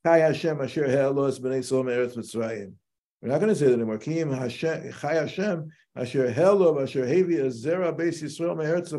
Chai 0.05 0.19
Hashem 0.19 0.61
asher 0.61 0.89
ha'elos 0.89 1.39
b'nei 1.39 1.63
Sodom 1.63 1.87
eretz 1.87 2.15
Mitzrayim. 2.17 2.73
We're 3.21 3.29
not 3.29 3.39
going 3.39 3.49
to 3.49 3.55
say 3.55 3.67
that 3.67 3.73
anymore. 3.73 3.99
Kim 3.99 4.31
Hashem, 4.31 4.93
Chai 4.93 5.13
Hashem, 5.13 5.69
Asher 5.95 6.31
Helov, 6.31 6.81
Asher 6.81 7.05
Hevi, 7.05 7.35
Azera, 7.35 7.95
Beis 7.95 8.23
Yisrael, 8.23 8.57
Me'eretz 8.57 8.91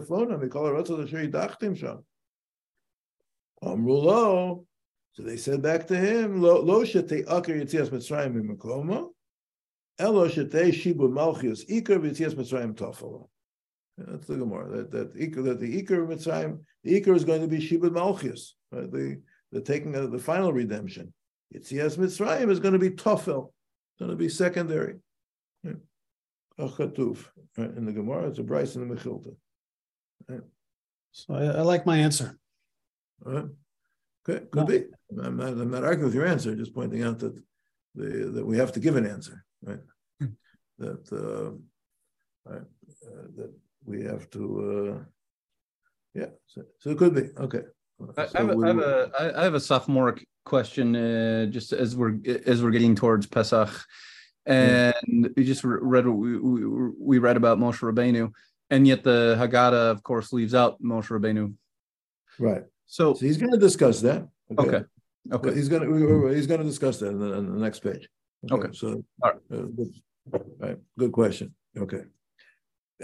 call 0.51 0.67
it 0.69 0.71
Ratzal 0.71 1.05
Asher 1.05 1.27
Yidachtim 1.27 1.77
Sham. 1.77 2.05
Amrulo, 3.65 4.65
so 5.13 5.23
they 5.23 5.37
said 5.37 5.61
back 5.63 5.87
to 5.89 5.97
him, 5.97 6.41
Lo 6.41 6.83
Shetei 6.85 7.25
Aker 7.27 7.49
Yitzias 7.49 7.91
Mitzrayim 7.91 8.35
Mimakoma, 8.35 9.09
Elo 9.99 10.27
Shetei 10.27 10.71
Shibu 10.71 11.11
Malchius, 11.11 11.69
Iker 11.69 12.01
Yitzias 12.01 12.35
Mitzrayim 12.35 12.75
Tofala. 12.75 13.27
That's 13.99 14.27
the 14.27 14.37
Gemara. 14.37 14.71
That 14.71 14.91
that 14.91 15.15
that 15.15 15.61
the 15.61 15.83
Iker 15.83 16.03
of 16.03 16.19
Mitzrayim, 16.19 16.61
the 16.83 17.01
Iker 17.01 17.15
is 17.15 17.25
going 17.25 17.43
to 17.43 17.47
be 17.47 17.59
Shibud 17.59 17.91
Malchius, 17.91 18.53
right? 18.71 18.91
the 18.91 19.21
the 19.53 19.61
taking 19.61 19.95
of 19.95 20.11
the 20.13 20.19
final 20.19 20.51
redemption. 20.51 21.13
Yitzias 21.55 21.99
Mitzrayim 21.99 22.51
is 22.51 22.59
going 22.59 22.73
to 22.73 22.79
be 22.79 22.91
Tofel, 22.91 23.53
going 23.99 24.11
to 24.11 24.17
be 24.17 24.31
secondary. 24.31 24.97
Yeah. 25.63 25.73
Achatuv 26.59 27.19
right? 27.59 27.71
in 27.77 27.85
the 27.85 27.93
Gemara. 27.93 28.29
It's 28.29 28.39
a 28.39 28.43
Bryce 28.43 28.77
in 28.77 28.89
the 28.89 28.95
Mechilta. 28.95 29.35
Right? 30.27 30.41
So 31.13 31.35
I, 31.35 31.45
I 31.45 31.61
like 31.61 31.85
my 31.85 31.99
answer. 31.99 32.39
Right? 33.21 33.45
Okay, 34.29 34.47
could 34.47 34.67
be. 34.67 34.85
I'm 35.23 35.37
not, 35.37 35.49
I'm 35.49 35.71
not 35.71 35.85
arguing 35.85 36.07
with 36.07 36.15
your 36.15 36.27
answer. 36.27 36.55
Just 36.55 36.75
pointing 36.75 37.03
out 37.03 37.19
that 37.21 37.35
the 37.95 38.31
that 38.35 38.47
we 38.47 38.57
have 38.59 38.73
to 38.73 38.81
give 38.81 38.97
an 38.97 39.07
answer, 39.07 39.45
right? 39.63 39.81
that 40.79 41.05
uh, 41.13 41.51
right, 42.51 42.63
uh, 43.07 43.27
that 43.37 43.53
we 43.85 44.03
have 44.05 44.31
to. 44.31 44.43
Uh, 45.01 45.05
yeah, 46.15 46.27
so, 46.47 46.63
so 46.79 46.91
it 46.91 46.99
could 46.99 47.15
be 47.15 47.29
okay. 47.39 47.63
I, 48.17 48.27
So 48.27 48.33
I 48.35 48.39
have, 48.41 48.51
a, 48.51 48.55
we 48.57 48.65
I 48.65 48.69
have 48.69 48.77
will- 48.77 48.85
a 48.85 49.11
I 49.21 49.41
I 49.41 49.45
have 49.45 49.55
a 49.55 49.61
sophomoric 49.61 50.27
question 50.45 50.97
uh, 50.97 51.47
just 51.47 51.73
as 51.73 51.95
we're 51.97 52.19
as 52.47 52.63
we're 52.63 52.71
getting 52.71 52.95
towards 52.95 53.27
Pesach, 53.27 53.71
and 54.47 55.31
we 55.37 55.45
just 55.45 55.63
read 55.65 56.07
what 56.07 56.17
we, 56.17 56.39
we 56.39 56.65
we 56.99 57.19
read 57.19 57.37
about 57.37 57.59
Moshe 57.59 57.81
Rabbeinu, 57.81 58.33
and 58.71 58.87
yet 58.87 59.05
the 59.05 59.37
Haggadah, 59.39 59.91
of 59.91 60.03
course, 60.03 60.33
leaves 60.33 60.55
out 60.55 60.83
Moshe 60.83 61.09
Rabbeinu. 61.09 61.55
right. 62.39 62.65
So 62.87 63.15
So 63.15 63.25
he's 63.25 63.39
going 63.39 63.53
to 63.53 63.59
discuss 63.59 64.01
that. 64.03 64.29
okay, 64.59 64.77
okay, 64.77 64.85
Well, 65.27 65.55
he's 65.55 65.69
going 65.69 65.83
to 65.83 66.27
he's 66.29 66.47
going 66.47 66.61
to 66.61 66.67
discuss 66.67 66.99
that 66.99 67.09
in 67.09 67.19
the, 67.19 67.33
in 67.35 67.47
the 67.47 67.61
next 67.61 67.81
page. 67.81 68.09
Okay. 68.51 68.69
So, 68.73 69.05
All 69.23 69.31
right. 69.31 69.35
uh, 69.53 69.63
good, 69.63 69.95
all 70.33 70.41
right. 70.59 70.79
Good 70.99 71.13
question. 71.13 71.55
Okay. 71.79 72.03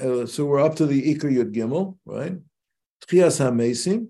Uh, 0.00 0.26
so 0.26 0.44
we're 0.44 0.60
up 0.60 0.74
to 0.76 0.86
the 0.86 1.14
Iker 1.14 1.30
Yud 1.32 1.54
Gimel, 1.54 1.96
right? 2.04 2.36
Tchias 3.06 3.40
HaMesim. 3.40 4.08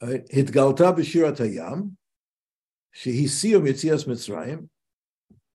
Right? 0.00 0.26
Hitgalta 0.28 0.96
b'shirat 0.96 1.38
hayam. 1.38 1.92
Shehisiyo 2.96 3.60
mitzias 3.60 4.06
Mitzrayim. 4.06 4.68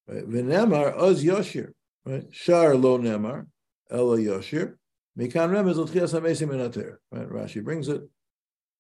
V'nemar 0.10 0.98
oz 0.98 1.24
yoshir. 1.24 1.72
Right? 2.06 2.26
Shar 2.32 2.76
lo 2.76 2.98
nemar. 2.98 3.48
Ela 3.90 4.18
yoshir. 4.18 4.76
Mikan 5.18 5.50
remez 5.50 5.78
al 5.78 5.88
tchias 5.88 6.14
HaMesim 6.14 6.50
enater. 6.50 6.98
Right? 7.12 7.30
Rashi 7.30 7.64
brings 7.64 7.88
it. 7.88 8.02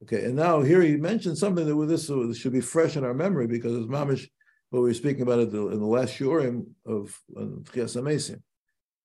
Okay, 0.03 0.25
and 0.25 0.35
now 0.35 0.61
here 0.61 0.81
he 0.81 0.97
mentioned 0.97 1.37
something 1.37 1.65
that 1.65 1.75
with 1.75 1.89
this 1.89 2.09
uh, 2.09 2.33
should 2.33 2.51
be 2.51 2.61
fresh 2.61 2.97
in 2.97 3.05
our 3.05 3.13
memory 3.13 3.47
because 3.47 3.75
it's 3.75 3.87
mamish 3.87 4.27
what 4.69 4.81
we 4.81 4.89
were 4.89 4.93
speaking 4.93 5.21
about 5.21 5.39
it 5.39 5.53
in 5.53 5.79
the 5.79 5.85
last 5.85 6.17
shurim 6.17 6.65
of 6.85 7.17
Tchias 7.33 7.95
Amesim, 7.95 8.41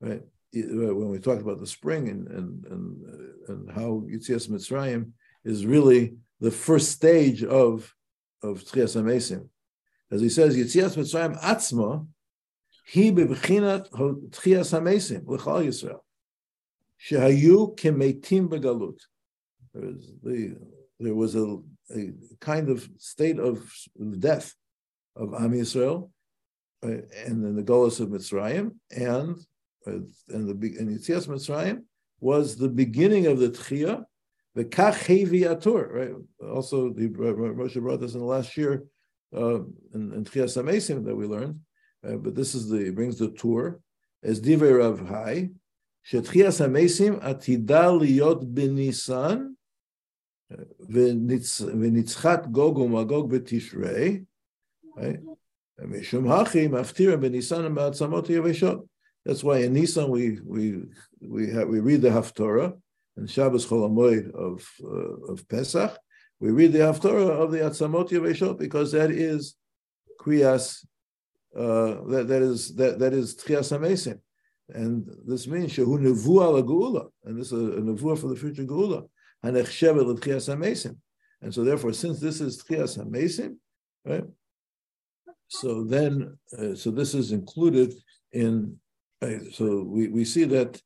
right? 0.00 0.22
Uh, 0.56 0.94
When 0.94 1.10
we 1.10 1.18
talked 1.18 1.42
about 1.42 1.60
the 1.60 1.66
spring 1.66 2.08
and 2.08 2.26
and 2.28 2.64
and, 2.64 3.04
uh, 3.04 3.52
and 3.52 3.70
how 3.70 4.04
Yitzias 4.10 4.48
Mitzrayim 4.48 5.12
is 5.44 5.64
really 5.64 6.16
the 6.40 6.50
first 6.50 6.90
stage 6.90 7.44
of 7.44 7.94
of 8.42 8.64
Tchias 8.64 9.00
Amesim, 9.00 9.48
as 10.10 10.20
he 10.20 10.28
says, 10.28 10.56
Yitzias 10.56 10.96
Mitzrayim 10.96 11.40
atzma, 11.40 12.06
he 12.86 13.12
bebchinat 13.12 13.90
Tchias 14.30 14.72
Amesim 14.78 15.24
l'chal 15.26 15.64
Yisrael, 15.64 16.00
shehayu 17.00 17.78
kemetim 17.78 18.48
begalut. 18.48 18.98
There 19.72 19.86
was 19.86 20.12
the 20.24 20.56
there 21.00 21.14
was 21.14 21.34
a, 21.34 21.58
a 21.96 22.12
kind 22.40 22.68
of 22.68 22.88
state 22.98 23.38
of 23.38 23.70
death 24.18 24.54
of 25.16 25.34
Am 25.34 25.52
Yisrael, 25.52 26.10
uh, 26.84 26.88
and 27.26 27.44
then 27.44 27.56
the 27.56 27.62
Golas 27.62 28.00
of 28.00 28.08
Mitzrayim, 28.08 28.72
and 28.90 29.36
uh, 29.86 30.00
and 30.28 30.48
the 30.48 30.76
and 30.78 30.88
Yitzias 30.88 31.26
Mitzrayim 31.26 31.82
was 32.20 32.56
the 32.56 32.68
beginning 32.68 33.26
of 33.26 33.38
the 33.38 33.48
Tchiyah, 33.48 34.04
the 34.54 34.64
Kachevi 34.64 35.42
Atur, 35.42 35.90
right? 35.90 36.12
Also, 36.52 36.90
the 36.90 37.06
uh, 37.06 37.08
Moshe 37.08 37.80
brought 37.80 38.00
this 38.00 38.14
in 38.14 38.20
the 38.20 38.26
last 38.26 38.56
year 38.56 38.84
uh, 39.34 39.60
in, 39.94 40.12
in 40.12 40.24
Amesim 40.24 41.04
that 41.04 41.16
we 41.16 41.26
learned, 41.26 41.60
uh, 42.06 42.16
but 42.16 42.34
this 42.34 42.54
is 42.54 42.68
the 42.68 42.90
brings 42.90 43.18
the 43.18 43.30
tour 43.30 43.80
as 44.22 44.40
Divrei 44.40 44.78
Rav 44.78 45.08
Hai, 45.08 45.50
Shetchiyas 46.10 46.66
Amesim 46.66 47.22
Atidal 47.22 48.00
Liot 48.00 48.52
b'Nisan. 48.52 49.54
וניצחת 50.89 52.47
גוג 52.47 52.77
ומגוג 52.77 53.35
בתשרי, 53.35 54.23
right? 54.97 55.35
משום 55.79 56.31
הכי 56.31 56.67
מפטירה 56.67 57.17
בניסן 57.17 57.65
ובעצמות 57.65 58.27
היבשות. 58.27 58.85
That's 59.27 59.43
why 59.43 59.57
in 59.59 59.73
Nisan 59.73 60.09
we 60.09 60.39
we 60.45 60.85
we 61.21 61.49
have 61.49 61.67
we 61.67 61.79
read 61.79 62.01
the 62.01 62.09
Haftorah 62.09 62.73
and 63.17 63.29
Shabbos 63.29 63.65
Chol 63.65 63.89
Hamoed 63.89 64.31
of 64.35 64.67
uh, 64.83 65.31
of 65.31 65.47
Pesach. 65.49 65.97
We 66.39 66.51
read 66.51 66.73
the 66.73 66.79
Haftorah 66.79 67.31
of 67.43 67.51
the 67.51 67.59
Atzamot 67.59 68.09
Yeveshot 68.11 68.59
because 68.59 68.91
that 68.91 69.09
is 69.09 69.55
Kriyas, 70.21 70.85
uh, 71.57 72.05
that 72.11 72.27
that 72.27 72.41
is 72.43 72.75
that 72.75 72.99
that 72.99 73.13
is 73.13 73.35
Tchias 73.35 73.75
Hamesim. 73.75 74.19
And 74.69 75.09
this 75.25 75.47
means 75.47 75.73
shehu 75.73 75.97
nevuah 75.99 76.53
la 76.53 76.61
geula, 76.61 77.07
and 77.23 77.39
this 77.39 77.51
is 77.51 77.53
a 77.53 77.81
nevuah 77.81 78.19
for 78.19 78.27
the 78.27 78.35
future 78.35 78.63
geula. 78.63 79.07
L'tchias 79.42 80.48
and 81.42 81.54
so 81.54 81.64
therefore, 81.64 81.92
since 81.92 82.20
this 82.20 82.40
is 82.40 82.62
tchias 82.62 82.98
hamesim, 82.98 83.56
right? 84.04 84.24
So 85.48 85.84
then, 85.84 86.38
uh, 86.56 86.74
so 86.74 86.90
this 86.90 87.14
is 87.14 87.32
included 87.32 87.94
in. 88.32 88.76
Uh, 89.22 89.50
so 89.52 89.82
we, 89.82 90.08
we 90.08 90.24
see 90.24 90.44
that 90.44 90.80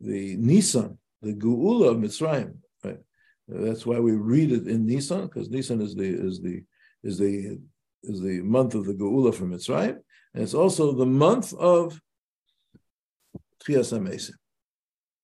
the 0.00 0.36
Nisan, 0.36 0.98
the 1.20 1.32
geula 1.32 1.90
of 1.90 1.96
Mitzrayim, 1.96 2.54
right? 2.84 2.98
That's 3.48 3.86
why 3.86 3.98
we 3.98 4.12
read 4.12 4.52
it 4.52 4.68
in 4.68 4.86
Nisan 4.86 5.26
because 5.26 5.50
Nisan 5.50 5.80
is 5.80 5.94
the 5.94 6.08
is 6.08 6.40
the 6.40 6.62
is 7.02 7.18
the 7.18 7.58
is 8.02 8.20
the 8.20 8.40
month 8.42 8.74
of 8.74 8.84
the 8.86 8.94
geula 8.94 9.34
from 9.34 9.52
Mitzrayim, 9.52 9.98
and 10.34 10.42
it's 10.42 10.54
also 10.54 10.92
the 10.92 11.06
month 11.06 11.54
of 11.54 12.00
Tchias 13.64 13.96
HaMesim. 13.96 14.34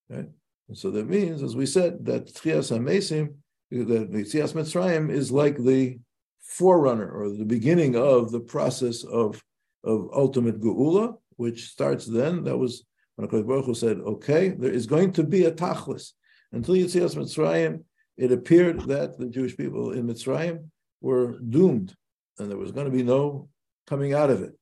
Right? 0.08 0.28
And 0.68 0.76
so 0.76 0.90
that 0.90 1.08
means, 1.08 1.42
as 1.42 1.56
we 1.56 1.66
said, 1.66 2.04
that 2.04 2.26
Tchias 2.26 2.70
HaMesim, 2.76 3.34
that 3.70 4.12
the 4.12 4.24
Tchias 4.24 4.52
Mitzrayim 4.52 5.10
is 5.10 5.30
like 5.32 5.56
the 5.56 5.98
forerunner 6.42 7.10
or 7.10 7.30
the 7.30 7.44
beginning 7.44 7.96
of 7.96 8.30
the 8.30 8.40
process 8.40 9.04
of, 9.04 9.42
of 9.84 10.10
ultimate 10.14 10.60
Geula, 10.60 11.16
which 11.36 11.68
starts 11.68 12.06
then. 12.06 12.44
That 12.44 12.56
was 12.56 12.84
when 13.16 13.28
HaKadosh 13.28 13.46
Baruch 13.46 13.64
Hu 13.66 13.74
said, 13.74 13.98
okay, 13.98 14.48
there 14.50 14.70
is 14.70 14.86
going 14.86 15.12
to 15.12 15.24
be 15.24 15.44
a 15.44 15.52
Tachlis. 15.52 16.12
Until 16.52 16.74
Yitzias 16.74 17.16
Mitzrayim, 17.16 17.82
it 18.16 18.32
appeared 18.32 18.80
that 18.82 19.18
the 19.18 19.26
Jewish 19.26 19.56
people 19.56 19.92
in 19.92 20.06
Mitzrayim 20.06 20.68
were 21.00 21.38
doomed 21.40 21.94
and 22.38 22.50
there 22.50 22.58
was 22.58 22.72
going 22.72 22.86
to 22.86 22.96
be 22.96 23.02
no 23.02 23.48
coming 23.86 24.14
out 24.14 24.30
of 24.30 24.42
it. 24.42 24.52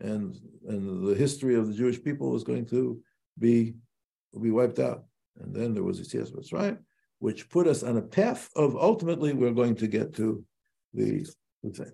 And, 0.00 0.36
and 0.66 1.06
the 1.06 1.14
history 1.14 1.54
of 1.54 1.68
the 1.68 1.74
Jewish 1.74 2.02
people 2.02 2.30
was 2.30 2.44
going 2.44 2.66
to 2.66 3.00
be 3.38 3.74
be 4.40 4.52
wiped 4.52 4.78
out. 4.78 5.04
And 5.38 5.54
then 5.54 5.74
there 5.74 5.82
was 5.82 6.00
Yitzias 6.00 6.32
Mitzrayim, 6.32 6.78
which 7.18 7.48
put 7.48 7.66
us 7.66 7.82
on 7.82 7.96
a 7.96 8.02
path 8.02 8.50
of 8.56 8.76
ultimately 8.76 9.32
we're 9.32 9.52
going 9.52 9.76
to 9.76 9.86
get 9.86 10.14
to 10.16 10.44
the, 10.94 11.26
the 11.62 11.70
thing. 11.70 11.92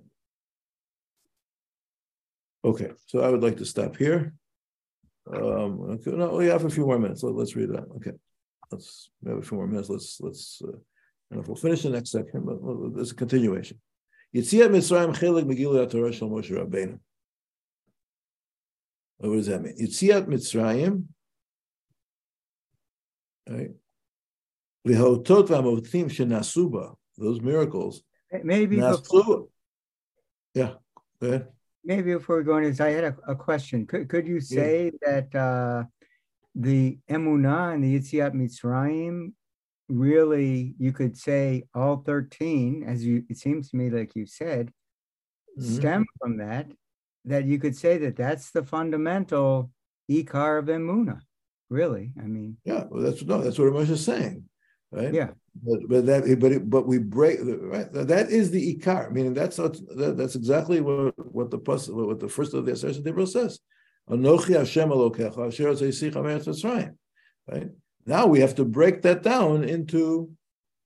Okay, 2.64 2.90
so 3.06 3.20
I 3.20 3.28
would 3.28 3.42
like 3.42 3.58
to 3.58 3.64
stop 3.64 3.96
here. 3.96 4.34
Um, 5.32 5.80
okay, 5.90 6.10
no, 6.12 6.30
we 6.30 6.46
have 6.46 6.64
a 6.64 6.70
few 6.70 6.84
more 6.86 6.98
minutes. 6.98 7.22
Let, 7.22 7.40
us 7.40 7.54
read 7.54 7.70
that. 7.70 7.86
Okay, 7.96 8.12
let's 8.70 9.10
we 9.22 9.30
have 9.30 9.38
a 9.38 9.42
few 9.42 9.56
more 9.56 9.66
minutes. 9.66 9.88
Let's 9.88 10.20
let's. 10.20 10.62
Uh, 10.64 10.78
and 11.30 11.40
if 11.40 11.48
we'll 11.48 11.56
finish 11.56 11.82
the 11.82 11.90
next 11.90 12.10
section, 12.10 12.44
but 12.44 12.58
there's 12.94 13.12
a 13.12 13.14
continuation. 13.14 13.80
Yitziat 14.34 14.68
Mitzrayim 14.68 15.16
chelik 15.16 15.44
Megillah 15.44 15.90
Torah 15.90 16.12
shel 16.12 16.28
Moshe 16.28 16.50
Rabbeinu. 16.50 16.98
What 19.18 19.36
does 19.36 19.46
that 19.46 19.62
mean? 19.62 19.76
Yitziat 19.80 20.26
Mitzrayim 20.26 21.04
right? 23.48 23.70
V'hotot 24.86 25.48
v'amotim 25.48 26.06
shenasu 26.06 26.70
ba, 26.70 26.94
those 27.18 27.40
miracles, 27.40 28.02
Maybe 28.42 28.76
before. 28.80 29.48
Yeah, 30.54 30.74
go 31.20 31.26
ahead. 31.28 31.48
maybe 31.84 32.14
before 32.14 32.38
we 32.38 32.44
go 32.44 32.60
this, 32.60 32.80
I 32.80 32.90
had 32.90 33.04
a, 33.04 33.16
a 33.28 33.36
question. 33.36 33.86
Could, 33.86 34.08
could 34.08 34.26
you 34.26 34.40
say 34.40 34.90
that 35.02 35.34
uh, 35.34 35.84
the 36.54 36.98
Emunah 37.08 37.74
and 37.74 37.84
the 37.84 37.98
Yitziat 37.98 38.32
Mitzrayim 38.34 39.32
really, 39.88 40.74
you 40.78 40.92
could 40.92 41.16
say 41.16 41.62
all 41.74 41.98
13, 41.98 42.84
as 42.86 43.04
you, 43.06 43.22
it 43.28 43.36
seems 43.38 43.70
to 43.70 43.76
me 43.76 43.90
like 43.90 44.14
you 44.16 44.26
said, 44.26 44.72
Mhm. 45.58 45.62
stem 45.78 46.04
from 46.20 46.36
that. 46.38 46.66
that 47.24 47.44
you 47.44 47.58
could 47.58 47.74
say 47.76 47.98
that 47.98 48.14
that's 48.16 48.50
the 48.52 48.62
fundamental 48.62 49.70
ikar 50.10 50.58
of 50.60 50.66
emuna. 50.66 51.20
Really, 51.68 52.12
I 52.18 52.26
mean, 52.26 52.56
Yeah, 52.64 52.84
well, 52.88 53.02
that's 53.02 53.22
no, 53.22 53.42
that's 53.42 53.58
what 53.58 53.72
Ramesh 53.72 53.90
is 53.90 54.04
saying, 54.04 54.44
right? 54.92 55.12
yeah, 55.12 55.30
But 55.62 55.80
but 55.88 56.06
that 56.06 56.38
but 56.40 56.52
it, 56.52 56.70
but 56.70 56.86
we 56.86 56.98
break 56.98 57.40
right. 57.42 57.92
That 57.92 58.30
is 58.30 58.50
the 58.50 58.76
ikar. 58.76 59.10
Meaning 59.10 59.34
that's 59.34 59.58
not, 59.58 59.76
that, 59.96 60.16
that's 60.16 60.36
exactly 60.36 60.80
what 60.80 61.14
what 61.18 61.50
the 61.50 61.58
what 61.58 62.20
the 62.20 62.28
first 62.28 62.54
of 62.54 62.66
the 62.66 62.72
Aseret 62.72 63.02
Deborah 63.02 63.26
says. 63.26 63.58
Anochi 64.08 64.56
Hashem 64.56 64.88
Elokecha 64.90 65.48
Asher 65.48 65.72
Zeisicha 65.72 66.14
Meretz 66.14 66.46
Mitzrayim. 66.46 66.94
Right 67.50 67.70
now 68.06 68.26
we 68.26 68.38
have 68.40 68.54
to 68.56 68.64
break 68.64 69.02
that 69.02 69.24
down 69.24 69.64
into, 69.64 70.30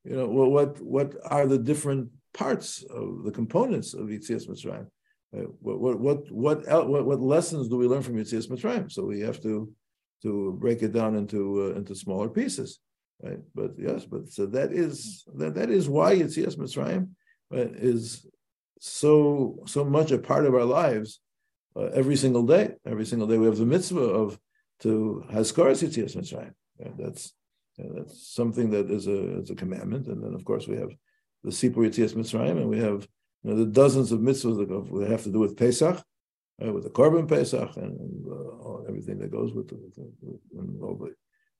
you 0.04 0.16
know, 0.16 0.28
what 0.28 0.50
what 0.50 0.80
what 0.80 1.14
are 1.24 1.46
the 1.46 1.58
different 1.58 2.08
parts 2.32 2.82
of 2.88 3.24
the 3.24 3.30
components 3.32 3.92
of 3.92 4.06
Yitzias 4.06 4.48
Mitzrayim. 4.48 4.86
Right? 5.32 5.46
What 5.60 5.78
what 5.78 6.00
what 6.00 6.30
what 6.32 6.68
el- 6.68 6.88
what 6.88 7.04
what 7.04 7.20
lessons 7.20 7.68
do 7.68 7.76
we 7.76 7.86
learn 7.86 8.00
from 8.02 8.16
Yitzias 8.16 8.48
Mitzrayim? 8.50 8.90
So 8.90 9.04
we 9.04 9.20
have 9.20 9.42
to 9.42 9.70
to 10.22 10.56
break 10.60 10.82
it 10.82 10.92
down 10.92 11.16
into 11.16 11.62
uh, 11.62 11.78
into 11.78 11.94
smaller 11.94 12.28
pieces 12.28 12.80
right? 13.22 13.38
But 13.54 13.72
yes, 13.78 14.04
but 14.04 14.28
so 14.28 14.46
that 14.46 14.72
is 14.72 15.24
that 15.34 15.54
that 15.54 15.70
is 15.70 15.88
why 15.88 16.16
Yitzias 16.16 16.56
Mitzrayim 16.56 17.10
right, 17.50 17.70
is 17.74 18.26
so 18.78 19.62
so 19.66 19.84
much 19.84 20.10
a 20.10 20.18
part 20.18 20.46
of 20.46 20.54
our 20.54 20.64
lives 20.64 21.20
uh, 21.76 21.90
every 21.94 22.16
single 22.16 22.44
day. 22.44 22.74
Every 22.86 23.06
single 23.06 23.28
day 23.28 23.38
we 23.38 23.46
have 23.46 23.58
the 23.58 23.66
mitzvah 23.66 24.00
of 24.00 24.38
to 24.80 25.24
Haskaras 25.30 25.82
Yitzias 25.82 26.16
Mitzrayim. 26.16 26.52
Yeah, 26.78 26.92
that's 26.98 27.32
yeah, 27.76 27.86
that's 27.94 28.28
something 28.34 28.70
that 28.70 28.90
is 28.90 29.06
a 29.06 29.40
is 29.40 29.50
a 29.50 29.54
commandment, 29.54 30.06
and 30.06 30.22
then 30.22 30.34
of 30.34 30.44
course 30.44 30.66
we 30.66 30.76
have 30.76 30.90
the 31.44 31.50
Sipur 31.50 31.86
Yitzias 31.86 32.14
Mitzrayim, 32.14 32.56
and 32.58 32.68
we 32.68 32.78
have 32.78 33.06
you 33.42 33.50
know, 33.50 33.56
the 33.56 33.66
dozens 33.66 34.12
of 34.12 34.20
mitzvahs 34.20 34.58
that, 34.58 35.08
have 35.08 35.22
to 35.24 35.32
do 35.32 35.38
with 35.38 35.56
Pesach. 35.56 36.02
right, 36.60 36.74
with 36.74 36.84
the 36.84 36.90
Korban 36.90 37.26
Pesach 37.28 37.76
and, 37.76 37.98
and 37.98 38.26
uh, 38.26 38.79
everything 38.89 39.17
that 39.19 39.31
goes 39.37 39.51
with, 39.55 39.67
the, 39.69 39.75
with, 39.75 39.95
the, 39.95 40.05
with 40.21 40.41
and 40.59 40.81
all 40.83 40.95
the 40.95 41.11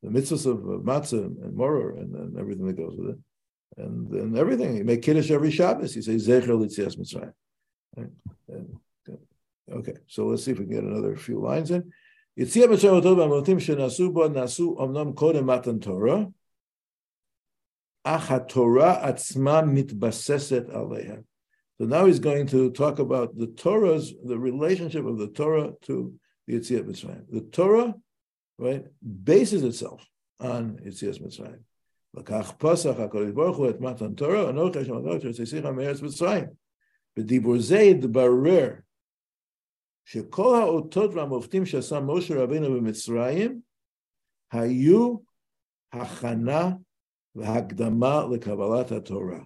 the 0.04 0.12
mitzvahs 0.16 0.46
of, 0.46 0.60
of 0.74 0.82
matzah 0.82 1.26
and 1.44 1.54
moror 1.56 1.90
and, 2.00 2.10
and 2.22 2.32
everything 2.42 2.66
that 2.68 2.78
goes 2.84 2.96
with 2.98 3.10
it, 3.14 3.20
and 3.78 4.12
and 4.24 4.38
everything. 4.38 4.72
You 4.78 4.84
make 4.84 5.02
kiddush 5.02 5.32
every 5.32 5.52
Shabbos. 5.52 5.96
You 5.96 6.04
say 6.08 6.16
zecher 6.16 6.56
l'tzias 6.60 6.96
mitzrayim. 7.00 7.34
Right? 7.98 8.14
And, 8.50 8.68
okay, 9.80 9.98
so 10.14 10.20
let's 10.28 10.44
see 10.44 10.52
if 10.52 10.60
we 10.60 10.66
can 10.66 10.76
get 10.76 10.84
another 10.84 11.16
few 11.16 11.40
lines 11.40 11.72
in. 11.72 11.84
יציאה 12.38 12.68
מצרים 12.68 12.94
אותו 12.94 13.18
והמותם 13.18 13.60
שנעשו 13.60 14.12
בו 14.12 14.28
נעשו 14.28 14.78
אמנם 14.84 15.14
קודם 15.14 15.50
מתן 15.50 15.80
תורה, 15.80 16.26
אך 18.04 18.32
התורה 18.32 19.10
עצמה 19.10 19.62
מתבססת 19.62 20.70
עליהם. 20.70 21.22
So 21.78 21.86
now 21.86 22.06
he's 22.06 22.20
going 22.20 22.48
to 22.48 22.72
talk 22.72 23.00
about 23.00 23.38
the 23.38 23.48
Torah's, 23.48 24.14
the 24.24 24.38
relationship 24.38 25.06
of 25.06 25.18
the 25.18 25.28
Torah 25.28 25.72
to 25.84 26.14
Yitzias 26.51 26.85
Mitzrayim. 26.85 27.25
The 27.31 27.41
Torah, 27.41 27.95
right, 28.59 28.85
bases 29.03 29.63
itself 29.63 30.07
on 30.41 30.79
Yitzias 30.85 31.21
Mitzrayim. 31.21 31.65
לקח 32.15 32.53
פסח 32.59 32.99
הקדוש 32.99 33.31
ברוך 33.31 33.57
הוא 33.57 33.71
את 33.71 33.81
מתן 33.81 34.15
תורה, 34.15 34.51
אנוכי 34.51 34.79
השם 34.79 34.95
אדוני 34.95 35.33
שהסיך 35.33 35.65
מארץ 35.65 36.03
מצרים. 36.03 36.45
בדיבור 37.17 37.59
זה 37.59 37.79
התברר 37.79 38.71
שכל 40.05 40.57
האותות 40.57 41.15
והמופתים 41.15 41.67
שעשה 41.67 42.01
משה 42.01 42.43
רבינו 42.43 42.71
במצרים 42.71 43.61
היו 44.53 45.17
הכנה 45.93 46.71
והקדמה 47.35 48.27
לקבלת 48.33 48.93
התורה. 48.93 49.41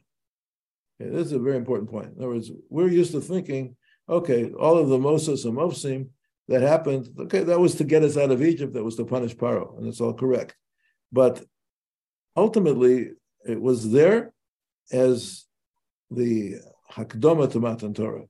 Okay, 1.01 1.09
this 1.11 1.27
is 1.27 1.33
a 1.33 1.39
very 1.39 1.57
important 1.57 1.91
point. 1.91 2.13
In 2.17 2.19
other 2.19 2.29
words, 2.29 2.51
we're 2.71 2.89
used 2.89 3.13
to 3.13 3.21
thinking, 3.21 3.77
okay, 4.09 4.53
all 4.53 4.79
of 4.79 4.89
the 4.89 4.99
Moses 4.99 5.45
and 5.45 5.57
Mofsim 5.57 6.09
that 6.49 6.63
happened, 6.63 7.09
okay, 7.19 7.43
that 7.45 7.61
was 7.61 7.75
to 7.77 7.85
get 7.85 8.03
us 8.03 8.17
out 8.17 8.31
of 8.31 8.43
Egypt, 8.43 8.75
that 8.75 8.85
was 8.85 8.97
to 8.97 9.05
punish 9.05 9.35
Paro, 9.35 9.79
and 9.79 9.87
it's 9.87 10.01
all 10.01 10.13
correct. 10.13 10.57
But 11.11 11.43
ultimately, 12.37 13.13
it 13.47 13.61
was 13.61 13.91
there 13.91 14.33
as 14.93 15.45
the 16.11 16.57
Hakdoma 16.93 17.51
to 17.53 17.61
Matan 17.61 17.95
Torah. 17.95 18.25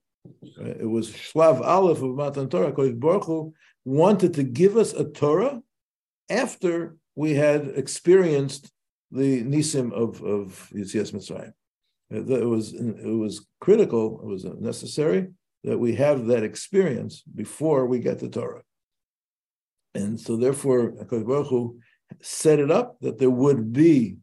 It 0.57 0.89
was 0.89 1.11
Shlav 1.11 1.61
Aleph 1.61 2.03
of 2.03 2.15
Matan 2.15 2.49
Torah. 2.49 2.73
Kodesh 2.73 2.99
Baruch 2.99 3.25
Hu 3.25 3.55
wanted 3.85 4.35
to 4.35 4.43
give 4.43 4.77
us 4.77 4.93
a 4.95 5.05
Torah 5.05 5.61
after 6.31 6.97
we 7.15 7.35
had 7.35 7.67
experienced 7.77 8.71
the 9.11 9.43
Nisim 9.45 9.93
of, 9.93 10.23
of 10.23 10.71
Yitzias 10.75 11.13
Mitzrayim. 11.13 11.53
It 12.11 12.31
it 12.31 12.47
was, 12.47 12.73
it 12.73 13.05
was 13.05 13.47
critical, 13.61 14.21
it 14.23 14.27
was 14.27 14.45
necessary 14.45 15.29
that 15.65 15.79
we 15.79 15.95
have 15.97 16.27
that 16.27 16.45
experience 16.45 17.23
before 17.23 17.87
we 17.87 17.99
get 17.99 18.19
the 18.19 18.29
Torah. 18.29 18.63
And 19.95 20.21
so 20.21 20.37
therefore, 20.37 20.93
HaKadosh 20.93 21.27
Baruch 21.27 21.47
Hu 21.49 21.81
set 22.21 22.59
it 22.59 22.71
up 22.71 23.01
that 23.01 23.19
there 23.19 23.31
would 23.31 23.73
be 23.73 24.17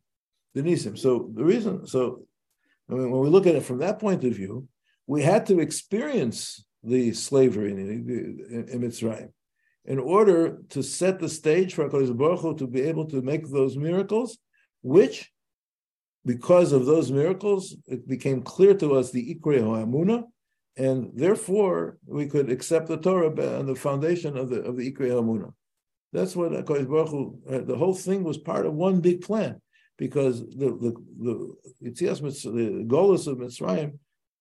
the 0.53 0.61
Nisim. 0.61 0.97
So 0.97 1.31
the 1.33 1.43
reason, 1.43 1.87
so 1.87 2.25
I 2.89 2.93
mean, 2.93 3.09
when 3.09 3.21
we 3.21 3.29
look 3.29 3.47
at 3.47 3.55
it 3.55 3.63
from 3.63 3.79
that 3.79 3.99
point 3.99 4.23
of 4.23 4.33
view, 4.33 4.67
we 5.07 5.21
had 5.23 5.45
to 5.47 5.59
experience 5.59 6.65
the 6.83 7.13
slavery 7.13 7.71
in, 7.71 7.79
in, 7.79 8.67
in 8.69 8.81
Mitzrayim 8.81 9.31
in 9.85 9.97
order 9.97 10.59
to 10.69 10.83
set 10.83 11.19
the 11.19 11.29
stage 11.29 11.73
for 11.73 11.89
HaKadosh 11.89 12.15
Baruch 12.15 12.39
Hu 12.41 12.55
to 12.57 12.67
be 12.67 12.81
able 12.81 13.07
to 13.07 13.21
make 13.21 13.49
those 13.49 13.77
miracles, 13.77 14.37
which, 14.83 15.31
because 16.23 16.71
of 16.71 16.85
those 16.85 17.11
miracles, 17.11 17.75
it 17.87 18.07
became 18.07 18.43
clear 18.43 18.75
to 18.75 18.95
us 18.95 19.09
the 19.09 19.35
Ikrei 19.35 19.61
HaAmuna, 19.61 20.25
and 20.77 21.11
therefore 21.13 21.97
we 22.05 22.27
could 22.27 22.49
accept 22.49 22.87
the 22.87 22.97
Torah 22.97 23.29
on 23.59 23.65
the 23.65 23.75
foundation 23.75 24.37
of 24.37 24.49
the 24.49 24.61
of 24.61 24.77
the 24.77 24.91
Ikrei 24.91 25.11
HaAmuna. 25.11 25.53
That's 26.13 26.35
what 26.35 26.51
HaKadosh 26.51 26.89
Baruch 26.89 27.09
Hu, 27.09 27.39
uh, 27.49 27.59
the 27.59 27.77
whole 27.77 27.93
thing 27.93 28.23
was 28.23 28.37
part 28.37 28.65
of 28.65 28.73
one 28.73 28.99
big 28.99 29.21
plan, 29.21 29.61
because 29.97 30.41
the 30.41 30.69
the 30.83 30.93
the 31.19 31.55
Yitzias 31.83 32.21
the 32.43 32.85
Golus 32.85 33.27
of 33.27 33.37
Mitzrayim 33.37 33.99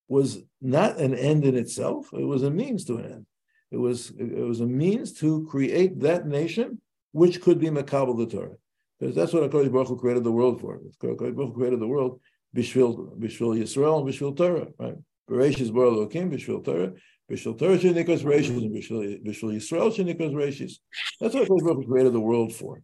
was 0.08 0.42
not 0.60 0.98
an 0.98 1.14
end 1.14 1.44
in 1.44 1.56
itself; 1.56 2.10
it 2.12 2.24
was 2.24 2.42
a 2.42 2.50
means 2.50 2.84
to 2.86 2.96
an 2.96 3.04
end. 3.04 3.26
It 3.70 3.76
was 3.76 4.10
it 4.18 4.46
was 4.46 4.60
a 4.60 4.66
means 4.66 5.12
to 5.20 5.46
create 5.48 6.00
that 6.00 6.26
nation 6.26 6.80
which 7.12 7.40
could 7.40 7.58
be 7.58 7.68
Makabal 7.68 8.16
the 8.18 8.26
Torah, 8.26 8.56
because 8.98 9.14
that's 9.14 9.32
what 9.32 9.48
Hakadosh 9.48 9.72
Baruch 9.72 9.88
Hu 9.88 9.96
created 9.98 10.24
the 10.24 10.32
world 10.32 10.60
for. 10.60 10.80
Hakadosh 11.02 11.34
Baruch 11.36 11.50
Hu 11.50 11.54
created 11.54 11.80
the 11.80 11.88
world 11.88 12.20
bishvil 12.56 13.16
bishvil 13.18 13.58
Yisrael 13.58 14.00
and 14.00 14.08
bishvil 14.08 14.36
Torah, 14.36 14.68
right? 14.78 14.96
Bereshis 15.30 15.72
bara 15.72 15.90
Elokim 15.90 16.30
bishvil 16.32 16.64
Torah, 16.64 16.92
bishvil 17.30 17.58
Torah 17.58 17.78
shenikas 17.78 18.22
Bereshis 18.22 19.24
bishvil 19.24 19.54
Yisrael 19.54 19.94
shenikas 19.94 20.32
Bereshis. 20.32 20.72
That's 21.20 21.34
what 21.34 21.48
Hakadosh 21.48 21.86
created 21.86 22.12
the 22.12 22.20
world 22.20 22.52
for, 22.52 22.82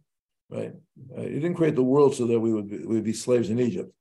right? 0.49 0.71
Uh, 1.15 1.21
he 1.21 1.39
didn't 1.39 1.55
create 1.55 1.75
the 1.75 1.83
world 1.83 2.15
so 2.15 2.25
that 2.27 2.39
we 2.39 2.53
would 2.53 2.69
be, 2.69 2.77
we 2.77 2.95
would 2.95 3.03
be 3.03 3.13
slaves 3.13 3.49
in 3.49 3.59
Egypt. 3.59 3.91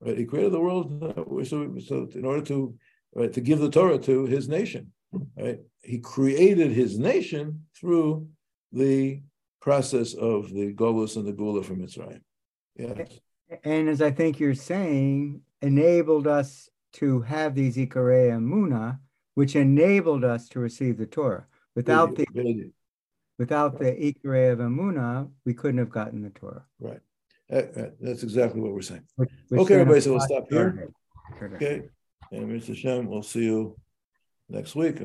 Right? 0.00 0.16
He 0.16 0.24
created 0.24 0.52
the 0.52 0.60
world 0.60 1.02
uh, 1.02 1.44
so, 1.44 1.76
so 1.86 2.08
in 2.14 2.24
order 2.24 2.42
to 2.46 2.74
right, 3.14 3.32
to 3.32 3.40
give 3.40 3.58
the 3.58 3.70
Torah 3.70 3.98
to 3.98 4.24
his 4.26 4.48
nation. 4.48 4.92
Right? 5.36 5.60
He 5.82 5.98
created 5.98 6.72
his 6.72 6.98
nation 6.98 7.66
through 7.78 8.28
the 8.72 9.22
process 9.60 10.14
of 10.14 10.50
the 10.50 10.72
Golus 10.72 11.16
and 11.16 11.26
the 11.26 11.32
Gula 11.32 11.62
from 11.62 11.80
Mitzrayim. 11.80 12.20
Yes. 12.76 13.20
and 13.64 13.88
as 13.88 14.00
I 14.00 14.10
think 14.10 14.40
you're 14.40 14.54
saying, 14.54 15.42
enabled 15.60 16.26
us 16.26 16.69
to 16.94 17.20
have 17.22 17.54
these 17.54 17.76
Ikarei 17.76 18.32
Muna, 18.40 18.98
which 19.34 19.56
enabled 19.56 20.24
us 20.24 20.48
to 20.50 20.58
receive 20.60 20.96
the 20.98 21.06
Torah. 21.06 21.46
Without 21.76 22.16
the 22.16 22.26
without 23.38 23.78
the 23.78 23.92
Ikarei 23.92 24.52
of 24.52 24.58
Amuna, 24.58 25.30
we 25.46 25.54
couldn't 25.54 25.78
have 25.78 25.90
gotten 25.90 26.22
the 26.22 26.30
Torah. 26.30 26.64
right. 26.80 27.00
Uh, 27.52 27.56
uh, 27.80 27.90
That's 28.00 28.22
exactly 28.22 28.60
what 28.60 28.72
we're 28.72 28.82
saying. 28.82 29.02
which- 29.16 29.30
which 29.48 29.60
Okay, 29.62 29.74
everybody, 29.74 30.00
so 30.00 30.12
we'll 30.12 30.20
stop 30.20 30.44
here. 30.50 30.88
Okay. 31.42 31.88
And 32.30 32.48
Mr. 32.48 32.76
Shem, 32.76 33.06
we'll 33.06 33.22
see 33.24 33.44
you 33.44 33.76
next 34.48 34.76
week. 34.76 35.00